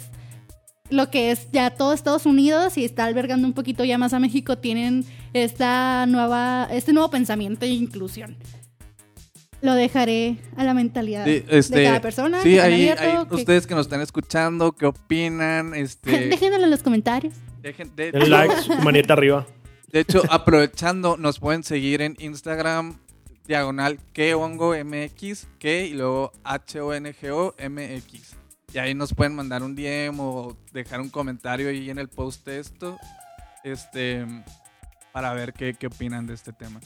lo 0.88 1.11
que 1.11 1.30
es 1.33 1.48
ya 1.52 1.68
todo 1.68 1.92
Estados 1.92 2.24
Unidos 2.24 2.78
y 2.78 2.85
está 2.87 3.04
albergando 3.04 3.46
un 3.46 3.52
poquito 3.52 3.85
ya 3.85 3.98
más 3.98 4.14
a 4.14 4.20
México, 4.20 4.57
tienen 4.57 5.04
esta 5.35 6.07
nueva, 6.07 6.66
este 6.72 6.94
nuevo 6.94 7.11
pensamiento 7.11 7.66
de 7.66 7.72
inclusión. 7.72 8.38
Lo 9.61 9.74
dejaré 9.74 10.38
a 10.57 10.64
la 10.64 10.72
mentalidad 10.72 11.26
Sí, 11.26 11.44
este, 11.50 11.78
de 11.78 11.85
cada 11.85 12.00
persona. 12.00 12.42
Sí, 12.42 12.59
ahí, 12.59 12.72
abiertos, 12.88 13.07
ahí 13.07 13.26
que- 13.28 13.35
ustedes 13.35 13.66
que 13.66 13.74
nos 13.74 13.85
están 13.87 14.00
escuchando, 14.00 14.72
¿qué 14.72 14.87
opinan? 14.87 15.74
Este, 15.76 16.28
Déjenlo 16.28 16.64
en 16.64 16.70
los 16.70 16.83
comentarios. 16.83 17.35
dejen- 17.62 17.94
de, 17.94 18.09
El 18.11 18.30
like, 18.30 18.54
su 18.62 18.72
manita 18.76 19.12
arriba. 19.12 19.46
De 19.94 20.00
hecho, 20.00 20.22
aprovechando, 20.28 21.16
nos 21.16 21.38
pueden 21.38 21.62
seguir 21.62 22.02
en 22.02 22.16
Instagram, 22.18 22.98
diagonal 23.46 24.00
que 24.12 24.35
hongo 24.35 24.74
mx, 24.74 25.46
que 25.61 25.87
y 25.87 25.94
luego 25.94 26.33
h 26.42 26.80
o 26.80 26.92
n 26.92 27.14
g 27.14 27.30
o 27.30 27.54
mx. 27.57 28.35
Y 28.72 28.78
ahí 28.78 28.92
nos 28.92 29.14
pueden 29.14 29.37
mandar 29.37 29.62
un 29.62 29.76
DM 29.76 30.18
o 30.18 30.57
dejar 30.72 31.00
un 31.00 31.11
comentario 31.11 31.68
ahí 31.68 31.90
en 31.90 32.00
el 32.00 32.09
post 32.09 32.44
de 32.44 32.59
esto, 32.59 32.98
este, 33.62 34.26
para 35.12 35.33
ver 35.33 35.52
qué, 35.52 35.74
qué 35.74 35.87
opinan 35.87 36.26
de 36.26 36.35
este 36.35 36.52
tema. 36.52 36.80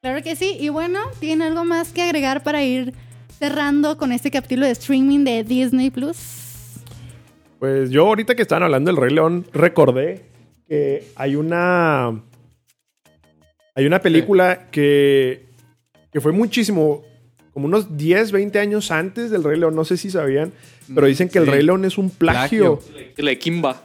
Claro 0.00 0.20
que 0.20 0.34
sí. 0.34 0.56
Y 0.58 0.68
bueno, 0.68 0.98
¿tienen 1.20 1.42
algo 1.46 1.64
más 1.64 1.92
que 1.92 2.02
agregar 2.02 2.42
para 2.42 2.64
ir 2.64 2.92
cerrando 3.38 3.96
con 3.96 4.10
este 4.10 4.32
capítulo 4.32 4.66
de 4.66 4.72
streaming 4.72 5.22
de 5.22 5.44
Disney 5.44 5.90
Plus? 5.90 6.80
Pues 7.60 7.90
yo 7.90 8.04
ahorita 8.08 8.34
que 8.34 8.42
estaban 8.42 8.64
hablando 8.64 8.90
del 8.90 9.00
Rey 9.00 9.14
León, 9.14 9.46
recordé 9.52 10.35
que 10.68 11.08
hay 11.16 11.36
una... 11.36 12.22
Hay 13.74 13.84
una 13.86 14.00
película 14.00 14.68
que, 14.70 15.46
que 16.10 16.20
fue 16.22 16.32
muchísimo, 16.32 17.02
como 17.52 17.66
unos 17.66 17.96
10, 17.98 18.32
20 18.32 18.58
años 18.58 18.90
antes 18.90 19.30
del 19.30 19.44
Rey 19.44 19.58
León, 19.58 19.74
no 19.76 19.84
sé 19.84 19.98
si 19.98 20.10
sabían, 20.10 20.52
pero 20.94 21.06
dicen 21.06 21.28
que 21.28 21.38
el 21.38 21.44
Sí. 21.44 21.50
Rey 21.50 21.62
León 21.62 21.84
es 21.84 21.98
un 21.98 22.08
plagio. 22.08 22.80
La 23.18 23.30
de 23.30 23.38
Kimba. 23.38 23.82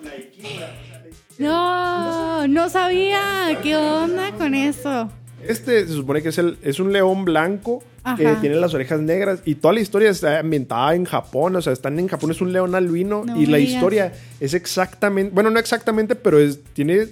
No, 1.38 2.48
no 2.48 2.70
sabía. 2.70 3.58
¿Qué 3.62 3.76
onda 3.76 4.32
con 4.38 4.54
eso? 4.56 5.12
Este 5.46 5.86
se 5.88 5.94
supone 5.94 6.22
que 6.22 6.30
es, 6.30 6.38
el, 6.38 6.58
es 6.62 6.80
un 6.80 6.94
león 6.94 7.26
blanco 7.26 7.84
que 8.18 8.36
tiene 8.42 8.56
las 8.56 8.74
orejas 8.74 9.00
negras 9.02 9.42
y 9.46 9.56
toda 9.56 9.74
la 9.76 9.80
historia 9.80 10.10
está 10.10 10.40
ambientada 10.40 10.96
en 10.96 11.06
Japón, 11.06 11.56
o 11.56 11.62
sea, 11.62 11.72
están 11.74 12.00
en 12.00 12.08
Japón, 12.08 12.32
es 12.32 12.42
un 12.42 12.52
león 12.52 12.74
albino 12.76 13.24
No 13.26 13.40
y 13.40 13.46
la 13.46 13.58
digas. 13.58 13.74
historia 13.74 14.14
es 14.40 14.54
exactamente, 14.54 15.32
bueno, 15.34 15.50
no 15.52 15.60
exactamente, 15.60 16.16
pero 16.16 16.40
es, 16.40 16.60
tiene 16.74 17.08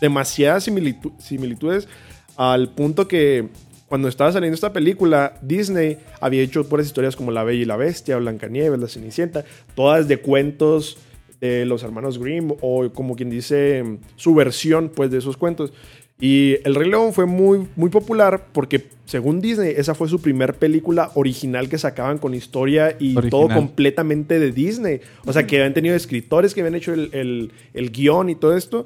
demasiadas 0.00 0.66
similitu- 0.68 1.12
similitudes 1.18 1.88
al 2.36 2.70
punto 2.70 3.06
que 3.08 3.48
cuando 3.86 4.08
estaba 4.08 4.30
saliendo 4.30 4.54
esta 4.54 4.72
película, 4.72 5.34
Disney 5.42 5.98
había 6.20 6.42
hecho 6.42 6.68
puras 6.68 6.86
historias 6.86 7.16
como 7.16 7.32
La 7.32 7.42
Bella 7.42 7.62
y 7.62 7.64
la 7.64 7.76
Bestia, 7.76 8.16
Blancanieves, 8.18 8.78
La 8.78 8.86
Cenicienta, 8.88 9.44
todas 9.74 10.06
de 10.06 10.18
cuentos 10.18 10.96
de 11.40 11.64
los 11.64 11.82
hermanos 11.82 12.18
Grimm 12.18 12.52
o 12.60 12.90
como 12.92 13.16
quien 13.16 13.30
dice 13.30 13.98
su 14.16 14.34
versión 14.34 14.90
pues 14.94 15.10
de 15.10 15.18
esos 15.18 15.36
cuentos. 15.36 15.72
Y 16.20 16.58
El 16.64 16.74
Rey 16.74 16.90
León 16.90 17.14
fue 17.14 17.24
muy, 17.24 17.66
muy 17.76 17.88
popular 17.88 18.48
porque 18.52 18.88
según 19.06 19.40
Disney 19.40 19.72
esa 19.76 19.94
fue 19.94 20.08
su 20.08 20.20
primer 20.20 20.54
película 20.54 21.10
original 21.14 21.68
que 21.68 21.78
sacaban 21.78 22.18
con 22.18 22.34
historia 22.34 22.90
y 22.98 23.16
Original. 23.16 23.30
todo 23.30 23.48
completamente 23.48 24.38
de 24.38 24.52
Disney. 24.52 25.00
O 25.24 25.32
sea 25.32 25.46
que 25.46 25.56
habían 25.56 25.72
tenido 25.72 25.96
escritores 25.96 26.52
que 26.54 26.60
habían 26.60 26.74
hecho 26.74 26.92
el, 26.92 27.08
el, 27.12 27.52
el 27.72 27.90
guion 27.90 28.28
y 28.28 28.34
todo 28.34 28.54
esto. 28.56 28.84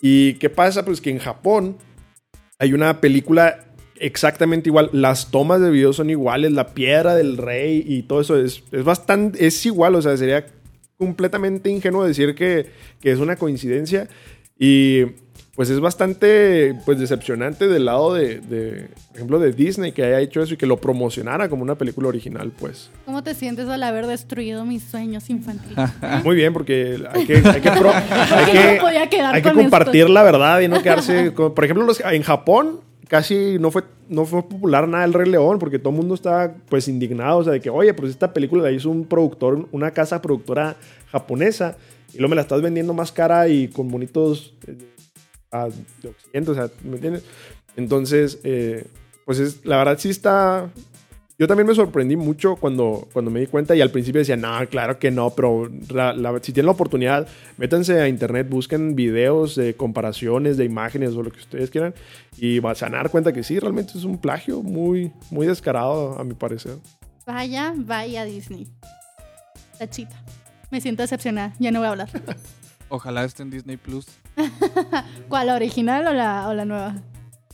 ¿Y 0.00 0.34
qué 0.34 0.48
pasa? 0.48 0.84
Pues 0.84 1.02
que 1.02 1.10
en 1.10 1.18
Japón 1.18 1.76
hay 2.58 2.72
una 2.72 3.00
película 3.02 3.66
exactamente 3.96 4.70
igual. 4.70 4.88
Las 4.92 5.30
tomas 5.30 5.60
de 5.60 5.70
video 5.70 5.92
son 5.92 6.08
iguales, 6.08 6.52
la 6.52 6.72
piedra 6.74 7.14
del 7.14 7.36
rey 7.36 7.84
y 7.86 8.02
todo 8.04 8.22
eso 8.22 8.38
es, 8.38 8.64
es 8.72 8.84
bastante, 8.84 9.46
es 9.46 9.64
igual. 9.66 9.94
O 9.94 10.02
sea, 10.02 10.16
sería 10.16 10.46
completamente 10.96 11.70
ingenuo 11.70 12.06
decir 12.06 12.34
que, 12.34 12.66
que 13.00 13.12
es 13.12 13.18
una 13.18 13.36
coincidencia. 13.36 14.08
Y 14.58 15.04
pues 15.56 15.68
es 15.68 15.80
bastante 15.80 16.74
pues 16.86 16.98
decepcionante 16.98 17.68
del 17.68 17.84
lado 17.84 18.14
de, 18.14 18.40
de, 18.40 18.88
por 19.08 19.16
ejemplo, 19.16 19.38
de 19.40 19.52
Disney 19.52 19.92
que 19.92 20.04
haya 20.04 20.20
hecho 20.20 20.42
eso 20.42 20.54
y 20.54 20.56
que 20.56 20.66
lo 20.66 20.78
promocionara 20.80 21.48
como 21.48 21.62
una 21.62 21.74
película 21.74 22.08
original, 22.08 22.52
pues. 22.58 22.90
¿Cómo 23.04 23.22
te 23.22 23.34
sientes 23.34 23.68
al 23.68 23.82
haber 23.82 24.06
destruido 24.06 24.64
mis 24.64 24.82
sueños 24.84 25.28
infantiles? 25.28 25.76
Muy 26.24 26.36
bien, 26.36 26.52
porque 26.52 26.98
hay 27.12 27.26
que, 27.26 27.36
hay 27.36 27.60
que, 27.60 27.70
pro- 27.72 27.92
hay 28.30 28.52
Que 28.52 28.54
no 28.54 28.70
que- 28.74 28.78
podía 28.80 29.08
quedar 29.10 29.34
hay 29.34 29.42
que 29.42 29.48
con 29.52 29.58
compartir 29.62 30.02
esto. 30.02 30.12
la 30.12 30.22
verdad 30.22 30.60
y 30.60 30.68
no 30.68 30.80
quedarse. 30.82 31.32
con- 31.34 31.54
por 31.54 31.64
ejemplo, 31.64 31.84
los, 31.84 32.00
en 32.00 32.22
Japón 32.22 32.80
casi 33.08 33.56
no 33.58 33.72
fue, 33.72 33.82
no 34.08 34.24
fue 34.24 34.42
popular 34.48 34.86
nada 34.86 35.04
el 35.04 35.12
Rey 35.12 35.28
León 35.28 35.58
porque 35.58 35.80
todo 35.80 35.90
el 35.90 35.96
mundo 35.96 36.14
estaba 36.14 36.54
pues 36.68 36.86
indignado, 36.86 37.38
o 37.38 37.44
sea, 37.44 37.52
de 37.52 37.60
que, 37.60 37.68
oye, 37.68 37.92
pues 37.92 38.10
esta 38.12 38.32
película 38.32 38.62
la 38.62 38.70
hizo 38.70 38.88
un 38.88 39.04
productor, 39.04 39.66
una 39.72 39.90
casa 39.90 40.22
productora 40.22 40.76
japonesa 41.10 41.76
y 42.14 42.18
luego 42.18 42.30
me 42.30 42.36
la 42.36 42.42
estás 42.42 42.62
vendiendo 42.62 42.94
más 42.94 43.10
cara 43.10 43.48
y 43.48 43.66
con 43.68 43.88
bonitos 43.90 44.54
ah, 45.52 45.68
de 46.02 46.08
occidente, 46.08 46.50
o 46.50 46.54
sea, 46.54 46.70
¿me 46.84 46.94
entiendes? 46.96 47.24
Entonces, 47.76 48.38
eh, 48.44 48.86
pues 49.24 49.38
es, 49.38 49.64
la 49.64 49.76
verdad 49.78 49.98
sí 49.98 50.10
está, 50.10 50.68
yo 51.38 51.46
también 51.46 51.66
me 51.66 51.74
sorprendí 51.74 52.16
mucho 52.16 52.56
cuando, 52.56 53.08
cuando 53.12 53.30
me 53.30 53.40
di 53.40 53.46
cuenta 53.46 53.74
y 53.74 53.80
al 53.80 53.90
principio 53.90 54.18
decía, 54.18 54.36
no, 54.36 54.58
claro 54.68 54.98
que 54.98 55.10
no, 55.10 55.30
pero 55.30 55.70
la- 55.88 56.12
la- 56.12 56.38
si 56.42 56.52
tienen 56.52 56.66
la 56.66 56.72
oportunidad, 56.72 57.26
métanse 57.56 58.00
a 58.00 58.08
internet, 58.08 58.48
busquen 58.50 58.94
videos 58.96 59.54
de 59.54 59.74
comparaciones 59.74 60.56
de 60.56 60.64
imágenes 60.64 61.14
o 61.14 61.22
lo 61.22 61.30
que 61.30 61.38
ustedes 61.38 61.70
quieran 61.70 61.94
y 62.36 62.58
vas 62.58 62.82
a 62.82 62.90
dar 62.90 63.08
cuenta 63.10 63.32
que 63.32 63.42
sí, 63.42 63.58
realmente 63.58 63.92
es 63.96 64.04
un 64.04 64.18
plagio 64.18 64.62
muy, 64.62 65.12
muy 65.30 65.46
descarado 65.46 66.18
a 66.18 66.24
mi 66.24 66.34
parecer. 66.34 66.76
Vaya, 67.26 67.72
vaya 67.76 68.24
Disney. 68.24 68.66
Tachita. 69.78 70.22
Me 70.70 70.80
siento 70.80 71.02
decepcionada. 71.02 71.54
Ya 71.58 71.70
no 71.70 71.78
voy 71.78 71.86
a 71.86 71.90
hablar. 71.92 72.08
Ojalá 72.90 73.24
esté 73.24 73.42
en 73.44 73.50
Disney 73.50 73.76
Plus, 73.78 74.06
¿Cuál, 75.28 75.46
la 75.46 75.54
original 75.54 76.06
o 76.06 76.12
la, 76.12 76.48
o 76.48 76.54
la 76.54 76.64
nueva? 76.64 76.94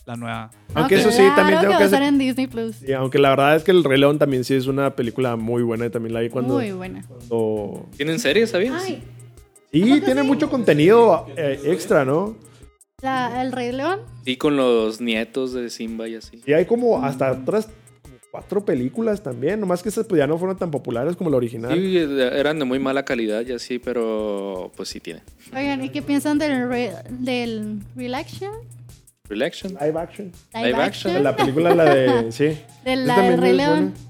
la 0.05 0.15
nueva. 0.15 0.51
Aunque 0.73 0.95
eso 0.95 1.11
sí, 1.11 1.17
claro 1.17 1.35
también 1.35 1.59
tengo 1.59 1.73
que 1.73 1.77
que 1.79 1.83
hacer... 1.83 2.01
en 2.01 2.17
Disney 2.17 2.47
Plus. 2.47 2.81
y 2.81 2.93
aunque 2.93 3.19
la 3.19 3.29
verdad 3.31 3.55
es 3.57 3.63
que 3.63 3.71
El 3.71 3.83
Rey 3.83 3.99
León 3.99 4.17
también 4.17 4.45
sí 4.45 4.53
es 4.55 4.65
una 4.67 4.95
película 4.95 5.35
muy 5.35 5.63
buena 5.63 5.85
y 5.85 5.89
también 5.89 6.13
la 6.13 6.21
vi 6.21 6.29
cuando... 6.29 6.53
Muy 6.55 6.71
buena. 6.71 7.03
cuando- 7.05 7.87
¿Tienen 7.97 8.17
series, 8.19 8.49
sabías? 8.51 8.81
Ay, 8.85 9.03
Sí, 9.71 10.01
tiene 10.05 10.23
mucho 10.23 10.49
contenido 10.49 11.27
eh, 11.35 11.59
extra, 11.65 12.05
¿no? 12.05 12.37
la- 13.01 13.41
el 13.43 13.51
Rey 13.51 13.73
León. 13.73 13.99
Sí, 14.23 14.37
con 14.37 14.55
los 14.55 15.01
nietos 15.01 15.51
de 15.53 15.69
Simba 15.69 16.07
y 16.07 16.15
así. 16.15 16.41
Y 16.47 16.53
hay 16.53 16.65
como 16.65 17.03
hasta 17.03 17.31
otras 17.33 17.65
como 17.65 17.75
cuatro 18.31 18.63
películas 18.65 19.23
también, 19.23 19.59
nomás 19.59 19.81
que 19.83 19.89
esas 19.89 20.05
pues 20.05 20.19
ya 20.19 20.27
no 20.27 20.37
fueron 20.37 20.57
tan 20.57 20.69
populares 20.71 21.15
como 21.15 21.29
la 21.29 21.37
original. 21.37 21.73
Sí, 21.73 21.97
eran 21.97 22.59
de 22.59 22.65
muy 22.65 22.79
mala 22.79 23.03
calidad 23.05 23.45
y 23.45 23.51
así, 23.53 23.79
pero 23.79 24.71
pues 24.75 24.89
sí 24.89 24.99
tiene. 24.99 25.21
Oigan, 25.55 25.83
¿y 25.83 25.89
qué 25.89 26.01
piensan 26.01 26.37
del, 26.37 26.67
re- 26.69 26.93
del 27.09 27.79
Real 27.95 28.15
Action? 28.15 28.51
Relaction. 29.29 29.73
Live 29.81 29.99
action. 29.99 30.31
Live 30.53 30.75
action. 30.81 31.21
La 31.23 31.35
película 31.35 31.75
la 31.75 31.93
de... 31.93 32.31
Sí. 32.31 32.57
De 32.85 32.95
la 32.95 33.21
del 33.21 33.41
Rey 33.41 33.53
León. 33.53 33.93
buena. 33.93 34.06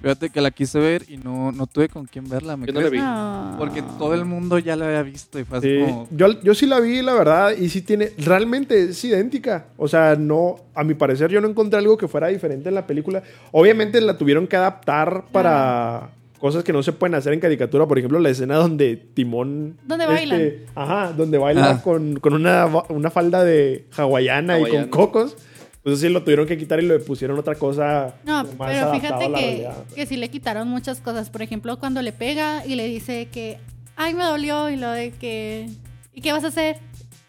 Fíjate 0.00 0.30
que 0.30 0.40
la 0.40 0.50
quise 0.52 0.78
ver 0.78 1.04
y 1.08 1.16
no, 1.16 1.50
no 1.50 1.66
tuve 1.66 1.88
con 1.88 2.06
quién 2.06 2.28
verla. 2.28 2.56
¿me 2.56 2.66
Yo 2.66 2.72
no 2.72 2.80
la 2.80 2.88
vi. 2.88 2.98
No. 2.98 3.56
Porque 3.58 3.82
todo 3.98 4.14
el 4.14 4.24
mundo 4.24 4.58
ya 4.58 4.76
la 4.76 4.86
había 4.86 5.02
visto 5.02 5.38
y 5.40 5.44
fue 5.44 5.58
así 5.58 5.68
Sí, 5.76 5.82
como... 5.84 6.08
yo, 6.12 6.40
yo 6.40 6.54
sí 6.54 6.66
la 6.66 6.78
vi, 6.78 7.02
la 7.02 7.14
verdad, 7.14 7.50
y 7.56 7.68
sí 7.68 7.82
tiene, 7.82 8.12
realmente 8.18 8.84
es 8.90 9.04
idéntica. 9.04 9.66
O 9.76 9.88
sea, 9.88 10.14
no, 10.16 10.56
a 10.74 10.84
mi 10.84 10.94
parecer 10.94 11.30
yo 11.30 11.40
no 11.40 11.48
encontré 11.48 11.78
algo 11.80 11.96
que 11.98 12.06
fuera 12.06 12.28
diferente 12.28 12.68
en 12.68 12.76
la 12.76 12.86
película. 12.86 13.22
Obviamente 13.50 14.00
la 14.00 14.16
tuvieron 14.16 14.46
que 14.46 14.56
adaptar 14.56 15.24
para 15.32 16.10
cosas 16.38 16.62
que 16.62 16.72
no 16.72 16.84
se 16.84 16.92
pueden 16.92 17.16
hacer 17.16 17.32
en 17.32 17.40
caricatura. 17.40 17.86
Por 17.88 17.98
ejemplo, 17.98 18.20
la 18.20 18.28
escena 18.30 18.54
donde 18.54 18.94
Timón... 18.96 19.76
Donde 19.84 20.06
bailan. 20.06 20.52
Ajá, 20.76 21.12
donde 21.12 21.36
baila 21.38 21.70
Ah. 21.70 21.82
con, 21.82 22.20
con 22.20 22.34
una, 22.34 22.66
una 22.88 23.10
falda 23.10 23.42
de 23.42 23.86
hawaiana, 23.96 24.56
y 24.60 24.62
Hawaiana. 24.62 24.90
con 24.90 25.06
cocos. 25.06 25.36
Pues 25.82 26.00
sí, 26.00 26.08
lo 26.08 26.22
tuvieron 26.22 26.46
que 26.46 26.58
quitar 26.58 26.80
y 26.80 26.86
le 26.86 26.98
pusieron 26.98 27.38
otra 27.38 27.54
cosa 27.54 28.16
No, 28.24 28.44
más 28.44 28.70
pero 28.72 28.92
fíjate 28.92 29.32
que, 29.32 29.68
que 29.94 30.06
sí 30.06 30.16
le 30.16 30.28
quitaron 30.28 30.68
muchas 30.68 31.00
cosas. 31.00 31.30
Por 31.30 31.42
ejemplo, 31.42 31.78
cuando 31.78 32.02
le 32.02 32.12
pega 32.12 32.66
y 32.66 32.74
le 32.74 32.86
dice 32.86 33.28
que, 33.32 33.58
ay, 33.96 34.14
me 34.14 34.24
dolió, 34.24 34.70
y 34.70 34.76
lo 34.76 34.90
de 34.90 35.12
que, 35.12 35.68
¿y 36.12 36.20
qué 36.20 36.32
vas 36.32 36.44
a 36.44 36.48
hacer? 36.48 36.78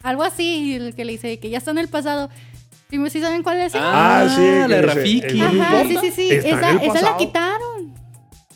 Algo 0.03 0.23
así, 0.23 0.71
y 0.71 0.73
el 0.75 0.95
que 0.95 1.05
le 1.05 1.13
dice 1.13 1.39
que 1.39 1.49
ya 1.49 1.57
está 1.57 1.71
en 1.71 1.77
el 1.77 1.89
pasado. 1.89 2.29
¿Sí, 2.89 2.97
sí 3.09 3.21
saben 3.21 3.43
cuál 3.43 3.59
es? 3.59 3.67
esa? 3.67 3.79
Ah, 3.81 4.27
sí, 4.27 4.41
la 4.41 4.67
de 4.67 4.81
Rafiki. 4.81 5.41
Ajá, 5.41 5.83
sí, 5.83 5.97
sí, 6.01 6.11
sí. 6.11 6.31
Esa, 6.31 6.71
esa 6.83 7.01
la 7.01 7.17
quitaron. 7.17 7.93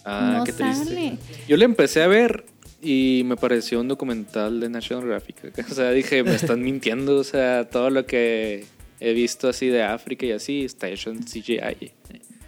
Ah, 0.05 0.35
no 0.37 0.43
qué 0.43 0.53
triste. 0.53 0.85
sale. 0.85 1.17
Yo 1.47 1.55
le 1.55 1.65
empecé 1.65 2.01
a 2.01 2.07
ver 2.07 2.45
y 2.81 3.23
me 3.25 3.37
pareció 3.37 3.79
un 3.79 3.87
documental 3.87 4.59
de 4.59 4.69
National 4.69 5.03
Geographic. 5.03 5.67
O 5.71 5.73
sea, 5.73 5.91
dije, 5.91 6.23
me 6.23 6.35
están 6.35 6.61
mintiendo. 6.61 7.17
O 7.17 7.23
sea, 7.23 7.69
todo 7.69 7.89
lo 7.89 8.05
que 8.05 8.65
he 9.03 9.13
visto 9.13 9.49
así 9.49 9.67
de 9.67 9.83
África 9.83 10.25
y 10.25 10.31
así 10.31 10.63
está 10.63 10.87
hecho 10.87 11.11
en 11.11 11.23
CGI. 11.23 11.91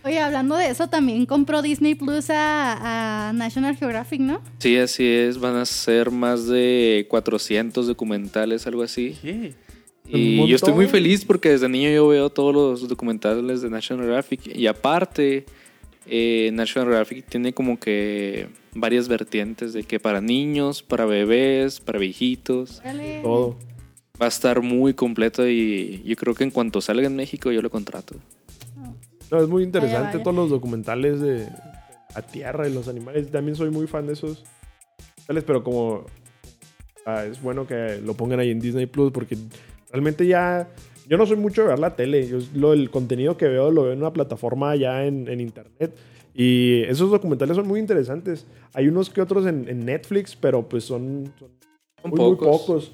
Oye, 0.06 0.20
hablando 0.20 0.56
de 0.56 0.68
eso, 0.68 0.88
también 0.88 1.26
compró 1.26 1.62
Disney 1.62 1.96
Plus 1.96 2.30
a, 2.30 3.30
a 3.30 3.34
National 3.34 3.76
Geographic, 3.76 4.22
¿no? 4.22 4.42
Sí, 4.60 4.78
así 4.78 5.06
es. 5.06 5.40
Van 5.40 5.56
a 5.56 5.66
ser 5.66 6.12
más 6.12 6.48
de 6.48 7.08
400 7.10 7.88
documentales, 7.88 8.68
algo 8.68 8.84
así. 8.84 9.18
¿Qué? 9.22 9.54
Y 10.08 10.48
yo 10.48 10.56
estoy 10.56 10.74
muy 10.74 10.88
feliz 10.88 11.26
porque 11.26 11.50
desde 11.50 11.68
niño 11.68 11.90
yo 11.90 12.08
veo 12.08 12.30
todos 12.30 12.54
los 12.54 12.88
documentales 12.88 13.62
de 13.62 13.70
National 13.70 14.06
Geographic. 14.06 14.56
Y 14.56 14.68
aparte, 14.68 15.46
eh, 16.06 16.52
National 16.54 16.90
Geographic 16.90 17.26
tiene 17.26 17.54
como 17.54 17.80
que 17.80 18.48
varias 18.76 19.08
vertientes 19.08 19.74
de 19.74 19.84
que 19.84 20.00
para 20.00 20.22
niños, 20.22 20.84
para 20.84 21.06
bebés, 21.06 21.80
para 21.80 21.98
viejitos. 21.98 22.82
Todo. 23.24 23.58
Va 24.22 24.26
a 24.26 24.30
estar 24.30 24.62
muy 24.62 24.94
completo 24.94 25.48
y 25.48 26.02
yo 26.04 26.16
creo 26.16 26.34
que 26.34 26.44
en 26.44 26.52
cuanto 26.52 26.82
salga 26.82 27.08
en 27.08 27.16
México 27.16 27.52
yo 27.52 27.62
lo 27.62 27.70
contrato. 27.70 28.16
No, 29.32 29.42
es 29.42 29.48
muy 29.48 29.64
interesante 29.64 30.18
vaya. 30.18 30.24
todos 30.24 30.36
los 30.36 30.50
documentales 30.50 31.20
de 31.20 31.50
la 32.16 32.22
tierra 32.22 32.68
y 32.68 32.74
los 32.74 32.88
animales. 32.88 33.30
También 33.32 33.56
soy 33.56 33.72
muy 33.72 33.88
fan 33.88 34.08
de 34.08 34.14
esos 34.14 34.44
pero 35.46 35.64
como 35.64 36.06
ah, 37.06 37.26
es 37.26 37.42
bueno 37.42 37.66
que 37.68 38.00
lo 38.04 38.14
pongan 38.14 38.40
ahí 38.40 38.52
en 38.52 38.60
Disney 38.60 38.86
Plus 38.86 39.12
porque 39.12 39.38
realmente 39.92 40.26
ya 40.28 40.68
yo 41.08 41.18
no 41.18 41.26
soy 41.26 41.38
mucho 41.38 41.64
de 41.64 41.70
ver 41.70 41.80
la 41.80 41.96
tele. 41.96 42.28
Yo 42.28 42.40
lo, 42.54 42.74
el 42.74 42.90
contenido 42.90 43.38
que 43.38 43.48
veo 43.48 43.72
lo 43.72 43.84
veo 43.84 43.94
en 43.94 44.00
una 44.00 44.14
plataforma 44.14 44.76
ya 44.76 45.06
en, 45.06 45.28
en 45.28 45.40
internet. 45.40 45.96
Y 46.34 46.82
esos 46.84 47.12
documentales 47.12 47.56
son 47.56 47.68
muy 47.68 47.80
interesantes. 47.80 48.46
Hay 48.74 48.88
unos 48.88 49.10
que 49.10 49.22
otros 49.22 49.46
en, 49.46 49.70
en 49.70 49.86
Netflix, 49.86 50.36
pero 50.36 50.68
pues 50.68 50.84
son, 50.84 51.32
son 51.40 51.50
Son 52.02 52.12
muy, 52.12 52.20
muy 52.20 52.36
pocos. 52.36 52.92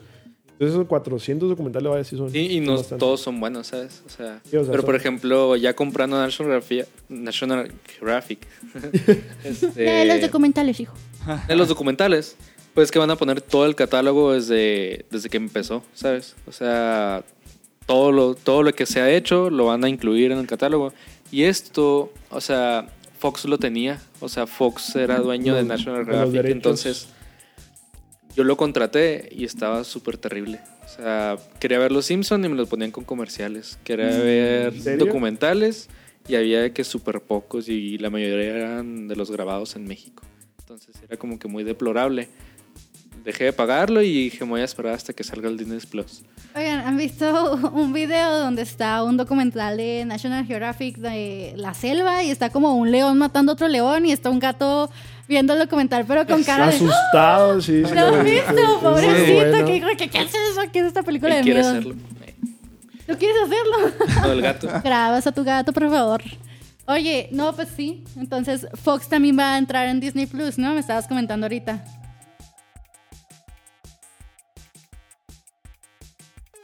Entonces 0.61 0.75
esos 0.75 0.87
400 0.87 1.49
documentales 1.49 1.89
vaya 1.91 2.03
sí 2.03 2.15
son. 2.17 2.29
Sí, 2.29 2.37
y 2.37 2.55
son 2.57 2.65
no 2.65 2.71
bastantes. 2.73 2.99
todos 2.99 3.19
son 3.19 3.39
buenos, 3.39 3.65
¿sabes? 3.65 4.03
O 4.05 4.09
sea, 4.09 4.39
Sí, 4.47 4.57
o 4.57 4.63
sea, 4.63 4.71
pero 4.71 4.83
por 4.83 4.93
son- 4.93 5.01
ejemplo, 5.01 5.55
ya 5.55 5.73
comprando 5.75 6.17
National 6.19 6.61
Geographic, 6.61 6.87
National 7.09 7.71
Geographic 7.97 8.47
este, 9.43 10.03
Lee 10.05 10.11
los 10.11 10.21
documentales, 10.21 10.79
hijo. 10.79 10.93
de 11.47 11.55
los 11.55 11.67
documentales, 11.67 12.35
pues 12.73 12.91
que 12.91 12.99
van 12.99 13.09
a 13.09 13.15
poner 13.15 13.41
todo 13.41 13.65
el 13.65 13.75
catálogo 13.75 14.33
desde, 14.33 15.05
desde 15.09 15.29
que 15.29 15.37
empezó, 15.37 15.83
¿sabes? 15.93 16.35
O 16.45 16.51
sea, 16.51 17.23
todo 17.87 18.11
lo, 18.11 18.35
todo 18.35 18.61
lo 18.63 18.71
que 18.73 18.85
se 18.85 19.01
ha 19.01 19.09
hecho 19.11 19.49
lo 19.49 19.65
van 19.65 19.83
a 19.83 19.89
incluir 19.89 20.31
en 20.31 20.37
el 20.37 20.47
catálogo. 20.47 20.93
Y 21.31 21.43
esto, 21.43 22.11
o 22.29 22.39
sea, 22.41 22.87
Fox 23.19 23.45
lo 23.45 23.57
tenía. 23.57 23.99
O 24.19 24.29
sea, 24.29 24.45
Fox 24.47 24.95
era 24.95 25.19
dueño 25.19 25.55
de 25.55 25.63
National 25.63 25.99
de 26.05 26.11
Geographic. 26.11 26.33
derechos. 26.33 26.55
Entonces, 26.55 27.07
yo 28.35 28.43
lo 28.43 28.57
contraté 28.57 29.29
y 29.31 29.45
estaba 29.45 29.83
súper 29.83 30.17
terrible. 30.17 30.59
O 30.85 30.87
sea, 30.87 31.37
quería 31.59 31.79
ver 31.79 31.91
Los 31.91 32.05
Simpsons 32.05 32.45
y 32.45 32.49
me 32.49 32.55
los 32.55 32.69
ponían 32.69 32.91
con 32.91 33.03
comerciales. 33.03 33.79
Quería 33.83 34.07
ver 34.07 34.73
¿En 34.73 34.81
serio? 34.81 35.05
documentales 35.05 35.89
y 36.27 36.35
había 36.35 36.73
que 36.73 36.83
súper 36.83 37.21
pocos 37.21 37.69
y 37.69 37.97
la 37.97 38.09
mayoría 38.09 38.55
eran 38.55 39.07
de 39.07 39.15
los 39.15 39.31
grabados 39.31 39.75
en 39.75 39.85
México. 39.85 40.23
Entonces 40.59 40.95
era 41.07 41.17
como 41.17 41.39
que 41.39 41.47
muy 41.47 41.63
deplorable. 41.63 42.29
Dejé 43.23 43.45
de 43.45 43.53
pagarlo 43.53 44.01
y 44.01 44.29
dije, 44.29 44.43
me 44.45 44.51
voy 44.51 44.61
a 44.61 44.65
esperar 44.65 44.93
hasta 44.93 45.13
que 45.13 45.23
salga 45.23 45.47
el 45.47 45.57
Disney 45.57 45.79
Plus. 45.79 46.23
Oigan, 46.55 46.79
¿han 46.79 46.97
visto 46.97 47.53
un 47.73 47.93
video 47.93 48.39
donde 48.39 48.63
está 48.63 49.03
un 49.03 49.15
documental 49.15 49.77
de 49.77 50.05
National 50.05 50.45
Geographic 50.45 50.97
de 50.97 51.53
la 51.55 51.73
selva 51.73 52.23
y 52.23 52.31
está 52.31 52.49
como 52.49 52.75
un 52.75 52.91
león 52.91 53.17
matando 53.17 53.51
a 53.51 53.53
otro 53.53 53.67
león 53.67 54.05
y 54.05 54.11
está 54.11 54.29
un 54.29 54.39
gato 54.39 54.89
viendo 55.27 55.53
el 55.53 55.59
documental 55.59 56.05
pero 56.07 56.25
con 56.25 56.43
cara 56.43 56.67
de... 56.67 56.75
Asustado, 56.75 57.61
sí. 57.61 57.83
sí 57.85 57.93
¿Lo 57.93 58.07
has 58.07 58.23
visto? 58.23 58.79
Pobrecito, 58.81 59.33
bueno. 59.33 59.65
que 59.65 59.73
dijo 59.73 59.87
¿qué 59.97 60.05
es 60.05 60.33
eso? 60.33 60.61
¿Qué 60.73 60.79
es 60.79 60.85
esta 60.87 61.03
película 61.03 61.37
Él 61.37 61.45
de 61.45 61.53
miedo? 61.53 61.69
hacerlo. 61.69 61.95
¿Tú 63.07 63.17
quieres 63.17 63.37
hacerlo? 63.43 64.21
No, 64.21 64.31
el 64.31 64.41
gato. 64.41 64.67
Grabas 64.83 65.27
a 65.27 65.31
tu 65.31 65.43
gato, 65.43 65.73
por 65.73 65.89
favor. 65.89 66.21
Oye, 66.85 67.29
no, 67.31 67.53
pues 67.53 67.69
sí. 67.75 68.03
Entonces, 68.17 68.67
Fox 68.83 69.07
también 69.07 69.37
va 69.37 69.55
a 69.55 69.57
entrar 69.57 69.87
en 69.87 69.99
Disney 69.99 70.25
Plus, 70.25 70.57
¿no? 70.57 70.73
Me 70.73 70.79
estabas 70.79 71.07
comentando 71.07 71.45
ahorita. 71.45 71.83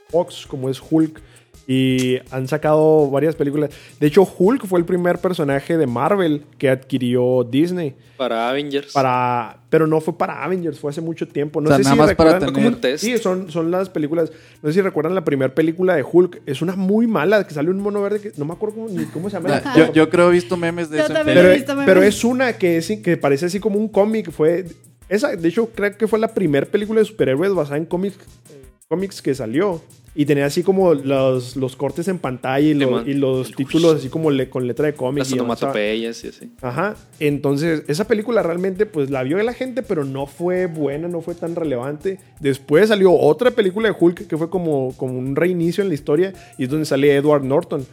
Fox, 0.09 0.45
como 0.47 0.69
es 0.69 0.81
Hulk. 0.89 1.21
Y 1.69 2.17
han 2.31 2.47
sacado 2.47 3.09
varias 3.11 3.35
películas. 3.35 3.71
De 3.99 4.07
hecho, 4.07 4.23
Hulk 4.23 4.65
fue 4.67 4.79
el 4.79 4.85
primer 4.85 5.17
personaje 5.19 5.75
de 5.75 5.85
Marvel 5.85 6.43
que 6.57 6.69
adquirió 6.69 7.43
Disney. 7.43 7.93
Para 8.15 8.47
Avengers. 8.49 8.93
Para, 8.93 9.57
pero 9.69 9.85
no 9.85 9.99
fue 9.99 10.17
para 10.17 10.45
Avengers, 10.45 10.79
fue 10.79 10.91
hace 10.91 11.01
mucho 11.01 11.27
tiempo. 11.27 11.59
No 11.59 11.65
O 11.67 11.71
sea, 11.71 11.77
sé 11.79 11.83
nada 11.83 11.93
si 11.95 11.99
más 11.99 12.15
para 12.15 12.29
recuerdan. 12.29 12.39
tener- 12.39 12.53
Como 12.53 12.67
un 12.75 12.79
test. 12.81 13.03
Sí, 13.03 13.17
son, 13.17 13.51
son 13.51 13.69
las 13.69 13.89
películas. 13.89 14.31
No 14.61 14.69
sé 14.69 14.75
si 14.75 14.81
recuerdan 14.81 15.13
la 15.13 15.25
primera 15.25 15.53
película 15.53 15.93
de 15.93 16.05
Hulk. 16.09 16.41
Es 16.45 16.61
una 16.61 16.77
muy 16.77 17.05
mala, 17.05 17.45
que 17.45 17.53
sale 17.53 17.69
un 17.69 17.81
mono 17.81 18.01
verde 18.01 18.21
que 18.21 18.31
no 18.37 18.45
me 18.45 18.53
acuerdo 18.53 18.75
cómo, 18.75 18.87
ni 18.87 19.03
cómo 19.07 19.29
se 19.29 19.35
llama. 19.35 19.49
La- 19.49 19.75
yo, 19.75 19.91
yo 19.91 20.09
creo 20.09 20.29
he 20.29 20.31
visto 20.31 20.55
memes 20.55 20.89
de 20.89 20.99
Yo 20.99 21.03
eso. 21.03 21.11
en 21.11 21.17
también. 21.17 21.35
Facebook. 21.37 21.43
pero, 21.43 21.51
he 21.53 21.57
visto 21.57 21.73
memes. 21.75 21.85
pero 21.85 22.01
es 22.03 22.23
una 22.23 22.53
que, 22.53 22.77
es, 22.77 22.87
que 23.03 23.17
parece 23.17 23.47
así 23.47 23.59
como 23.59 23.77
un 23.77 23.89
cómic. 23.89 24.31
Fue 24.31 24.63
esa, 25.09 25.35
de 25.35 25.49
hecho, 25.49 25.69
creo 25.75 25.97
que 25.97 26.07
fue 26.07 26.17
la 26.17 26.29
primera 26.33 26.65
película 26.65 27.01
de 27.01 27.05
superhéroes 27.05 27.53
basada 27.53 27.75
en 27.75 27.85
cómics, 27.85 28.15
eh, 28.49 28.63
cómics 28.89 29.21
que 29.21 29.35
salió. 29.35 29.81
Y 30.15 30.25
tenía 30.25 30.47
así 30.47 30.63
como 30.63 30.95
los, 30.95 31.55
los 31.57 31.75
cortes 31.75 32.07
en 32.07 32.17
pantalla 32.17 32.67
y, 32.67 32.73
los- 32.73 33.07
y 33.07 33.13
los 33.13 33.51
títulos 33.51 33.97
así 33.97 34.09
como 34.09 34.31
le- 34.31 34.49
con 34.49 34.65
letra 34.65 34.87
de 34.87 34.93
cómic. 34.95 35.19
Las 35.19 35.33
onomatopeyas 35.33 36.23
y 36.23 36.27
así. 36.29 36.51
Ajá. 36.59 36.95
Entonces, 37.19 37.83
esa 37.87 38.07
película 38.07 38.41
realmente, 38.41 38.87
pues 38.87 39.11
la 39.11 39.21
vio 39.21 39.37
la 39.43 39.53
gente, 39.53 39.83
pero 39.83 40.05
no 40.05 40.25
fue 40.25 40.65
buena, 40.65 41.07
no 41.07 41.21
fue 41.21 41.35
tan 41.35 41.55
relevante. 41.55 42.17
Después 42.39 42.87
salió 42.89 43.11
otra 43.13 43.51
película 43.51 43.89
de 43.89 43.95
Hulk 43.99 44.25
que 44.25 44.37
fue 44.37 44.49
como, 44.49 44.91
como 44.97 45.19
un 45.19 45.35
reinicio 45.35 45.83
en 45.83 45.89
la 45.89 45.93
historia 45.93 46.33
y 46.57 46.63
es 46.63 46.69
donde 46.69 46.85
sale 46.85 47.13
Edward 47.13 47.43
Norton. 47.43 47.85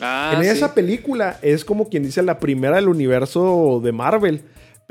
Ah, 0.00 0.32
en 0.36 0.42
sí. 0.42 0.48
esa 0.48 0.72
película 0.74 1.38
es 1.42 1.66
como 1.66 1.88
quien 1.90 2.02
dice 2.02 2.22
la 2.22 2.38
primera 2.38 2.76
del 2.76 2.88
universo 2.88 3.78
de 3.84 3.92
Marvel. 3.92 4.40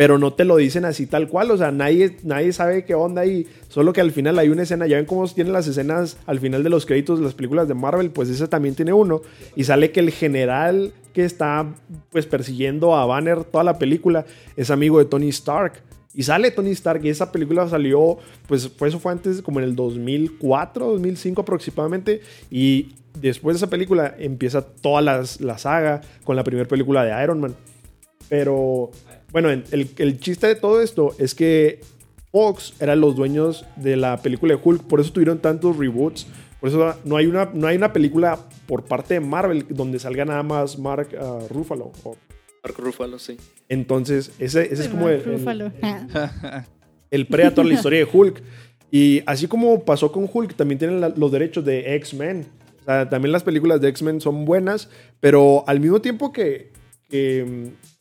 Pero 0.02 0.18
no 0.18 0.34
te 0.34 0.45
lo 0.45 0.56
dicen 0.56 0.84
así 0.84 1.06
tal 1.06 1.28
cual, 1.28 1.52
o 1.52 1.58
sea, 1.58 1.70
nadie, 1.70 2.18
nadie 2.24 2.52
sabe 2.54 2.86
qué 2.86 2.95
onda 2.95 3.22
ahí. 3.22 3.45
Solo 3.68 3.93
que 3.93 4.02
al 4.02 4.10
final 4.10 4.39
hay 4.39 4.49
una 4.49 4.64
escena, 4.64 4.88
ya 4.88 4.95
ven 4.97 5.06
cómo 5.06 5.28
tienen 5.28 5.54
las 5.54 5.68
escenas 5.68 6.18
al 6.26 6.39
final 6.39 6.64
de 6.64 6.72
los 6.72 6.88
créditos 6.88 7.20
de 7.20 7.26
las 7.26 7.36
películas 7.36 7.68
de 7.68 7.76
Marvel, 7.76 8.10
pues 8.10 8.28
esa 8.30 8.47
también 8.47 8.74
tiene 8.74 8.93
uno. 8.93 9.22
Y 9.56 9.64
sale 9.66 9.91
que 9.91 9.99
el 9.99 10.10
general 10.10 10.91
que 11.14 11.24
está 11.24 11.72
pues 12.10 12.26
persiguiendo 12.26 12.95
a 12.95 13.06
Banner 13.06 13.43
toda 13.43 13.64
la 13.64 13.78
película 13.78 14.26
es 14.58 14.72
amigo 14.72 14.97
de 14.97 15.06
Tony 15.06 15.30
Stark. 15.30 15.74
Y 16.16 16.24
sale 16.24 16.49
Tony 16.49 16.72
Stark 16.72 17.06
y 17.06 17.10
esa 17.10 17.32
película 17.32 17.70
salió, 17.70 18.18
pues 18.47 18.70
fue, 18.70 18.88
eso 18.89 18.99
fue 18.99 19.12
antes 19.12 19.43
como 19.43 19.60
en 19.60 19.66
el 19.66 19.76
2004, 19.76 20.88
2005 20.93 21.41
aproximadamente. 21.41 22.22
Y 22.49 22.95
después 23.22 23.54
de 23.54 23.58
esa 23.58 23.70
película 23.70 24.16
empieza 24.18 24.64
toda 24.64 25.02
las- 25.04 25.41
la 25.41 25.60
saga 25.60 26.02
con 26.24 26.36
la 26.36 26.43
primera 26.43 26.68
película 26.68 27.04
de 27.06 27.24
Iron 27.24 27.39
Man. 27.39 27.54
Pero 28.30 28.91
bueno, 29.32 29.49
el, 29.49 29.65
el 29.71 30.19
chiste 30.19 30.47
de 30.47 30.55
todo 30.55 30.82
esto 30.82 31.15
es 31.17 31.34
que 31.36 31.79
Fox 32.32 32.73
eran 32.79 33.01
los 33.01 33.15
dueños 33.15 33.65
de 33.75 33.97
la 33.97 34.17
película 34.21 34.55
de 34.55 34.61
Hulk, 34.63 34.84
por 34.84 34.99
eso 35.01 35.11
tuvieron 35.11 35.39
tantos 35.39 35.77
reboots. 35.77 36.27
Por 36.59 36.69
eso 36.69 36.95
no 37.05 37.17
hay 37.17 37.25
una, 37.25 37.49
no 37.53 37.65
hay 37.67 37.75
una 37.75 37.91
película 37.91 38.38
por 38.67 38.84
parte 38.86 39.15
de 39.15 39.19
Marvel 39.19 39.65
donde 39.69 39.97
salga 39.99 40.25
nada 40.25 40.43
más 40.43 40.77
Mark 40.77 41.09
ah, 41.19 41.39
Ruffalo. 41.49 41.91
o- 42.03 42.15
Mark 42.63 42.75
Ruffalo, 42.77 43.17
sí. 43.17 43.36
Entonces, 43.67 44.32
ese, 44.38 44.71
ese 44.71 44.84
es 44.84 44.88
como 44.89 45.09
el, 45.09 45.15
el- 45.15 45.23
Rúfalo. 45.25 45.71
el 47.11 47.25
Predator, 47.27 47.65
la 47.65 47.73
historia 47.73 47.99
de 47.99 48.07
Hulk. 48.11 48.43
Y 48.91 49.23
así 49.25 49.47
como 49.47 49.84
pasó 49.84 50.11
con 50.11 50.29
Hulk, 50.32 50.53
también 50.55 50.77
tienen 50.77 51.01
la- 51.01 51.09
los 51.09 51.32
derechos 51.32 51.65
de 51.65 51.95
X-Men. 51.95 52.45
O 52.82 52.84
sea, 52.86 53.09
también 53.09 53.32
las 53.32 53.43
películas 53.43 53.82
de 53.82 53.89
X-Men 53.89 54.21
son 54.21 54.45
buenas, 54.45 54.89
pero 55.19 55.63
al 55.67 55.79
mismo 55.79 55.99
tiempo 56.01 56.32
que, 56.32 56.71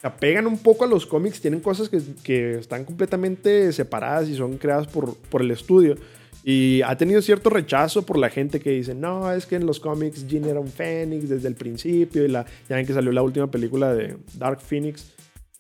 apegan 0.03 0.47
un 0.47 0.59
poco 0.59 0.85
a 0.85 0.89
los 0.89 1.07
cómics, 1.07 1.41
tienen 1.41 1.61
cosas 1.61 1.89
que, 1.89 2.01
que 2.23 2.55
están 2.55 2.85
completamente 2.85 3.73
separadas 3.73 4.29
y 4.29 4.37
son 4.37 4.57
creadas 4.57 4.87
por, 4.87 5.17
por 5.17 5.43
el 5.43 5.51
estudio. 5.51 5.97
Y 6.43 6.81
ha 6.83 6.97
tenido 6.97 7.21
cierto 7.21 7.51
rechazo 7.51 8.07
por 8.07 8.17
la 8.17 8.31
gente 8.31 8.61
que 8.61 8.71
dice, 8.71 8.95
no, 8.95 9.31
es 9.31 9.45
que 9.45 9.57
en 9.57 9.67
los 9.67 9.79
cómics 9.79 10.27
Jean 10.27 10.47
era 10.47 10.59
un 10.59 10.69
Fénix 10.69 11.29
desde 11.29 11.49
el 11.49 11.55
principio 11.55 12.25
y 12.25 12.29
la, 12.29 12.47
ya 12.69 12.77
ven 12.77 12.87
que 12.87 12.95
salió 12.95 13.13
la 13.13 13.23
última 13.23 13.51
película 13.51 13.95
de 13.95 14.17
Dark 14.39 14.61
Phoenix. 14.63 15.13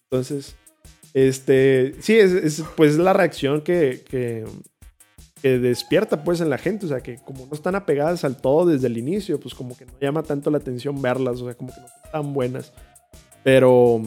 Entonces, 0.04 0.56
este, 1.12 1.94
sí, 2.00 2.18
es, 2.18 2.32
es, 2.32 2.64
pues 2.76 2.96
la 2.96 3.12
reacción 3.12 3.60
que, 3.60 4.02
que, 4.08 4.44
que 5.42 5.58
despierta 5.58 6.24
pues 6.24 6.40
en 6.40 6.48
la 6.48 6.56
gente, 6.56 6.86
o 6.86 6.88
sea, 6.88 7.00
que 7.00 7.18
como 7.18 7.44
no 7.46 7.52
están 7.52 7.74
apegadas 7.74 8.24
al 8.24 8.40
todo 8.40 8.64
desde 8.64 8.86
el 8.86 8.96
inicio, 8.96 9.38
pues 9.38 9.54
como 9.54 9.76
que 9.76 9.84
no 9.84 9.92
llama 10.00 10.22
tanto 10.22 10.50
la 10.50 10.58
atención 10.58 11.02
verlas, 11.02 11.42
o 11.42 11.44
sea, 11.44 11.54
como 11.54 11.74
que 11.74 11.80
no 11.80 11.88
son 11.88 12.12
tan 12.12 12.32
buenas. 12.32 12.72
Pero, 13.42 14.02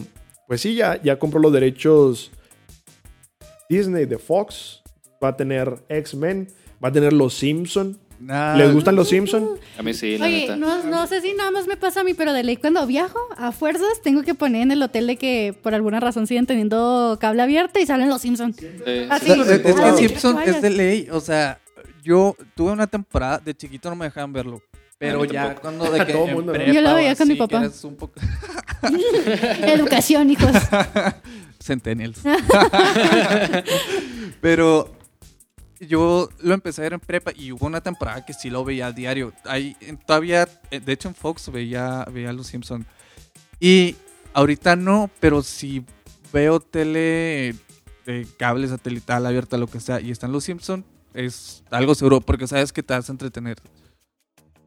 pues 0.46 0.60
sí, 0.60 0.74
ya, 0.74 1.00
ya 1.02 1.18
compró 1.18 1.40
los 1.40 1.52
derechos 1.52 2.30
Disney 3.68 4.04
de 4.06 4.18
Fox, 4.18 4.82
va 5.22 5.28
a 5.28 5.36
tener 5.36 5.82
X-Men, 5.88 6.48
va 6.82 6.88
a 6.88 6.92
tener 6.92 7.12
Los 7.12 7.34
Simpson. 7.34 7.98
Nah, 8.20 8.56
¿Les 8.56 8.72
gustan 8.72 8.94
Los 8.94 9.08
Simpson? 9.08 9.58
A 9.76 9.82
mí 9.82 9.92
sí, 9.92 10.16
la 10.16 10.26
Oye, 10.26 10.40
neta. 10.42 10.56
no, 10.56 10.84
no 10.84 11.06
sé 11.06 11.20
si 11.20 11.32
nada 11.34 11.50
más 11.50 11.66
me 11.66 11.76
pasa 11.76 12.00
a 12.00 12.04
mí, 12.04 12.14
pero 12.14 12.32
de 12.32 12.42
ley 12.44 12.56
cuando 12.56 12.86
viajo, 12.86 13.18
a 13.36 13.52
fuerzas, 13.52 14.00
tengo 14.02 14.22
que 14.22 14.34
poner 14.34 14.62
en 14.62 14.70
el 14.70 14.82
hotel 14.82 15.06
de 15.08 15.16
que 15.16 15.54
por 15.62 15.74
alguna 15.74 15.98
razón 16.00 16.26
siguen 16.26 16.46
teniendo 16.46 17.18
cable 17.20 17.42
abierto 17.42 17.80
y 17.80 17.86
salen 17.86 18.08
los 18.08 18.22
Simpsons. 18.22 18.56
Sí, 18.56 18.66
Así, 19.10 19.26
sí, 19.26 19.32
Es, 19.40 19.48
es- 19.48 19.48
es 19.48 19.58
¿a 19.58 19.62
que 19.62 19.72
dónde 19.72 20.08
Simpson 20.08 20.36
quieres 20.36 20.50
que 20.52 20.56
es 20.58 20.62
de 20.62 20.70
ley. 20.70 21.08
O 21.10 21.20
sea, 21.20 21.58
yo 22.02 22.36
tuve 22.54 22.70
una 22.72 22.86
temporada, 22.86 23.38
de 23.38 23.54
chiquito 23.54 23.90
no 23.90 23.96
me 23.96 24.04
dejaban 24.06 24.32
verlo. 24.32 24.62
Pero 24.98 25.22
A 25.22 25.26
ya 25.26 25.42
tampoco. 25.54 25.60
cuando 25.62 25.90
de 25.90 26.06
que 26.06 26.12
Todo 26.12 26.28
en 26.28 26.34
mundo, 26.34 26.52
prepa 26.52 26.72
Yo 26.72 26.80
lo 26.80 26.92
o 26.92 26.94
veía 26.94 27.16
con 27.16 27.28
mi 27.28 27.34
papá. 27.34 27.70
un 27.82 27.96
poco... 27.96 28.14
Educación, 29.66 30.30
hijos. 30.30 30.50
Centennials. 31.60 32.20
Pero 34.40 34.92
yo 35.80 36.28
lo 36.40 36.54
empecé 36.54 36.80
a 36.80 36.84
ver 36.84 36.92
en 36.94 37.00
prepa 37.00 37.32
y 37.34 37.52
hubo 37.52 37.66
una 37.66 37.80
temporada 37.80 38.24
que 38.24 38.32
sí 38.34 38.50
lo 38.50 38.64
veía 38.64 38.86
a 38.86 38.92
diario. 38.92 39.32
Ahí 39.44 39.76
todavía, 40.06 40.48
eh, 40.70 40.80
de 40.80 40.92
hecho 40.92 41.08
en 41.08 41.14
Fox 41.14 41.50
veía, 41.50 42.04
veía 42.12 42.32
Los 42.32 42.48
Simpson. 42.48 42.86
Y 43.60 43.96
ahorita 44.34 44.76
no, 44.76 45.10
pero 45.20 45.42
si 45.42 45.84
veo 46.32 46.60
tele 46.60 47.54
de 48.04 48.26
cable 48.36 48.68
satelital 48.68 49.24
abierta, 49.24 49.56
lo 49.56 49.66
que 49.66 49.80
sea, 49.80 50.00
y 50.00 50.10
están 50.10 50.32
Los 50.32 50.44
Simpson, 50.44 50.84
es 51.14 51.62
algo 51.70 51.94
seguro, 51.94 52.20
porque 52.20 52.46
sabes 52.46 52.72
que 52.72 52.82
te 52.82 52.92
vas 52.92 53.08
a 53.08 53.12
entretener. 53.12 53.56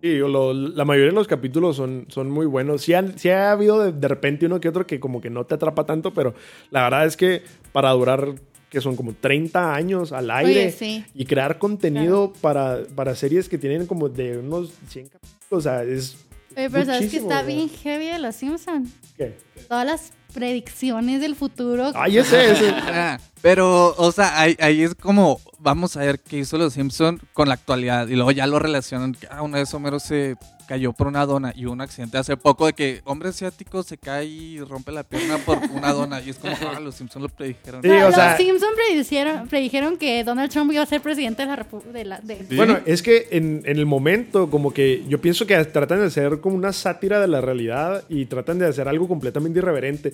Sí, 0.01 0.15
lo- 0.17 0.53
la 0.53 0.85
mayoría 0.85 1.09
de 1.09 1.15
los 1.15 1.27
capítulos 1.27 1.75
son, 1.75 2.05
son 2.09 2.29
muy 2.29 2.45
buenos. 2.45 2.81
Sí, 2.83 2.93
han- 2.93 3.17
sí 3.17 3.29
ha 3.29 3.51
habido 3.51 3.83
de, 3.83 3.91
de 3.91 4.07
repente 4.07 4.45
uno 4.45 4.59
que 4.59 4.69
otro 4.69 4.85
que 4.85 4.99
como 4.99 5.19
que 5.21 5.29
no 5.29 5.45
te 5.45 5.55
atrapa 5.55 5.85
tanto, 5.85 6.13
pero 6.13 6.33
la 6.69 6.83
verdad 6.83 7.05
es 7.05 7.17
que 7.17 7.41
para 7.71 7.91
durar, 7.91 8.35
que 8.69 8.79
son 8.81 8.95
como 8.95 9.13
30 9.13 9.73
años 9.73 10.11
al 10.11 10.29
aire 10.29 10.65
Oye, 10.67 10.71
sí. 10.71 11.05
y 11.15 11.25
crear 11.25 11.57
contenido 11.57 12.31
para, 12.41 12.79
para 12.95 13.15
series 13.15 13.49
que 13.49 13.57
tienen 13.57 13.87
como 13.87 14.07
de 14.09 14.37
unos 14.37 14.71
100 14.89 15.07
capítulos, 15.07 15.35
o 15.49 15.61
sea, 15.61 15.83
es... 15.83 16.17
Oye, 16.55 16.69
pero 16.69 16.85
sabes 16.85 17.09
que 17.11 17.17
está 17.17 17.39
sea. 17.39 17.47
bien 17.47 17.69
heavy 17.69 18.05
de 18.07 18.19
los 18.19 18.35
Simpsons. 18.35 18.89
¿Qué? 19.15 19.35
Todas 19.67 19.85
las 19.85 20.13
predicciones 20.33 21.21
del 21.21 21.35
futuro. 21.35 21.91
Ay, 21.95 22.17
ese, 22.19 22.51
ese. 22.51 22.73
Pero, 23.47 23.95
o 23.97 24.11
sea, 24.11 24.41
ahí, 24.41 24.57
ahí 24.59 24.83
es 24.83 24.93
como, 24.93 25.39
vamos 25.59 25.95
a 25.95 26.01
ver 26.01 26.19
qué 26.19 26.39
hizo 26.39 26.57
los 26.57 26.73
Simpson 26.73 27.21
con 27.31 27.47
la 27.47 27.53
actualidad. 27.53 28.05
Y 28.09 28.15
luego 28.15 28.31
ya 28.31 28.45
lo 28.45 28.59
relacionan. 28.59 29.15
Ah, 29.29 29.41
una 29.41 29.59
vez 29.59 29.73
Homero 29.73 30.01
se 30.01 30.35
cayó 30.67 30.91
por 30.91 31.07
una 31.07 31.25
dona 31.25 31.53
y 31.55 31.65
hubo 31.65 31.71
un 31.71 31.79
accidente 31.79 32.17
hace 32.17 32.35
poco 32.35 32.65
de 32.65 32.73
que 32.73 32.99
hombre 33.05 33.29
asiático 33.29 33.83
se 33.83 33.97
cae 33.97 34.25
y 34.25 34.59
rompe 34.59 34.91
la 34.91 35.03
pierna 35.03 35.37
por 35.37 35.59
una 35.71 35.93
dona. 35.93 36.19
Y 36.19 36.31
es 36.31 36.39
como, 36.39 36.53
ah, 36.75 36.81
los 36.81 36.95
Simpson 36.95 37.21
lo 37.21 37.29
predijeron. 37.29 37.81
Sí, 37.81 37.87
No, 37.87 37.95
o 37.95 37.99
los 38.07 38.15
sea- 38.15 38.35
Simpson 38.35 38.69
predijeron, 38.75 39.47
predijeron 39.47 39.97
que 39.97 40.25
Donald 40.25 40.51
Trump 40.51 40.69
iba 40.73 40.83
a 40.83 40.85
ser 40.85 40.99
presidente 40.99 41.43
de 41.43 41.47
la 41.47 41.55
República. 41.55 42.19
Sí. 42.27 42.53
Bueno, 42.57 42.79
es 42.85 43.01
que 43.01 43.29
en, 43.31 43.61
en 43.65 43.77
el 43.77 43.85
momento, 43.85 44.49
como 44.49 44.73
que 44.73 45.05
yo 45.07 45.21
pienso 45.21 45.47
que 45.47 45.55
tratan 45.63 46.01
de 46.01 46.07
hacer 46.07 46.41
como 46.41 46.57
una 46.57 46.73
sátira 46.73 47.21
de 47.21 47.29
la 47.29 47.39
realidad 47.39 48.03
y 48.09 48.25
tratan 48.25 48.59
de 48.59 48.67
hacer 48.67 48.89
algo 48.89 49.07
completamente 49.07 49.59
irreverente. 49.59 50.11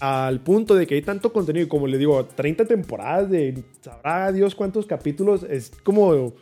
Al 0.00 0.40
punto 0.40 0.74
de 0.74 0.86
que 0.86 0.94
hay 0.94 1.02
tanto 1.02 1.32
contenido, 1.32 1.66
y 1.66 1.68
como 1.68 1.86
les 1.86 1.98
digo, 1.98 2.24
30 2.24 2.64
temporadas 2.66 3.30
de 3.30 3.62
sabrá 3.80 4.32
Dios 4.32 4.54
cuántos 4.54 4.86
capítulos, 4.86 5.42
es 5.48 5.72
como 5.82 6.34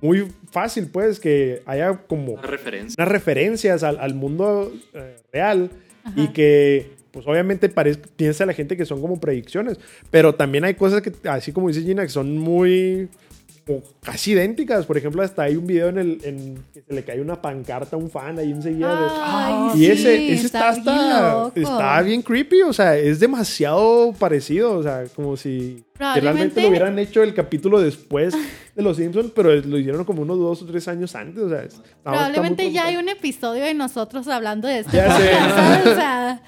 muy 0.00 0.28
fácil, 0.50 0.88
pues, 0.92 1.18
que 1.18 1.62
haya 1.66 1.96
como 2.06 2.32
Una 2.32 2.42
referencia. 2.42 3.02
unas 3.02 3.12
referencias 3.12 3.82
al, 3.82 3.98
al 3.98 4.14
mundo 4.14 4.72
eh, 4.94 5.16
real 5.32 5.70
y 6.16 6.28
que 6.28 6.98
pues 7.10 7.26
obviamente 7.26 7.68
parece, 7.68 8.00
piensa 8.16 8.46
la 8.46 8.52
gente 8.52 8.76
que 8.76 8.84
son 8.84 9.00
como 9.00 9.18
predicciones, 9.18 9.78
pero 10.10 10.34
también 10.34 10.64
hay 10.64 10.74
cosas 10.74 11.02
que, 11.02 11.12
así 11.28 11.52
como 11.52 11.68
dice 11.68 11.82
Gina, 11.82 12.02
que 12.02 12.10
son 12.10 12.38
muy 12.38 13.08
casi 14.02 14.32
idénticas. 14.32 14.86
Por 14.86 14.96
ejemplo, 14.96 15.22
hasta 15.22 15.42
hay 15.42 15.56
un 15.56 15.66
video 15.66 15.88
en 15.88 15.98
el 15.98 16.18
en 16.24 16.64
que 16.72 16.82
se 16.82 16.92
le 16.94 17.04
cae 17.04 17.20
una 17.20 17.40
pancarta 17.40 17.96
a 17.96 17.98
un 17.98 18.10
fan 18.10 18.38
ahí 18.38 18.50
enseguida. 18.50 19.00
de- 19.00 19.08
Ay, 19.20 19.70
y 19.74 19.78
sí, 19.78 19.86
ese, 19.90 20.32
ese 20.32 20.46
está, 20.46 20.70
bien 20.72 20.88
hasta- 20.88 21.32
loco. 21.32 21.52
está 21.60 22.02
bien 22.02 22.22
creepy, 22.22 22.62
o 22.62 22.72
sea, 22.72 22.96
es 22.96 23.20
demasiado 23.20 24.12
parecido, 24.18 24.72
o 24.78 24.82
sea, 24.82 25.04
como 25.14 25.36
si 25.36 25.84
realmente 25.98 26.62
lo 26.62 26.68
hubieran 26.68 26.98
hecho 26.98 27.22
el 27.22 27.34
capítulo 27.34 27.80
después 27.80 28.34
de 28.74 28.82
Los 28.82 28.96
Simpsons, 28.96 29.32
pero 29.34 29.54
lo 29.54 29.78
hicieron 29.78 30.04
como 30.04 30.22
unos 30.22 30.38
dos 30.38 30.62
o 30.62 30.66
tres 30.66 30.86
años 30.88 31.14
antes, 31.14 31.42
o 31.42 31.48
sea, 31.48 31.62
está- 31.62 31.82
está 31.82 31.96
Probablemente 32.10 32.70
ya 32.72 32.86
hay 32.86 32.96
un 32.96 33.08
episodio 33.08 33.64
de 33.64 33.74
nosotros 33.74 34.28
hablando 34.28 34.68
de 34.68 34.84
Ya 34.92 35.16
sé. 35.16 35.28
podcast, 35.30 35.50
¿sabes? 35.56 35.86
O 35.86 35.94
sea, 35.94 36.42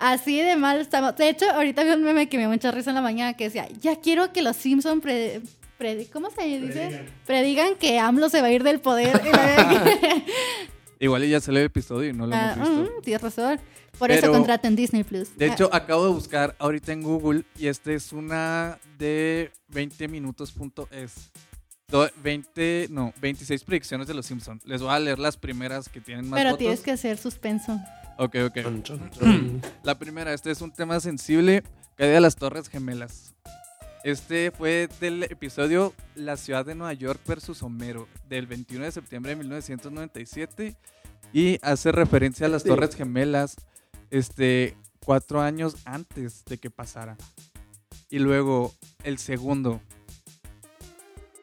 así 0.00 0.40
de 0.40 0.56
mal 0.56 0.80
estamos. 0.80 1.16
De 1.16 1.28
hecho, 1.28 1.44
ahorita 1.50 1.84
vi 1.84 1.90
un 1.90 2.02
meme 2.02 2.28
que 2.28 2.36
me 2.36 2.42
dio 2.44 2.50
mucha 2.50 2.70
risa 2.70 2.90
en 2.90 2.96
la 2.96 3.02
mañana 3.02 3.34
que 3.34 3.44
decía, 3.44 3.68
ya 3.80 3.96
quiero 4.00 4.32
que 4.32 4.42
los 4.42 4.56
Simpson 4.56 5.00
pre- 5.00 5.40
pre- 5.84 6.06
¿cómo 6.10 6.30
se 6.30 6.42
dice? 6.44 7.04
Predigan. 7.26 7.74
que 7.76 7.98
AMLO 7.98 8.28
se 8.30 8.40
va 8.40 8.46
a 8.46 8.50
ir 8.52 8.62
del 8.62 8.80
poder. 8.80 9.20
Igual 10.98 11.24
y 11.24 11.28
ya 11.30 11.40
salió 11.40 11.60
el 11.60 11.66
episodio 11.66 12.08
y 12.10 12.12
no 12.14 12.26
lo 12.26 12.34
Ah, 12.34 12.54
hemos 12.56 12.68
visto. 12.70 12.82
mm, 12.98 13.02
tienes 13.02 13.22
razón. 13.22 13.60
Por 13.98 14.10
eso 14.10 14.22
Pero- 14.22 14.32
contraten 14.32 14.74
Disney 14.76 15.04
Plus. 15.04 15.36
De 15.36 15.50
Ah, 15.50 15.52
hecho, 15.52 15.68
acabo 15.72 16.06
de 16.06 16.12
buscar 16.12 16.56
ahorita 16.58 16.92
en 16.92 17.02
Google 17.02 17.44
y 17.58 17.66
esta 17.66 17.92
es 17.92 18.12
una 18.12 18.78
de 18.98 19.52
20minutos.es. 19.68 21.30
Do- 21.88 22.08
20, 22.22 22.86
no, 22.90 23.12
26 23.20 23.62
predicciones 23.64 24.06
de 24.08 24.14
los 24.14 24.24
Simpsons. 24.26 24.64
Les 24.66 24.80
voy 24.80 24.90
a 24.90 24.98
leer 24.98 25.18
las 25.18 25.36
primeras 25.36 25.88
que 25.90 26.00
tienen 26.00 26.28
más 26.28 26.38
pero 26.38 26.50
votos. 26.50 26.58
tienes 26.60 26.80
que 26.80 26.90
hacer 26.92 27.18
suspenso. 27.18 27.78
Ok, 28.16 28.36
ok. 28.46 28.62
Chon, 28.62 28.82
chon, 28.82 29.10
chon. 29.18 29.62
La 29.82 29.98
primera, 29.98 30.32
este 30.32 30.50
es 30.50 30.60
un 30.62 30.72
tema 30.72 30.98
sensible, 31.00 31.62
caída 31.96 32.14
de 32.14 32.20
las 32.20 32.36
Torres 32.36 32.68
Gemelas. 32.70 33.34
Este 34.04 34.50
fue 34.50 34.88
del 35.00 35.22
episodio 35.24 35.94
La 36.14 36.36
ciudad 36.36 36.66
de 36.66 36.74
Nueva 36.74 36.92
York 36.92 37.20
versus 37.26 37.62
Homero, 37.62 38.06
del 38.28 38.46
21 38.46 38.84
de 38.84 38.92
septiembre 38.92 39.30
de 39.30 39.36
1997, 39.36 40.76
y 41.32 41.58
hace 41.62 41.90
referencia 41.90 42.46
a 42.46 42.50
las 42.50 42.62
Sí. 42.62 42.68
Torres 42.68 42.94
Gemelas, 42.94 43.56
este, 44.10 44.76
cuatro 45.04 45.40
años 45.40 45.76
antes 45.86 46.44
de 46.44 46.58
que 46.58 46.68
pasara. 46.70 47.16
Y 48.10 48.18
luego, 48.18 48.74
el 49.04 49.16
segundo, 49.18 49.80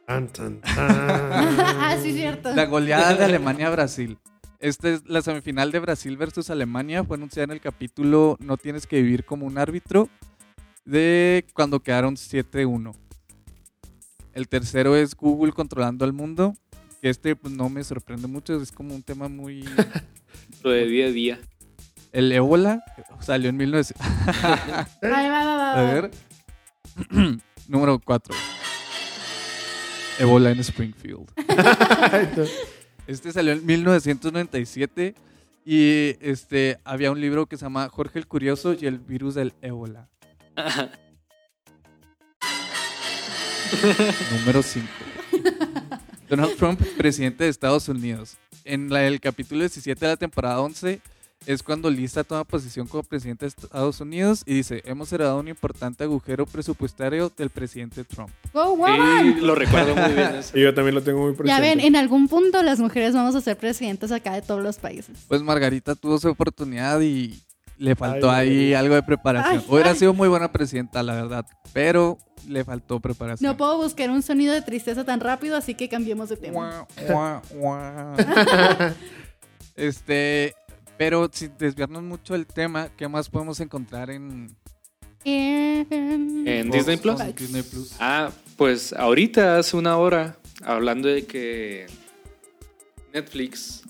Tan, 0.06 0.28
tan, 0.28 0.62
tan. 0.62 0.76
ah, 0.78 1.98
sí, 2.04 2.14
cierto. 2.14 2.54
la 2.54 2.66
goleada 2.66 3.16
de 3.16 3.24
Alemania 3.26 3.68
a 3.68 3.72
Brasil. 3.72 4.20
Esta 4.60 4.90
es 4.90 5.08
la 5.08 5.22
semifinal 5.24 5.72
de 5.72 5.80
Brasil 5.80 6.16
versus 6.18 6.52
Alemania. 6.52 7.04
Fue 7.04 7.18
anunciada 7.18 7.46
en 7.46 7.52
el 7.52 7.62
capítulo 7.62 8.38
No 8.40 8.58
tienes 8.58 8.86
que 8.86 9.02
vivir 9.02 9.26
como 9.26 9.48
un 9.48 9.58
árbitro 9.58 10.10
de 10.86 11.46
cuando 11.54 11.80
quedaron 11.80 12.16
7-1. 12.16 12.94
El 14.34 14.48
tercero 14.48 14.96
es 14.96 15.16
Google 15.16 15.52
controlando 15.52 16.06
al 16.06 16.14
mundo. 16.14 16.56
Que 17.02 17.10
este 17.10 17.36
pues, 17.36 17.54
no 17.54 17.70
me 17.70 17.84
sorprende 17.84 18.28
mucho. 18.28 18.62
Es 18.62 18.72
como 18.72 18.94
un 18.94 19.04
tema 19.04 19.28
muy... 19.28 19.64
Lo 20.64 20.70
de 20.70 20.86
día 20.86 21.08
a 21.08 21.12
día. 21.12 21.40
El 22.12 22.32
ébola 22.32 22.84
salió 23.20 23.50
en 23.50 23.58
1900. 23.58 24.06
Ahí 25.04 25.30
va, 25.30 25.46
va, 25.46 25.56
va, 25.56 25.80
A 25.80 25.94
ver. 25.94 26.12
Número 27.68 28.00
4. 28.00 28.36
Ébola 30.20 30.52
en 30.52 30.60
Springfield. 30.60 31.32
Este 33.08 33.32
salió 33.34 33.52
en 33.52 33.66
1997 33.66 35.16
y 35.66 36.16
este 36.22 36.80
había 36.86 37.12
un 37.12 37.20
libro 37.20 37.46
que 37.48 37.58
se 37.58 37.66
llama 37.66 37.90
Jorge 37.90 38.20
el 38.20 38.28
Curioso 38.28 38.74
y 38.80 38.86
el 38.86 39.00
virus 39.00 39.36
del 39.36 39.54
ébola. 39.62 40.08
Número 44.32 44.62
5. 44.62 44.88
Donald 46.30 46.56
Trump, 46.58 46.82
presidente 46.98 47.44
de 47.46 47.50
Estados 47.50 47.88
Unidos. 47.90 48.38
En 48.64 48.90
la- 48.90 49.06
el 49.06 49.20
capítulo 49.20 49.62
17 49.62 50.00
de 50.06 50.12
la 50.12 50.18
temporada 50.18 50.60
11 50.62 51.02
es 51.48 51.64
cuando 51.64 51.90
Lisa 51.90 52.24
toma 52.24 52.44
posición 52.44 52.88
como 52.88 53.02
presidente 53.04 53.46
de 53.46 53.50
Estados 53.50 54.00
Unidos 54.00 54.44
y 54.46 54.54
dice, 54.54 54.84
hemos 54.86 55.12
heredado 55.12 55.40
un 55.40 55.48
importante 55.48 56.04
agujero 56.04 56.46
presupuestario 56.46 57.32
del 57.36 57.50
presidente 57.50 58.04
Trump. 58.04 58.30
Go 58.54 58.76
woman. 58.76 59.36
Sí, 59.36 59.42
lo 59.42 59.56
recuerdo 59.56 59.96
muy 59.96 60.14
bien. 60.14 60.36
eso. 60.40 60.56
Y 60.58 60.62
yo 60.62 60.74
también 60.74 60.94
lo 60.96 61.02
tengo 61.02 61.20
muy 61.24 61.34
presente. 61.34 61.48
Ya 61.48 61.60
ven, 61.60 61.80
en 61.80 61.96
algún 61.96 62.28
punto 62.28 62.62
las 62.62 62.80
mujeres 62.80 63.14
vamos 63.16 63.34
a 63.36 63.42
ser 63.42 63.58
presidentes 63.58 64.12
acá 64.12 64.34
de 64.34 64.42
todos 64.44 64.62
los 64.62 64.78
países. 64.78 65.18
Pues 65.28 65.42
Margarita 65.42 65.96
tuvo 65.96 66.20
su 66.20 66.30
oportunidad 66.30 67.02
y 67.02 67.42
le 67.82 67.96
faltó 67.96 68.30
Ay, 68.30 68.50
ahí 68.50 68.74
algo 68.76 68.94
de 68.96 69.02
preparación. 69.04 69.58
Ay, 69.60 69.66
Hubiera 69.68 69.90
ay. 69.92 69.96
sido 69.98 70.14
muy 70.14 70.28
buena 70.30 70.52
presidenta, 70.52 71.02
la 71.02 71.16
verdad, 71.16 71.46
pero 71.74 72.18
le 72.48 72.64
faltó 72.64 73.00
preparación. 73.00 73.50
No 73.52 73.58
puedo 73.58 73.78
buscar 73.78 74.10
un 74.12 74.22
sonido 74.22 74.54
de 74.54 74.62
tristeza 74.62 75.04
tan 75.04 75.20
rápido, 75.20 75.58
así 75.58 75.74
que 75.74 75.90
cambiemos 75.90 76.30
de 76.30 76.38
tema. 76.38 76.86
Guau, 77.08 77.08
guau, 77.10 77.42
guau. 77.56 78.16
este, 79.76 80.54
pero 80.98 81.30
sin 81.34 81.58
desviarnos 81.58 82.04
mucho 82.04 82.34
del 82.34 82.46
tema, 82.46 82.90
¿qué 82.96 83.08
más 83.08 83.30
podemos 83.30 83.60
encontrar 83.60 84.10
en, 84.12 84.56
En- 85.24 86.48
En 86.48 86.70
Disney 86.72 86.98
Plus. 86.98 87.20
en 87.20 87.36
Disney 87.36 87.64
Plus? 87.64 87.94
Ah, 88.00 88.30
pues 88.58 88.94
ahorita 88.94 89.58
hace 89.58 89.76
una 89.78 89.98
hora, 89.98 90.38
hablando 90.64 91.08
de 91.08 91.26
que 91.26 91.88
Netflix 93.14 93.81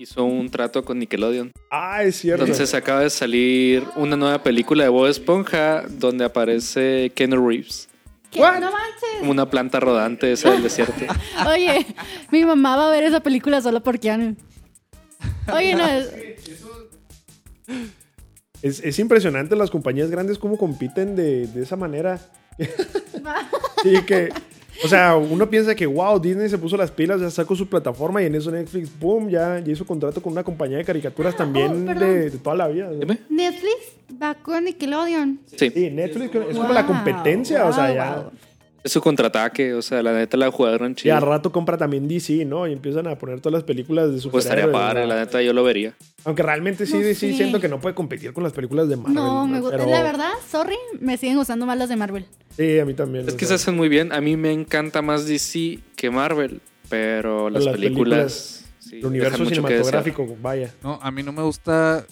hizo 0.00 0.24
un 0.24 0.48
trato 0.50 0.82
con 0.84 0.98
Nickelodeon. 0.98 1.52
Ah, 1.70 2.02
es 2.02 2.16
cierto. 2.16 2.44
Entonces 2.44 2.72
acaba 2.74 3.00
de 3.00 3.10
salir 3.10 3.84
una 3.96 4.16
nueva 4.16 4.42
película 4.42 4.82
de 4.84 4.88
Bob 4.88 5.06
Esponja 5.06 5.82
donde 5.88 6.24
aparece 6.24 7.12
Ken 7.14 7.32
Reeves, 7.32 7.88
¿Qué? 8.30 8.40
What? 8.40 8.60
No 8.60 8.70
manches. 8.72 9.18
como 9.18 9.30
una 9.32 9.50
planta 9.50 9.78
rodante 9.78 10.32
esa 10.32 10.52
del 10.52 10.62
desierto. 10.62 10.94
Oye, 11.48 11.86
mi 12.30 12.44
mamá 12.44 12.76
va 12.76 12.88
a 12.88 12.90
ver 12.90 13.04
esa 13.04 13.20
película 13.20 13.60
solo 13.60 13.82
por 13.82 13.98
Keanu. 13.98 14.36
Oye, 15.52 15.74
no, 15.74 15.86
es- 15.86 16.10
Es, 18.62 18.80
es 18.80 18.98
impresionante 18.98 19.56
las 19.56 19.70
compañías 19.70 20.10
grandes 20.10 20.38
cómo 20.38 20.56
compiten 20.58 21.16
de, 21.16 21.46
de 21.46 21.62
esa 21.62 21.76
manera. 21.76 22.18
sí, 23.82 24.02
que. 24.06 24.28
O 24.84 24.88
sea, 24.88 25.16
uno 25.16 25.48
piensa 25.50 25.74
que, 25.74 25.86
wow, 25.86 26.18
Disney 26.20 26.48
se 26.48 26.56
puso 26.58 26.76
las 26.76 26.90
pilas, 26.90 27.20
ya 27.20 27.30
sacó 27.30 27.54
su 27.54 27.66
plataforma 27.68 28.22
y 28.22 28.26
en 28.26 28.34
eso 28.34 28.50
Netflix, 28.50 28.88
boom, 28.98 29.28
ya, 29.28 29.58
ya 29.58 29.72
hizo 29.72 29.84
contrato 29.86 30.22
con 30.22 30.32
una 30.32 30.42
compañía 30.44 30.78
de 30.78 30.84
caricaturas 30.84 31.36
también 31.36 31.88
Oh, 31.88 31.94
de, 31.94 32.30
de 32.30 32.38
toda 32.38 32.56
la 32.56 32.68
vida. 32.68 32.90
Dime. 32.90 33.18
Netflix 33.28 33.76
va 34.22 34.34
con 34.34 34.64
Nickelodeon. 34.64 35.40
Sí, 35.46 35.70
Sí, 35.70 35.90
Netflix 35.90 36.34
es 36.34 36.56
como 36.56 36.72
la 36.72 36.82
Wow, 36.82 36.94
competencia, 36.94 37.66
o 37.66 37.72
sea, 37.72 37.94
ya. 37.94 38.14
wow. 38.16 38.30
Es 38.82 38.92
su 38.92 39.00
contraataque, 39.00 39.74
o 39.74 39.82
sea, 39.82 40.02
la 40.02 40.12
neta 40.12 40.36
la 40.36 40.50
jugaron 40.50 40.92
Y 40.92 40.94
chido. 40.94 41.14
al 41.16 41.22
rato 41.22 41.52
compra 41.52 41.76
también 41.76 42.08
DC, 42.08 42.44
¿no? 42.44 42.66
Y 42.66 42.72
empiezan 42.72 43.06
a 43.06 43.16
poner 43.16 43.40
todas 43.40 43.52
las 43.54 43.64
películas 43.64 44.12
de 44.12 44.20
su 44.20 44.30
Pues 44.30 44.44
estaría 44.46 44.70
padre, 44.72 45.06
la 45.06 45.16
neta 45.16 45.42
yo 45.42 45.52
lo 45.52 45.62
vería. 45.64 45.94
Aunque 46.24 46.42
realmente 46.42 46.86
sí, 46.86 46.94
No 46.94 47.00
sí 47.02 47.14
sé. 47.14 47.32
siento 47.34 47.60
que 47.60 47.68
no 47.68 47.80
puede 47.80 47.94
competir 47.94 48.32
con 48.32 48.42
las 48.42 48.52
películas 48.52 48.88
de 48.88 48.96
Marvel. 48.96 49.14
No, 49.14 49.46
me 49.46 49.60
gusta. 49.60 49.76
Pero- 49.76 49.90
La 49.90 50.02
verdad, 50.02 50.30
sorry, 50.50 50.76
me 51.00 51.16
siguen 51.18 51.36
gustando 51.36 51.66
más 51.66 51.76
las 51.78 51.88
de 51.88 51.96
Marvel. 51.96 52.26
Sí, 52.56 52.78
a 52.78 52.84
mí 52.84 52.94
también. 52.94 53.28
Es 53.28 53.34
que 53.34 53.46
se 53.46 53.54
hacen 53.54 53.76
muy 53.76 53.88
bien. 53.88 54.12
A 54.12 54.20
mí 54.20 54.36
me 54.36 54.52
encanta 54.52 55.02
más 55.02 55.26
DC 55.26 55.78
que 55.96 56.10
Marvel, 56.10 56.60
pero 56.88 57.50
las, 57.50 57.64
las 57.64 57.74
películas, 57.76 58.64
sí, 58.78 58.98
El 58.98 59.06
universo 59.06 59.44
cinematográfico, 59.44 60.26
vaya. 60.40 60.72
No, 60.82 60.98
a 61.02 61.10
mí 61.10 61.22
no 61.22 61.32
me 61.32 61.42
gusta, 61.42 62.04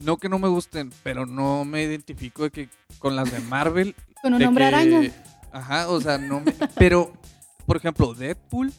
no 0.00 0.16
que 0.18 0.28
no 0.28 0.38
me 0.38 0.48
gusten, 0.48 0.90
pero 1.02 1.26
no 1.26 1.64
me 1.64 1.82
identifico 1.84 2.42
de 2.44 2.50
que 2.50 2.68
con 2.98 3.16
las 3.16 3.30
de 3.32 3.40
Marvel. 3.40 3.94
Con 4.22 4.34
un 4.34 4.42
hombre 4.42 4.64
que- 4.68 4.74
araña. 4.74 5.12
Ajá, 5.52 5.88
o 5.88 6.00
sea, 6.00 6.18
no 6.18 6.40
me, 6.40 6.52
pero, 6.76 7.12
por 7.66 7.76
ejemplo, 7.76 8.14
Deadpool 8.14 8.72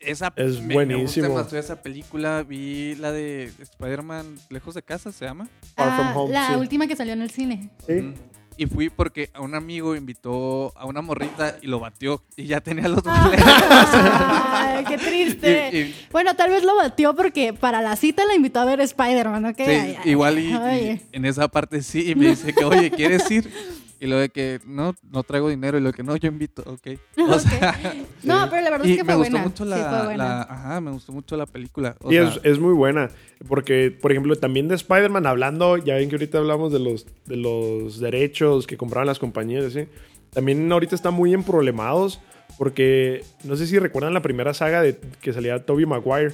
esa 0.00 0.32
Es 0.36 0.60
me- 0.60 0.66
Me 0.68 0.74
buenísimo. 0.74 1.02
gusta 1.02 1.20
demasiado 1.22 1.58
esa 1.64 1.82
película. 1.82 2.42
Vi 2.42 2.96
la 2.96 3.12
de 3.12 3.52
Spider-Man 3.60 4.34
Lejos 4.50 4.74
de 4.74 4.82
Casa, 4.82 5.12
se 5.12 5.24
llama. 5.24 5.48
Far 5.76 5.94
From 5.94 6.06
Ah, 6.08 6.12
Home, 6.16 6.32
la 6.34 6.48
sí. 6.48 6.54
última 6.54 6.86
que 6.88 6.96
salió 6.96 7.12
en 7.12 7.22
el 7.22 7.30
cine. 7.30 7.70
Sí. 7.86 7.92
Mm. 7.94 8.14
Y 8.58 8.66
fui 8.66 8.90
porque 8.90 9.30
a 9.32 9.40
un 9.40 9.54
amigo 9.54 9.96
invitó 9.96 10.76
a 10.76 10.84
una 10.84 11.00
morrita 11.02 11.56
y 11.62 11.68
lo 11.68 11.78
batió. 11.80 12.22
Y 12.36 12.46
ya 12.46 12.60
tenía 12.60 12.86
los 12.88 13.02
Ah. 13.06 13.22
boletos. 13.24 13.46
Ay, 13.94 14.84
qué 14.84 14.98
triste. 14.98 15.70
Y- 15.72 15.76
y- 15.78 15.94
Bueno, 16.10 16.34
tal 16.36 16.50
vez 16.50 16.62
lo 16.64 16.74
batió 16.76 17.14
porque 17.14 17.52
para 17.54 17.80
la 17.80 17.94
cita 17.96 18.24
la 18.26 18.34
invitó 18.34 18.60
a 18.60 18.64
ver 18.64 18.80
Spider-Man, 18.80 19.46
¿ok? 19.46 19.56
Sí, 19.56 19.62
Ay, 19.70 19.96
ay, 20.04 20.10
igual 20.10 20.38
y, 20.38 20.48
y 20.50 20.52
ay. 20.52 21.02
en 21.12 21.24
esa 21.24 21.48
parte 21.48 21.80
sí. 21.82 22.10
Y 22.10 22.14
me 22.14 22.26
dice 22.28 22.52
que, 22.52 22.64
oye, 22.64 22.90
¿quieres 22.90 23.30
ir? 23.30 23.50
Y 24.02 24.08
lo 24.08 24.16
de 24.18 24.30
que 24.30 24.58
no, 24.66 24.94
no 25.10 25.22
traigo 25.22 25.48
dinero. 25.48 25.78
Y 25.78 25.80
lo 25.80 25.92
que 25.92 26.02
no, 26.02 26.16
yo 26.16 26.28
invito, 26.28 26.62
ok. 26.66 26.98
O 27.18 27.34
Ok. 27.34 27.38
sea, 27.40 27.78
No, 28.24 28.48
pero 28.50 28.62
la 28.62 28.70
verdad 28.70 28.84
y 28.84 28.90
es 28.92 28.96
que 28.98 29.04
me 29.04 29.12
fue 29.12 29.16
gustó 29.16 29.30
buena. 29.32 29.44
mucho 29.48 29.64
Sí, 29.64 29.70
la, 29.70 29.76
fue 29.90 30.04
buena. 30.06 30.24
la- 30.24 30.42
ajá, 30.42 30.80
me 30.80 30.90
gustó 30.90 31.12
mucho 31.12 31.36
la 31.36 31.46
película. 31.46 31.96
O 32.00 32.10
Y 32.10 32.16
sea, 32.16 32.28
es, 32.28 32.40
es 32.42 32.58
muy 32.58 32.72
buena. 32.74 33.10
Porque, 33.46 33.96
por 34.02 34.10
ejemplo, 34.10 34.36
también 34.36 34.66
de 34.68 34.74
Spider-Man, 34.74 35.26
hablando, 35.26 35.76
ya 35.76 35.94
ven 35.94 36.08
que 36.08 36.16
ahorita 36.16 36.38
hablamos 36.38 36.72
de 36.72 36.80
los, 36.80 37.06
de 37.26 37.36
los 37.36 38.00
derechos 38.00 38.66
que 38.66 38.76
compraban 38.76 39.06
las 39.06 39.18
compañías, 39.20 39.72
¿sí? 39.72 39.86
También 40.32 40.70
ahorita 40.72 40.94
están 40.96 41.14
muy 41.14 41.32
emproblemados. 41.32 42.20
Porque 42.58 43.24
no 43.44 43.56
sé 43.56 43.66
si 43.66 43.78
recuerdan 43.78 44.12
la 44.14 44.20
primera 44.22 44.52
saga 44.52 44.82
de 44.82 44.98
que 45.20 45.32
salía 45.32 45.64
Tobey 45.64 45.86
Maguire. 45.86 46.32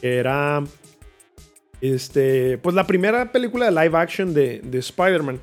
Que 0.00 0.16
era. 0.16 0.64
Este. 1.80 2.58
Pues 2.58 2.74
la 2.74 2.86
primera 2.86 3.32
película 3.32 3.66
de 3.66 3.72
live 3.72 3.96
action 3.98 4.34
de, 4.34 4.60
de 4.60 4.78
Spider-Man. 4.78 5.40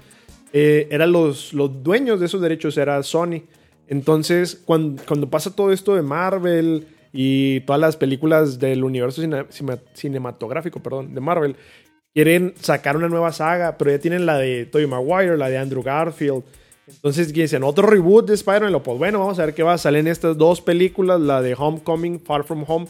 Eh, 0.53 0.87
eran 0.91 1.11
los, 1.11 1.53
los 1.53 1.83
dueños 1.83 2.19
de 2.19 2.25
esos 2.25 2.41
derechos, 2.41 2.77
era 2.77 3.01
Sony. 3.03 3.43
Entonces, 3.87 4.61
cuando, 4.65 5.01
cuando 5.07 5.29
pasa 5.29 5.55
todo 5.55 5.71
esto 5.71 5.95
de 5.95 6.01
Marvel 6.01 6.87
y 7.11 7.61
todas 7.61 7.81
las 7.81 7.97
películas 7.97 8.59
del 8.59 8.83
universo 8.83 9.21
cinematográfico, 9.93 10.79
perdón, 10.81 11.13
de 11.13 11.21
Marvel, 11.21 11.55
quieren 12.13 12.53
sacar 12.59 12.97
una 12.97 13.09
nueva 13.09 13.31
saga, 13.31 13.77
pero 13.77 13.91
ya 13.91 13.99
tienen 13.99 14.25
la 14.25 14.37
de 14.37 14.65
Tobey 14.65 14.87
Maguire, 14.87 15.37
la 15.37 15.49
de 15.49 15.57
Andrew 15.57 15.83
Garfield. 15.83 16.43
Entonces 16.87 17.31
dicen, 17.31 17.63
otro 17.63 17.87
reboot 17.87 18.27
de 18.27 18.33
Spider-Man. 18.33 18.81
Pues 18.83 18.97
bueno, 18.97 19.19
vamos 19.19 19.39
a 19.39 19.45
ver 19.45 19.53
qué 19.53 19.63
va 19.63 19.73
a 19.73 19.77
salir 19.77 19.99
en 19.99 20.07
estas 20.07 20.37
dos 20.37 20.61
películas, 20.61 21.21
la 21.21 21.41
de 21.41 21.55
Homecoming, 21.55 22.19
Far 22.19 22.43
From 22.43 22.63
Home. 22.67 22.87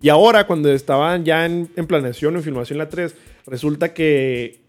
Y 0.00 0.08
ahora, 0.08 0.46
cuando 0.46 0.72
estaban 0.72 1.24
ya 1.24 1.44
en, 1.44 1.68
en 1.76 1.86
planeación, 1.86 2.36
en 2.36 2.42
filmación 2.42 2.78
la 2.78 2.88
3, 2.88 3.14
resulta 3.46 3.92
que 3.92 4.60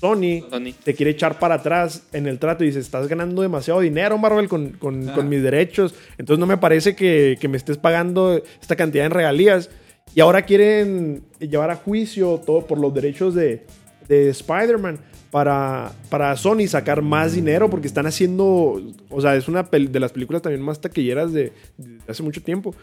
Sony, 0.00 0.42
Sony. 0.50 0.72
te 0.84 0.94
quiere 0.94 1.10
echar 1.12 1.38
para 1.38 1.56
atrás 1.56 2.02
en 2.12 2.26
el 2.26 2.38
trato 2.38 2.62
y 2.64 2.68
dice, 2.68 2.78
estás 2.80 3.08
ganando 3.08 3.42
demasiado 3.42 3.80
dinero, 3.80 4.16
Marvel, 4.18 4.48
con, 4.48 4.70
con- 4.72 5.08
Ah. 5.08 5.14
con 5.14 5.28
mis 5.28 5.42
derechos. 5.42 5.94
Entonces 6.18 6.38
no 6.40 6.46
me 6.46 6.56
parece 6.56 6.94
que, 6.94 7.36
que 7.40 7.48
me 7.48 7.56
estés 7.56 7.78
pagando 7.78 8.42
esta 8.60 8.76
cantidad 8.76 9.04
en 9.06 9.12
regalías. 9.12 9.70
Y 10.14 10.20
ahora 10.20 10.42
quieren 10.42 11.22
llevar 11.40 11.70
a 11.70 11.76
juicio 11.76 12.40
todo 12.44 12.66
por 12.66 12.78
los 12.78 12.94
derechos 12.94 13.34
de, 13.34 13.66
de 14.08 14.30
Spider-Man 14.30 14.98
para, 15.30 15.92
para 16.08 16.34
Sony 16.36 16.66
sacar 16.66 17.02
más 17.02 17.34
dinero 17.34 17.68
porque 17.68 17.86
están 17.86 18.06
haciendo, 18.06 18.80
o 19.10 19.20
sea, 19.20 19.36
es 19.36 19.46
una 19.48 19.62
de 19.64 20.00
las 20.00 20.12
películas 20.12 20.40
también 20.40 20.62
más 20.62 20.80
taquilleras 20.80 21.32
de, 21.34 21.52
de 21.76 21.98
hace 22.08 22.22
mucho 22.22 22.42
tiempo. 22.42 22.74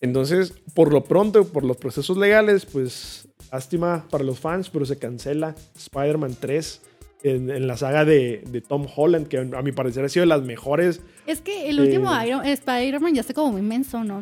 Entonces, 0.00 0.52
por 0.74 0.92
lo 0.92 1.02
pronto, 1.04 1.44
por 1.48 1.64
los 1.64 1.76
procesos 1.76 2.16
legales, 2.16 2.66
pues 2.66 3.28
lástima 3.50 4.06
para 4.10 4.22
los 4.24 4.38
fans, 4.38 4.70
pero 4.70 4.84
se 4.86 4.98
cancela 4.98 5.54
Spider-Man 5.76 6.36
3 6.38 6.82
en, 7.24 7.50
en 7.50 7.66
la 7.66 7.76
saga 7.76 8.04
de, 8.04 8.42
de 8.48 8.60
Tom 8.60 8.86
Holland, 8.94 9.26
que 9.26 9.38
a 9.38 9.62
mi 9.62 9.72
parecer 9.72 10.04
ha 10.04 10.08
sido 10.08 10.22
de 10.22 10.28
las 10.28 10.42
mejores. 10.42 11.00
Es 11.26 11.40
que 11.40 11.68
el 11.68 11.80
último 11.80 12.14
Eh. 12.20 12.28
Iron- 12.28 12.44
Spider-Man 12.46 13.14
ya 13.14 13.22
está 13.22 13.34
como 13.34 13.52
muy 13.52 13.62
menso, 13.62 14.04
¿no? 14.04 14.20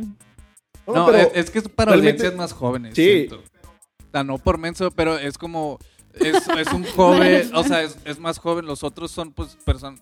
No, 0.86 1.04
pero 1.06 1.18
es, 1.18 1.28
es 1.34 1.50
que 1.50 1.58
es 1.58 1.68
para 1.68 1.92
audiencias 1.94 2.34
más 2.36 2.52
jóvenes. 2.52 2.94
Sí. 2.94 3.02
siento. 3.04 3.36
O 3.36 4.10
sea, 4.12 4.24
no 4.24 4.38
por 4.38 4.56
menso, 4.58 4.90
pero 4.92 5.18
es 5.18 5.36
como. 5.36 5.78
Es, 6.14 6.48
es 6.48 6.72
un 6.72 6.84
joven, 6.84 7.50
o 7.54 7.62
sea, 7.64 7.82
es, 7.82 7.98
es 8.06 8.18
más 8.18 8.38
joven. 8.38 8.64
Los 8.64 8.82
otros 8.84 9.10
son, 9.10 9.32
pues, 9.32 9.56
personas. 9.64 10.00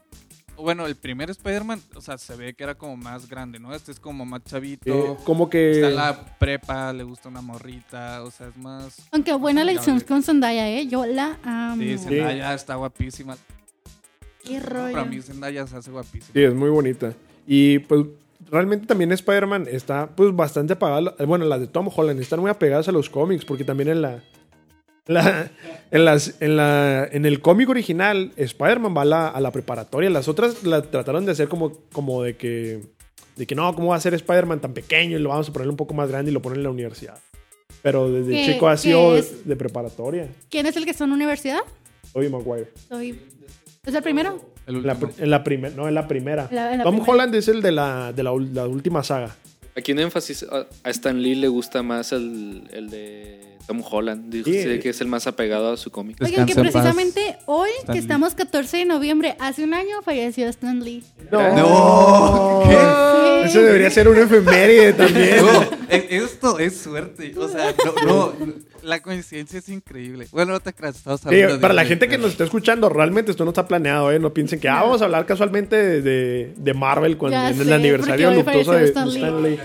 Bueno, 0.57 0.87
el 0.87 0.95
primer 0.97 1.31
Spider-Man, 1.31 1.81
o 1.95 2.01
sea, 2.01 2.17
se 2.17 2.37
ve 2.37 2.55
que 2.55 2.65
era 2.65 2.75
como 2.75 2.97
más 2.97 3.29
grande, 3.29 3.59
¿no? 3.59 3.75
Este 3.75 3.93
es 3.93 4.01
como 4.01 4.25
más 4.25 4.43
chavito. 4.45 4.93
eh, 4.93 5.17
como 5.25 5.51
que... 5.51 5.73
Está 5.73 5.89
en 5.89 5.97
la 5.97 6.37
prepa, 6.39 6.93
le 6.93 7.03
gusta 7.03 7.29
una 7.29 7.41
morrita, 7.41 8.23
o 8.23 8.31
sea, 8.31 8.49
es 8.49 8.57
más. 8.57 8.97
Aunque 9.11 9.33
buena 9.35 9.63
elección 9.63 10.01
con 10.01 10.23
Zendaya, 10.23 10.69
¿eh? 10.71 10.87
Yo 10.87 11.07
la 11.07 11.39
amo. 11.43 11.83
Sí, 11.83 11.99
Zendaya 11.99 12.55
está 12.55 12.77
guapísima. 12.77 13.37
Qué 14.45 14.61
rollo. 14.61 14.93
Para 14.93 15.05
mí, 15.07 15.21
Zendaya 15.23 15.67
se 15.67 15.77
hace 15.77 15.91
guapísima. 15.91 16.33
Sí, 16.33 16.43
es 16.43 16.55
muy 16.55 16.71
bonita. 16.71 17.15
Y 17.47 17.81
pues 17.81 18.07
realmente 18.51 18.87
también 18.87 19.11
Spider-Man 19.13 19.67
está 19.71 20.09
pues 20.15 20.35
bastante 20.35 20.75
apagada. 20.75 21.15
Bueno, 21.27 21.47
las 21.47 21.61
de 21.61 21.67
Tom 21.67 21.89
Holland 21.95 22.21
están 22.21 22.41
muy 22.41 22.51
apegadas 22.51 22.89
a 22.89 22.93
los 22.93 23.11
cómics 23.11 23.45
porque 23.45 23.65
también 23.65 23.89
en 23.89 24.03
la... 24.03 24.23
la- 25.07 25.51
en, 25.91 26.05
las, 26.05 26.37
en, 26.41 26.57
la, 26.57 27.09
en 27.11 27.27
el 27.27 27.41
cómic 27.41 27.69
original, 27.69 28.33
Spider-Man 28.37 28.95
va 28.97 29.03
a 29.03 29.05
la, 29.05 29.29
a 29.29 29.41
la 29.41 29.51
preparatoria. 29.51 30.11
Las 30.11 30.29
otras 30.29 30.63
la 30.65 30.83
trataron 30.83 31.25
de 31.27 31.33
hacer 31.33 31.49
como, 31.49 31.73
como 31.93 32.23
de 32.23 32.37
que... 32.37 32.81
De 33.37 33.47
que 33.49 33.57
no, 33.57 33.75
¿cómo 33.75 33.89
va 33.89 33.97
a 33.97 34.01
ser 34.01 34.15
Spider-Man 34.15 34.61
tan 34.61 34.73
pequeño? 34.75 35.19
Y 35.19 35.21
lo 35.21 35.31
vamos 35.31 35.49
a 35.49 35.53
poner 35.53 35.69
un 35.69 35.77
poco 35.77 35.93
más 35.93 36.09
grande 36.09 36.31
y 36.31 36.35
lo 36.35 36.41
ponen 36.41 36.59
en 36.59 36.63
la 36.65 36.71
universidad. 36.71 37.19
Pero 37.83 38.09
desde 38.11 38.31
¿Qué- 38.33 38.53
chico 38.53 38.69
ha 38.69 38.77
sido 38.77 39.15
de, 39.15 39.19
es? 39.21 39.45
de 39.47 39.57
preparatoria. 39.57 40.29
¿Quién 40.49 40.67
es 40.67 40.77
el 40.77 40.85
que 40.85 40.93
está 40.93 41.03
en 41.05 41.11
la 41.11 41.17
universidad? 41.17 41.59
Tobey 42.13 42.29
Maguire. 42.29 42.69
Soy... 42.89 43.21
¿Es 43.85 43.93
el 43.95 44.03
primero? 44.03 44.41
El 44.67 44.77
En 44.77 44.87
la, 44.87 44.93
en 45.39 45.45
primera, 45.45 45.75
no, 45.77 45.89
en 45.89 45.95
la 45.95 46.07
primera. 46.09 46.49
La- 46.53 46.73
en 46.73 46.79
la 46.79 46.85
Tom 46.85 46.95
primera. 46.95 47.13
Holland 47.13 47.35
es 47.35 47.49
el 47.49 47.61
de 47.61 47.73
la, 47.73 48.13
de 48.13 48.23
la, 48.23 48.33
ul- 48.33 48.53
la 48.53 48.67
última 48.69 49.03
saga. 49.03 49.35
Aquí 49.77 49.93
un 49.93 49.99
énfasis 49.99 50.45
a 50.51 50.91
Stan 50.91 51.21
Lee 51.21 51.35
le 51.35 51.49
gusta 51.49 51.83
más 51.83 52.13
el, 52.13 52.69
el 52.73 52.91
de 52.91 53.41
Tom 53.67 53.83
Holland. 53.89 54.31
Dice 54.33 54.75
Sí. 54.75 54.81
que 54.81 54.91
es 54.91 55.01
el 55.01 55.09
más 55.09 55.27
apegado 55.27 55.73
a 55.73 55.77
su 55.77 55.91
cómic. 55.91 56.17
Oigan, 56.23 56.47
que 56.47 56.55
precisamente 56.55 57.37
hoy, 57.47 57.71
Stan 57.81 57.87
que 57.87 57.93
Lee. 57.95 57.99
estamos 58.01 58.35
14 58.35 58.77
de 58.79 58.85
noviembre, 58.85 59.37
hace 59.41 59.65
un 59.65 59.75
año 59.75 60.01
falleció 60.03 60.47
Stan 60.49 60.79
Lee. 60.85 61.03
No, 61.33 62.63
Sí. 63.45 63.51
Ese 63.51 63.63
debería 63.63 63.91
ser 63.91 64.09
un 64.09 64.17
efeméride 64.17 64.93
también. 64.95 65.37
No, 65.45 65.63
e- 65.91 66.07
esto 66.11 66.59
es 66.59 66.79
suerte. 66.79 67.35
O 67.37 67.47
sea, 67.49 67.75
no, 68.07 68.07
no, 68.07 68.33
la 68.85 69.01
coincidencia 69.03 69.59
es 69.59 69.69
increíble. 69.69 70.29
Bueno, 70.31 70.53
no 70.53 70.61
te 70.61 70.73
creas, 70.73 70.97
estamos 70.97 71.21
Sí, 71.21 71.29
hablando 71.29 71.55
de- 71.55 71.61
para 71.61 71.75
la 71.75 71.83
de- 71.83 71.89
gente 71.89 72.09
que 72.09 72.19
nos 72.19 72.31
está 72.33 72.45
escuchando, 72.45 72.89
realmente 72.89 73.31
esto 73.31 73.45
no 73.45 73.51
está 73.51 73.67
planeado, 73.67 74.13
¿eh? 74.13 74.19
No 74.19 74.33
piensen 74.33 74.61
que, 74.61 74.69
ah, 74.69 74.83
vamos 74.83 75.03
a 75.03 75.07
hablar 75.07 75.27
casualmente 75.27 75.77
de, 76.03 76.75
Marvel 76.75 77.17
cuando, 77.17 77.39
en 77.39 77.61
el 77.61 77.67
sé, 77.67 77.75
aniversario 77.75 78.27
porque 78.35 78.51
hoy 78.51 78.55
luctuoso 78.57 78.73
de, 78.73 78.93
falleció 78.93 79.03
de 79.05 79.09
Stan 79.09 79.09
Stan 79.09 79.43
Lee. 79.43 79.59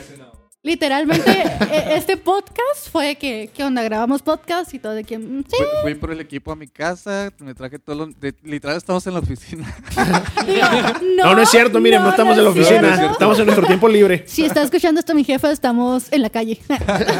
Literalmente, 0.61 1.31
e- 1.71 1.95
este 1.95 2.17
podcast 2.17 2.89
fue 2.91 3.15
que, 3.15 3.49
¿qué 3.53 3.63
onda? 3.63 3.81
Grabamos 3.81 4.21
podcast 4.21 4.73
y 4.73 4.79
todo 4.79 4.91
de 4.93 5.05
que, 5.05 5.17
mm, 5.17 5.43
sí, 5.47 5.55
Fui, 5.55 5.65
fui 5.83 5.95
por 5.95 6.11
el 6.11 6.19
equipo 6.19 6.51
a 6.51 6.55
mi 6.57 6.67
casa, 6.67 7.31
me 7.39 7.53
traje 7.55 7.79
todo 7.79 7.95
lo... 7.95 8.07
de- 8.07 8.35
literal, 8.43 8.75
estamos 8.75 9.07
en 9.07 9.13
la 9.13 9.19
oficina. 9.21 9.73
digo, 10.45 10.67
no, 11.15 11.23
No, 11.27 11.35
no 11.35 11.41
es 11.43 11.49
cierto, 11.49 11.79
miren, 11.79 12.01
no, 12.03 12.09
estamos 12.09 12.37
en 12.37 12.43
la 12.43 12.49
es 12.49 12.55
oficina, 12.57 12.95
cierto. 12.97 13.13
estamos 13.13 13.39
en 13.39 13.45
nuestro 13.45 13.67
tiempo 13.67 13.87
libre. 13.87 14.25
Si 14.27 14.43
está 14.43 14.61
escuchando 14.61 14.99
esto 14.99 15.15
mi 15.15 15.23
jefa, 15.23 15.49
estamos 15.49 16.11
en 16.11 16.21
la 16.23 16.29
calle. 16.29 16.59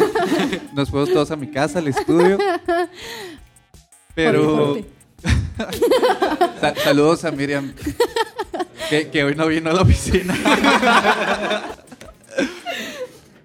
Nos 0.73 0.89
fuimos 0.89 1.09
todos 1.13 1.31
a 1.31 1.37
mi 1.37 1.47
casa, 1.49 1.79
al 1.79 1.87
estudio. 1.87 2.37
Pero... 4.15 4.77
Saludos 6.83 7.23
a 7.25 7.31
Miriam, 7.31 7.73
que, 8.89 9.09
que 9.09 9.23
hoy 9.23 9.35
no 9.35 9.47
vino 9.47 9.69
a 9.69 9.73
la 9.73 9.81
oficina. 9.81 10.35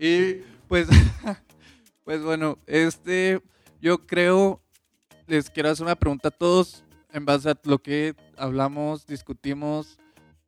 Y 0.05 0.45
pues, 0.69 0.87
pues 2.05 2.23
bueno, 2.23 2.59
este, 2.67 3.41
yo 3.81 4.07
creo, 4.07 4.61
les 5.27 5.49
quiero 5.49 5.71
hacer 5.71 5.87
una 5.87 5.97
pregunta 5.97 6.29
a 6.29 6.31
todos 6.31 6.85
en 7.13 7.25
base 7.25 7.49
a 7.49 7.59
lo 7.65 7.79
que 7.79 8.15
hablamos, 8.37 9.07
discutimos. 9.07 9.99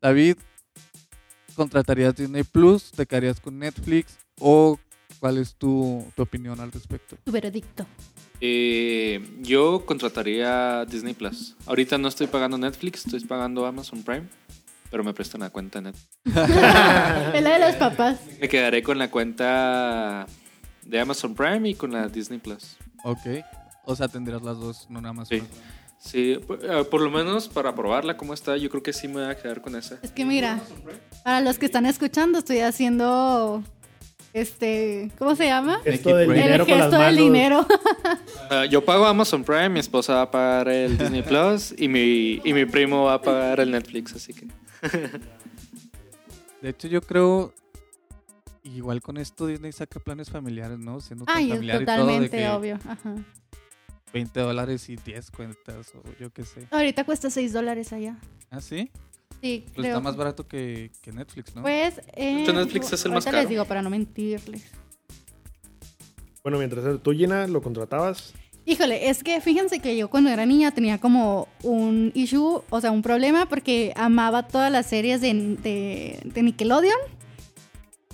David, 0.03 0.37
¿contratarías 1.55 2.15
Disney 2.17 2.43
Plus? 2.43 2.91
¿Te 2.91 3.07
quedarías 3.07 3.41
con 3.41 3.59
Netflix? 3.59 4.19
¿O 4.41 4.79
cuál 5.21 5.39
es 5.39 5.55
tu, 5.55 6.05
tu 6.15 6.23
opinión 6.23 6.61
al 6.61 6.71
respecto? 6.71 7.17
Tu 7.25 7.33
veredicto. 7.33 7.87
Eh, 8.43 9.27
yo 9.41 9.87
contrataría 9.87 10.85
Disney 10.85 11.15
Plus. 11.15 11.57
Ahorita 11.65 11.97
no 11.97 12.09
estoy 12.09 12.27
pagando 12.27 12.59
Netflix, 12.59 13.07
estoy 13.07 13.21
pagando 13.21 13.65
Amazon 13.65 14.03
Prime, 14.03 14.29
pero 14.91 15.05
me 15.05 15.12
prestan 15.12 15.41
la 15.41 15.51
cuenta 15.51 15.80
Netflix. 15.80 16.09
Es 16.24 17.43
la 17.43 17.59
de 17.59 17.66
los 17.66 17.74
papás. 17.76 18.18
Me 18.41 18.49
quedaré 18.49 18.82
con 18.82 18.99
la 18.99 19.11
cuenta 19.11 20.26
de 20.84 21.01
Amazon 21.01 21.34
Prime 21.34 21.68
y 21.68 21.74
con 21.74 21.93
la 21.93 22.09
Disney 22.09 22.39
Plus. 22.39 22.76
Ok. 23.05 23.45
O 23.84 23.95
sea, 23.95 24.09
tendrías 24.09 24.43
las 24.43 24.59
dos, 24.59 24.87
no 24.91 25.01
nada 25.01 25.12
más 25.12 25.28
Sí. 25.28 25.43
Sí, 25.99 26.39
por, 26.47 26.61
eh, 26.62 26.84
por 26.84 27.01
lo 27.01 27.11
menos 27.11 27.49
para 27.49 27.74
probarla 27.74 28.16
cómo 28.16 28.34
está, 28.34 28.57
yo 28.57 28.68
creo 28.70 28.82
que 28.82 28.93
sí 28.93 29.09
me 29.09 29.14
voy 29.14 29.24
a 29.24 29.37
quedar 29.37 29.61
con 29.61 29.74
esa. 29.76 29.99
Es 30.03 30.12
que 30.12 30.24
mira, 30.24 30.61
para 31.24 31.41
los 31.41 31.59
que 31.59 31.66
están 31.66 31.87
escuchando, 31.87 32.39
estoy 32.39 32.61
haciendo, 32.61 33.64
este, 34.32 35.11
¿cómo 35.18 35.34
se 35.34 35.47
llama? 35.47 35.80
Esto 35.84 36.14
del 36.14 36.30
El 36.30 36.37
dinero 36.37 36.64
El 36.64 36.70
con 36.70 36.78
las 36.78 36.91
gesto 36.91 37.03
del 37.03 37.16
dinero. 37.16 37.66
Ah, 38.49 38.64
yo 38.66 38.84
pago 38.84 39.07
Amazon 39.07 39.43
Prime, 39.43 39.70
mi 39.70 39.80
esposa 39.80 40.14
va 40.14 40.22
a 40.22 40.30
pagar 40.30 40.68
el 40.68 40.97
Disney 40.97 41.22
Plus 41.22 41.74
y 41.76 41.89
mi, 41.89 42.41
y 42.45 42.53
mi 42.53 42.64
primo 42.64 43.05
va 43.05 43.14
a 43.14 43.22
pagar 43.22 43.59
el 43.59 43.72
Netflix, 43.72 44.14
así 44.14 44.32
que... 44.32 44.47
De 46.62 46.70
hecho, 46.70 46.89
yo 46.89 47.01
creo. 47.03 47.53
igual 48.64 49.01
con 49.03 49.16
esto 49.18 49.47
Disney 49.47 49.72
saca 49.72 50.01
planes 50.01 50.31
familiares, 50.31 50.79
¿no? 50.79 51.01
Siendo 51.01 51.24
tan 51.24 51.37
Ay, 51.37 51.45
es 51.51 51.55
familiar 51.57 51.83
y 51.83 51.85
todo 51.87 51.95
de 51.97 52.03
totalmente 52.03 52.37
que 52.37 52.49
obvio. 52.49 52.79
Ajá. 52.89 53.14
20 54.12 54.41
dólares 54.41 54.89
y 54.89 54.97
10 54.97 55.31
cuentas 55.31 55.93
o 55.95 56.03
yo 56.18 56.31
qué 56.33 56.45
sé. 56.45 56.66
Ahorita 56.70 57.05
cuesta 57.05 57.29
6 57.31 57.53
dólares 57.53 57.93
allá. 57.93 58.16
¿Ah, 58.51 58.61
sí? 58.61 58.91
Sí, 59.43 59.62
Pues 59.66 59.74
creo. 59.74 59.87
está 59.89 60.01
más 60.01 60.16
barato 60.16 60.49
que, 60.49 60.91
que 61.03 61.12
Netflix, 61.12 61.55
¿no? 61.55 61.62
Pues, 61.62 61.99
eh, 62.14 62.43
hecho, 62.43 62.53
Netflix 62.55 62.93
es 62.93 63.05
el 63.05 63.11
más 63.12 63.16
ahorita 63.27 63.31
caro. 63.33 63.43
les 63.43 63.49
digo 63.51 63.64
para 63.66 63.83
no 63.83 63.91
mentirles. 63.91 64.64
Bueno, 66.43 66.59
mientras 66.59 67.03
tú, 67.03 67.12
Gina, 67.12 67.47
lo 67.47 67.61
contratabas. 67.61 68.33
Híjole, 68.69 69.09
es 69.09 69.23
que 69.23 69.41
fíjense 69.41 69.79
que 69.79 69.97
yo 69.97 70.11
cuando 70.11 70.29
era 70.29 70.45
niña 70.45 70.73
tenía 70.73 70.99
como 70.99 71.47
un 71.62 72.11
issue, 72.14 72.62
o 72.69 72.81
sea, 72.81 72.91
un 72.91 73.01
problema 73.01 73.47
porque 73.47 73.93
amaba 73.95 74.49
todas 74.49 74.73
las 74.73 74.87
series 74.87 75.21
de, 75.21 75.33
de, 75.62 76.19
de 76.25 76.43
Nickelodeon. 76.43 76.99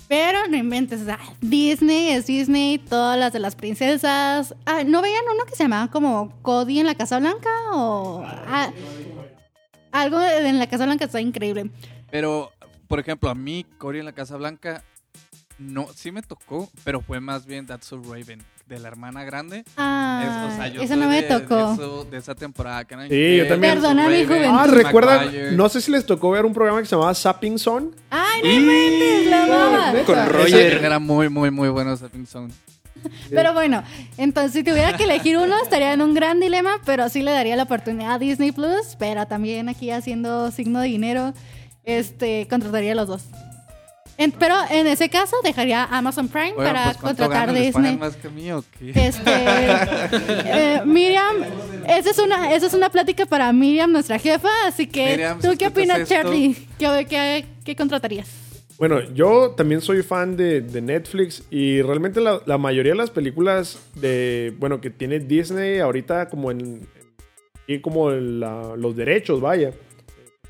Pero 0.07 0.47
no 0.47 0.55
inventes, 0.55 1.01
o 1.01 1.05
sea, 1.05 1.17
Disney 1.41 2.09
es 2.09 2.27
Disney, 2.27 2.77
todas 2.77 3.17
las 3.17 3.33
de 3.33 3.39
las 3.39 3.55
princesas. 3.55 4.53
Ah, 4.67 4.83
¿No 4.85 5.01
veían 5.01 5.23
uno 5.33 5.43
que 5.45 5.55
se 5.55 5.63
llamaba 5.63 5.89
como 5.89 6.31
Cody 6.43 6.79
en 6.79 6.85
la 6.85 6.93
Casa 6.93 7.19
Blanca? 7.19 7.49
O 7.71 8.21
ah, 8.23 8.71
algo 9.91 10.21
en 10.21 10.59
la 10.59 10.67
Casa 10.67 10.85
Blanca 10.85 11.05
está 11.05 11.19
increíble. 11.19 11.71
Pero, 12.11 12.51
por 12.87 12.99
ejemplo, 12.99 13.27
a 13.31 13.33
mí, 13.33 13.65
Cory 13.79 13.99
en 13.99 14.05
la 14.05 14.13
Casa 14.13 14.37
Blanca, 14.37 14.83
no, 15.57 15.87
sí 15.95 16.11
me 16.11 16.21
tocó, 16.21 16.69
pero 16.83 17.01
fue 17.01 17.19
más 17.19 17.47
bien 17.47 17.65
That's 17.65 17.87
So 17.87 17.99
Raven, 17.99 18.43
de 18.67 18.79
la 18.79 18.87
hermana 18.87 19.23
grande. 19.23 19.63
Ah, 19.77 20.23
Es- 20.47 20.53
o 20.53 20.55
sea, 20.55 20.67
yo 20.69 20.81
esa 20.81 20.93
soy 20.93 21.03
no 21.03 21.09
me 21.09 21.21
de- 21.21 21.27
tocó. 21.27 21.55
De, 21.55 21.73
eso- 21.73 22.05
de 22.05 22.17
esa 22.17 22.33
temporada. 22.35 22.85
que 22.85 22.93
eran 22.93 23.05
Sí, 23.09 23.15
Ken, 23.15 23.37
yo 23.37 23.47
también. 23.47 23.73
Perdona 23.75 24.09
mi 24.09 24.23
juventud. 24.25 24.57
Ah, 24.59 24.67
recuerdan, 24.67 25.57
no 25.57 25.69
sé 25.69 25.81
si 25.81 25.91
les 25.91 26.05
tocó 26.05 26.31
ver 26.31 26.45
un 26.45 26.53
programa 26.53 26.79
que 26.79 26.85
se 26.85 26.95
llamaba 26.95 27.13
Sapping 27.13 27.59
Zone. 27.59 27.87
¡Ay, 28.09 28.41
no 28.43 28.49
inventes! 28.51 29.27
La 29.29 29.43
amaba. 29.43 30.03
Con 30.05 30.29
Roger. 30.29 30.83
Era 30.83 30.99
muy, 30.99 31.29
muy, 31.29 31.51
muy 31.51 31.69
bueno 31.69 31.95
Sapping 31.97 32.25
Zone. 32.25 32.53
Pero 33.29 33.51
bueno, 33.53 33.83
entonces 34.17 34.53
si 34.53 34.63
tuviera 34.63 34.95
que 34.95 35.03
elegir 35.03 35.37
uno, 35.37 35.55
estaría 35.61 35.91
en 35.91 36.01
un 36.01 36.13
gran 36.13 36.39
dilema, 36.39 36.77
pero 36.85 37.09
sí 37.09 37.21
le 37.21 37.31
daría 37.31 37.57
la 37.57 37.63
oportunidad 37.63 38.13
a 38.13 38.19
Disney 38.19 38.53
Plus, 38.53 38.95
pero 38.97 39.27
también 39.27 39.67
aquí 39.67 39.91
haciendo 39.91 40.51
signo 40.51 40.79
de 40.79 40.87
dinero, 40.87 41.33
este, 41.83 42.47
contrataría 42.49 42.93
a 42.93 42.95
los 42.95 43.09
dos. 43.09 43.23
En- 44.17 44.31
pero 44.31 44.55
en 44.69 44.85
ese 44.87 45.09
caso 45.09 45.35
dejaría 45.43 45.85
Amazon 45.85 46.27
Prime 46.27 46.53
Bueno, 46.53 46.69
para 46.71 46.83
pues, 46.85 46.97
¿cuánto 46.97 47.23
contratar 47.23 47.53
Disney. 47.53 47.97
más 47.97 48.15
que 48.15 48.27
a 48.27 48.31
mí 48.31 48.51
o 48.51 48.63
qué? 48.77 48.91
Este, 49.07 49.23
eh, 50.45 50.81
Miriam, 50.85 51.37
esa 51.87 52.09
es 52.11 52.19
una, 52.19 52.53
esa 52.53 52.67
es 52.67 52.73
una 52.73 52.89
plática 52.89 53.25
para 53.25 53.51
Miriam, 53.53 53.91
nuestra 53.91 54.19
jefa, 54.19 54.49
así 54.67 54.87
que 54.87 55.05
Miriam, 55.11 55.41
si 55.41 55.47
¿tú 55.47 55.57
qué 55.57 55.67
opinas, 55.67 55.99
esto- 55.99 56.13
Charlie? 56.13 56.55
¿Qué, 56.77 57.05
qué, 57.09 57.45
qué 57.65 57.75
contratarías? 57.75 58.29
Bueno, 58.77 59.01
yo 59.13 59.51
también 59.51 59.81
soy 59.81 60.01
fan 60.03 60.35
de, 60.35 60.61
de 60.61 60.81
Netflix 60.81 61.43
y 61.51 61.81
realmente 61.81 62.19
la, 62.21 62.41
la 62.45 62.57
mayoría 62.57 62.91
de 62.93 62.97
las 62.97 63.11
películas 63.11 63.79
de, 63.95 64.53
bueno, 64.59 64.81
que 64.81 64.89
tiene 64.89 65.19
Disney 65.19 65.79
ahorita 65.79 66.27
como 66.29 66.51
en, 66.51 66.87
y 67.67 67.79
como 67.79 68.11
en 68.11 68.39
la- 68.39 68.75
los 68.75 68.95
derechos, 68.95 69.39
vaya, 69.41 69.71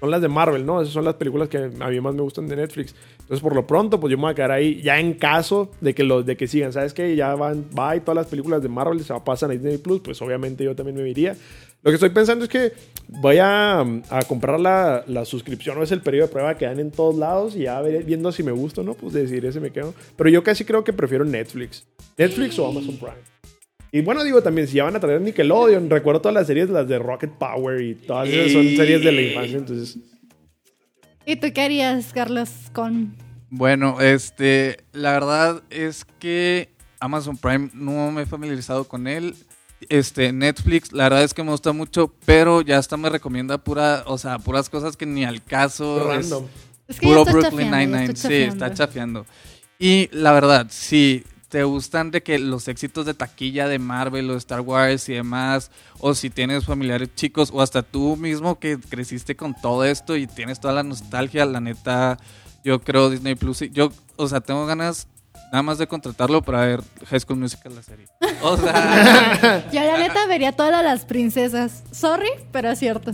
son 0.03 0.11
las 0.11 0.21
de 0.21 0.27
Marvel, 0.27 0.65
¿no? 0.65 0.81
Esas 0.81 0.93
son 0.93 1.05
las 1.05 1.13
películas 1.15 1.47
que 1.47 1.57
a 1.57 1.87
mí 1.89 2.01
más 2.01 2.13
me 2.13 2.23
gustan 2.23 2.45
de 2.45 2.57
Netflix. 2.57 2.93
Entonces, 3.21 3.39
por 3.39 3.55
lo 3.55 3.65
pronto, 3.65 4.01
pues 4.01 4.11
yo 4.11 4.17
me 4.17 4.23
voy 4.23 4.31
a 4.33 4.35
quedar 4.35 4.51
ahí 4.51 4.81
ya 4.81 4.99
en 4.99 5.13
caso 5.13 5.71
de 5.79 5.95
que 5.95 6.03
los 6.03 6.25
de 6.25 6.35
que 6.35 6.45
sigan, 6.45 6.73
¿sabes 6.73 6.93
qué? 6.93 7.15
Ya 7.15 7.33
van, 7.35 7.67
va 7.77 7.95
y 7.95 8.01
todas 8.01 8.17
las 8.17 8.27
películas 8.27 8.61
de 8.61 8.67
Marvel 8.67 9.01
se 9.01 9.13
pasan 9.23 9.51
a 9.51 9.53
Disney 9.53 9.77
Plus, 9.77 10.01
pues 10.01 10.21
obviamente 10.21 10.65
yo 10.65 10.75
también 10.75 10.97
me 11.01 11.09
iría. 11.09 11.37
Lo 11.83 11.89
que 11.89 11.95
estoy 11.95 12.09
pensando 12.09 12.43
es 12.43 12.49
que 12.49 12.73
voy 13.07 13.37
a, 13.39 13.85
comprar 14.27 14.59
la, 14.59 15.05
la 15.07 15.23
suscripción 15.23 15.77
o 15.77 15.83
es 15.83 15.93
el 15.93 16.01
periodo 16.01 16.27
de 16.27 16.33
prueba 16.33 16.57
que 16.57 16.65
dan 16.65 16.81
en 16.81 16.91
todos 16.91 17.15
lados 17.15 17.55
y 17.55 17.59
ya 17.59 17.81
veré- 17.81 18.03
viendo 18.03 18.29
si 18.33 18.43
me 18.43 18.51
gusta 18.51 18.81
o 18.81 18.83
no, 18.83 18.95
pues 18.95 19.13
decidiré 19.13 19.53
si 19.53 19.61
me 19.61 19.71
quedo. 19.71 19.93
Pero 20.17 20.29
yo 20.29 20.43
casi 20.43 20.65
creo 20.65 20.83
que 20.83 20.91
prefiero 20.91 21.23
Netflix. 21.23 21.87
Netflix 22.17 22.59
o 22.59 22.67
Amazon 22.67 22.97
Prime. 22.97 23.32
Y 23.95 24.01
bueno, 24.01 24.23
digo 24.23 24.41
también, 24.41 24.67
si 24.67 24.77
ya 24.77 24.85
van 24.85 24.95
a 24.95 24.99
traer 24.99 25.21
Nickelodeon, 25.21 25.87
recuerdo 25.87 26.19
todas 26.19 26.33
las 26.33 26.47
series, 26.47 26.67
las 26.67 26.87
de 26.87 26.97
Rocket 26.97 27.29
Power 27.29 27.79
y 27.79 27.93
todas 27.93 28.27
esas 28.27 28.51
son 28.51 28.63
series 28.63 29.03
de 29.03 29.11
la 29.11 29.21
infancia, 29.21 29.57
entonces... 29.59 29.99
¿Y 31.27 31.35
tú 31.35 31.53
qué 31.53 31.61
harías, 31.61 32.11
Carlos, 32.11 32.49
con 32.73 33.15
Bueno, 33.51 34.01
este, 34.01 34.77
la 34.93 35.11
verdad 35.11 35.61
es 35.69 36.05
que 36.17 36.69
Amazon 36.99 37.37
Prime 37.37 37.69
no 37.75 38.11
me 38.11 38.23
he 38.23 38.25
familiarizado 38.25 38.85
con 38.85 39.05
él. 39.05 39.35
Este, 39.89 40.33
Netflix, 40.33 40.91
la 40.91 41.03
verdad 41.03 41.23
es 41.23 41.35
que 41.35 41.43
me 41.43 41.51
gusta 41.51 41.71
mucho, 41.71 42.15
pero 42.25 42.61
ya 42.61 42.79
hasta 42.79 42.97
me 42.97 43.09
recomienda 43.09 43.59
pura, 43.59 44.05
o 44.07 44.17
sea, 44.17 44.39
puras 44.39 44.71
cosas 44.71 44.97
que 44.97 45.05
ni 45.05 45.23
al 45.23 45.43
caso. 45.43 45.99
es 45.99 46.31
Random. 46.31 46.45
Es 46.87 46.99
que 46.99 47.05
ya 47.05 47.13
puro 47.13 47.25
Brooklyn 47.25 47.69
Nine-Nine, 47.69 48.15
sí, 48.15 48.33
está 48.33 48.73
chafeando. 48.73 49.27
Y 49.77 50.09
la 50.11 50.31
verdad, 50.31 50.65
si 50.71 51.23
te 51.53 51.63
gustan 51.65 52.09
de 52.09 52.23
que 52.23 52.39
los 52.39 52.67
éxitos 52.67 53.05
de 53.05 53.13
taquilla 53.13 53.67
de 53.67 53.77
Marvel 53.77 54.27
o 54.31 54.35
Star 54.37 54.61
Wars 54.61 55.07
y 55.07 55.13
demás, 55.13 55.69
o 55.99 56.15
si 56.15 56.31
tienes 56.31 56.65
familiares 56.65 57.13
chicos, 57.13 57.51
o 57.53 57.61
hasta 57.61 57.83
tú 57.83 58.15
mismo 58.15 58.57
que 58.57 58.79
creciste 58.79 59.35
con 59.35 59.53
todo 59.53 59.85
esto 59.85 60.17
y 60.17 60.25
tienes 60.25 60.59
toda 60.59 60.73
la 60.73 60.81
nostalgia, 60.81 61.45
la 61.45 61.59
neta, 61.59 62.17
yo 62.63 62.81
creo 62.81 63.11
Disney 63.11 63.35
Plus, 63.35 63.59
yo, 63.71 63.91
o 64.15 64.27
sea, 64.27 64.41
tengo 64.41 64.65
ganas 64.65 65.07
nada 65.51 65.61
más 65.61 65.77
de 65.77 65.85
contratarlo 65.85 66.41
para 66.41 66.61
ver 66.61 66.81
High 67.05 67.19
School 67.19 67.37
Musical, 67.37 67.75
la 67.75 67.83
serie. 67.83 68.07
O 68.41 68.57
sea, 68.57 69.69
Yo 69.71 69.79
la 69.79 69.99
neta 69.99 70.25
vería 70.25 70.53
todas 70.53 70.83
las 70.83 71.05
princesas. 71.05 71.83
Sorry, 71.91 72.31
pero 72.51 72.71
es 72.71 72.79
cierto. 72.79 73.13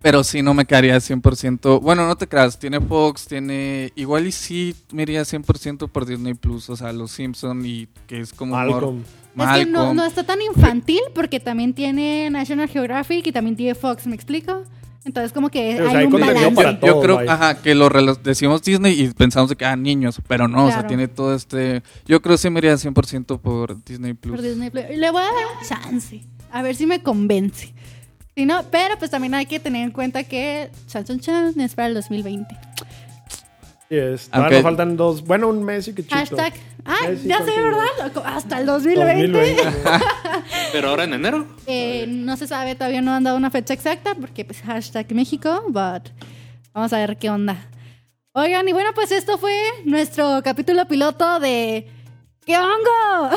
Pero 0.00 0.22
sí 0.24 0.42
no 0.42 0.54
me 0.54 0.64
quedaría 0.64 0.96
100%. 0.96 1.80
Bueno, 1.80 2.06
no 2.06 2.16
te 2.16 2.26
creas, 2.26 2.58
tiene 2.58 2.80
Fox, 2.80 3.26
tiene. 3.26 3.92
Igual 3.96 4.26
y 4.26 4.32
sí 4.32 4.74
me 4.92 5.02
iría 5.02 5.22
100% 5.22 5.88
por 5.88 6.06
Disney 6.06 6.34
Plus, 6.34 6.70
o 6.70 6.76
sea, 6.76 6.92
Los 6.92 7.12
Simpson 7.12 7.64
y 7.64 7.88
que 8.06 8.20
es 8.20 8.32
como. 8.32 8.54
Malcolm. 8.54 9.02
Es 9.38 9.64
que 9.64 9.66
no, 9.66 10.04
está 10.04 10.24
tan 10.24 10.42
infantil 10.42 11.00
porque 11.14 11.38
también 11.38 11.72
tiene 11.72 12.28
National 12.30 12.68
Geographic 12.68 13.26
y 13.26 13.32
también 13.32 13.56
tiene 13.56 13.74
Fox, 13.74 14.06
¿me 14.06 14.14
explico? 14.14 14.64
Entonces 15.04 15.32
como 15.32 15.48
que 15.48 15.76
Sí, 15.76 15.80
o 15.80 15.84
sea, 15.84 15.90
hay 15.90 15.96
hay 15.96 16.04
un 16.06 16.10
contenido 16.10 16.50
balance. 16.50 16.56
para 16.56 16.72
yo, 16.80 16.86
yo 16.86 16.92
todo, 16.92 17.02
creo 17.02 17.16
vaya. 17.16 17.32
ajá, 17.32 17.62
que 17.62 17.74
lo 17.74 17.88
decimos 18.16 18.62
Disney 18.62 19.00
y 19.00 19.08
pensamos 19.14 19.48
de 19.48 19.56
que, 19.56 19.64
ah, 19.64 19.76
niños, 19.76 20.20
pero 20.26 20.48
no, 20.48 20.66
o 20.66 20.70
sea, 20.70 20.86
tiene 20.86 21.06
todo 21.08 21.34
este. 21.34 21.82
Yo 22.06 22.20
creo 22.20 22.34
que 22.34 22.38
sí 22.38 22.50
me 22.50 22.58
iría 22.58 22.74
100% 22.74 23.40
por 23.40 23.82
Disney 23.84 24.14
Plus. 24.14 24.36
por 24.36 24.44
Disney 24.44 24.70
Plus. 24.70 24.84
Le 24.90 25.10
voy 25.10 25.22
a 25.22 25.26
dar 25.26 25.34
un 25.34 25.66
chance. 25.66 26.24
A 26.50 26.62
ver 26.62 26.74
si 26.74 26.86
me 26.86 27.02
convence. 27.02 27.74
Si 28.38 28.46
no, 28.46 28.62
pero 28.70 28.96
pues 29.00 29.10
también 29.10 29.34
hay 29.34 29.46
que 29.46 29.58
tener 29.58 29.82
en 29.82 29.90
cuenta 29.90 30.22
que 30.22 30.70
Chan 30.86 31.02
Chan 31.04 31.18
Chan 31.18 31.60
es 31.60 31.74
para 31.74 31.88
el 31.88 31.94
2020. 31.94 32.46
Sí, 33.88 33.96
es. 33.96 34.28
Todavía 34.28 34.30
Aunque- 34.30 34.54
nos 34.54 34.62
faltan 34.62 34.96
dos, 34.96 35.24
bueno, 35.24 35.48
un 35.48 35.64
mes 35.64 35.88
y 35.88 35.92
que. 35.92 36.04
Hashtag. 36.04 36.52
Ah, 36.84 36.98
Messi 37.08 37.26
ya 37.26 37.38
sé. 37.38 37.50
¿verdad? 37.60 38.22
Hasta 38.26 38.60
el 38.60 38.66
2020. 38.66 39.26
2020. 39.26 39.62
Pero 40.70 40.90
ahora 40.90 41.02
en 41.02 41.14
enero. 41.14 41.48
Eh, 41.66 42.04
no 42.08 42.36
se 42.36 42.46
sabe, 42.46 42.76
todavía 42.76 43.02
no 43.02 43.12
han 43.12 43.24
dado 43.24 43.36
una 43.36 43.50
fecha 43.50 43.74
exacta 43.74 44.14
porque 44.14 44.44
pues 44.44 44.60
hashtag 44.62 45.12
México, 45.14 45.64
but 45.70 46.08
vamos 46.72 46.92
a 46.92 46.98
ver 46.98 47.16
qué 47.16 47.30
onda. 47.30 47.56
Oigan, 48.34 48.68
y 48.68 48.72
bueno, 48.72 48.90
pues 48.94 49.10
esto 49.10 49.36
fue 49.38 49.52
nuestro 49.84 50.42
capítulo 50.44 50.86
piloto 50.86 51.40
de 51.40 51.88
¿Qué 52.48 52.56
hongo? 52.56 53.36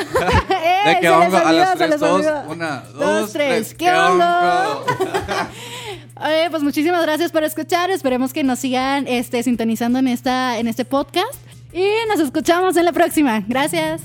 Eh, 0.64 0.88
¿De 0.88 0.94
se 0.94 1.00
qué 1.00 1.10
les 1.10 1.12
hongo? 1.12 1.36
A 1.36 1.42
olvidó, 1.50 1.76
se 1.76 1.88
les 1.88 2.00
dos, 2.00 2.10
olvidó. 2.12 2.42
una, 2.48 2.80
Dos, 2.94 2.98
dos, 2.98 3.32
tres. 3.32 3.48
tres. 3.48 3.68
¿Qué 3.74 3.84
¿Qué 3.84 3.92
hongo? 3.92 4.84
Oye, 6.24 6.50
pues 6.50 6.62
muchísimas 6.62 7.02
gracias 7.02 7.30
por 7.30 7.44
escuchar. 7.44 7.90
Esperemos 7.90 8.32
que 8.32 8.42
nos 8.42 8.58
sigan 8.60 9.06
este, 9.06 9.42
sintonizando 9.42 9.98
en, 9.98 10.08
esta, 10.08 10.56
en 10.58 10.66
este 10.66 10.86
podcast. 10.86 11.34
Y 11.74 11.84
nos 12.08 12.20
escuchamos 12.20 12.74
en 12.78 12.86
la 12.86 12.92
próxima. 12.92 13.42
Gracias. 13.46 14.00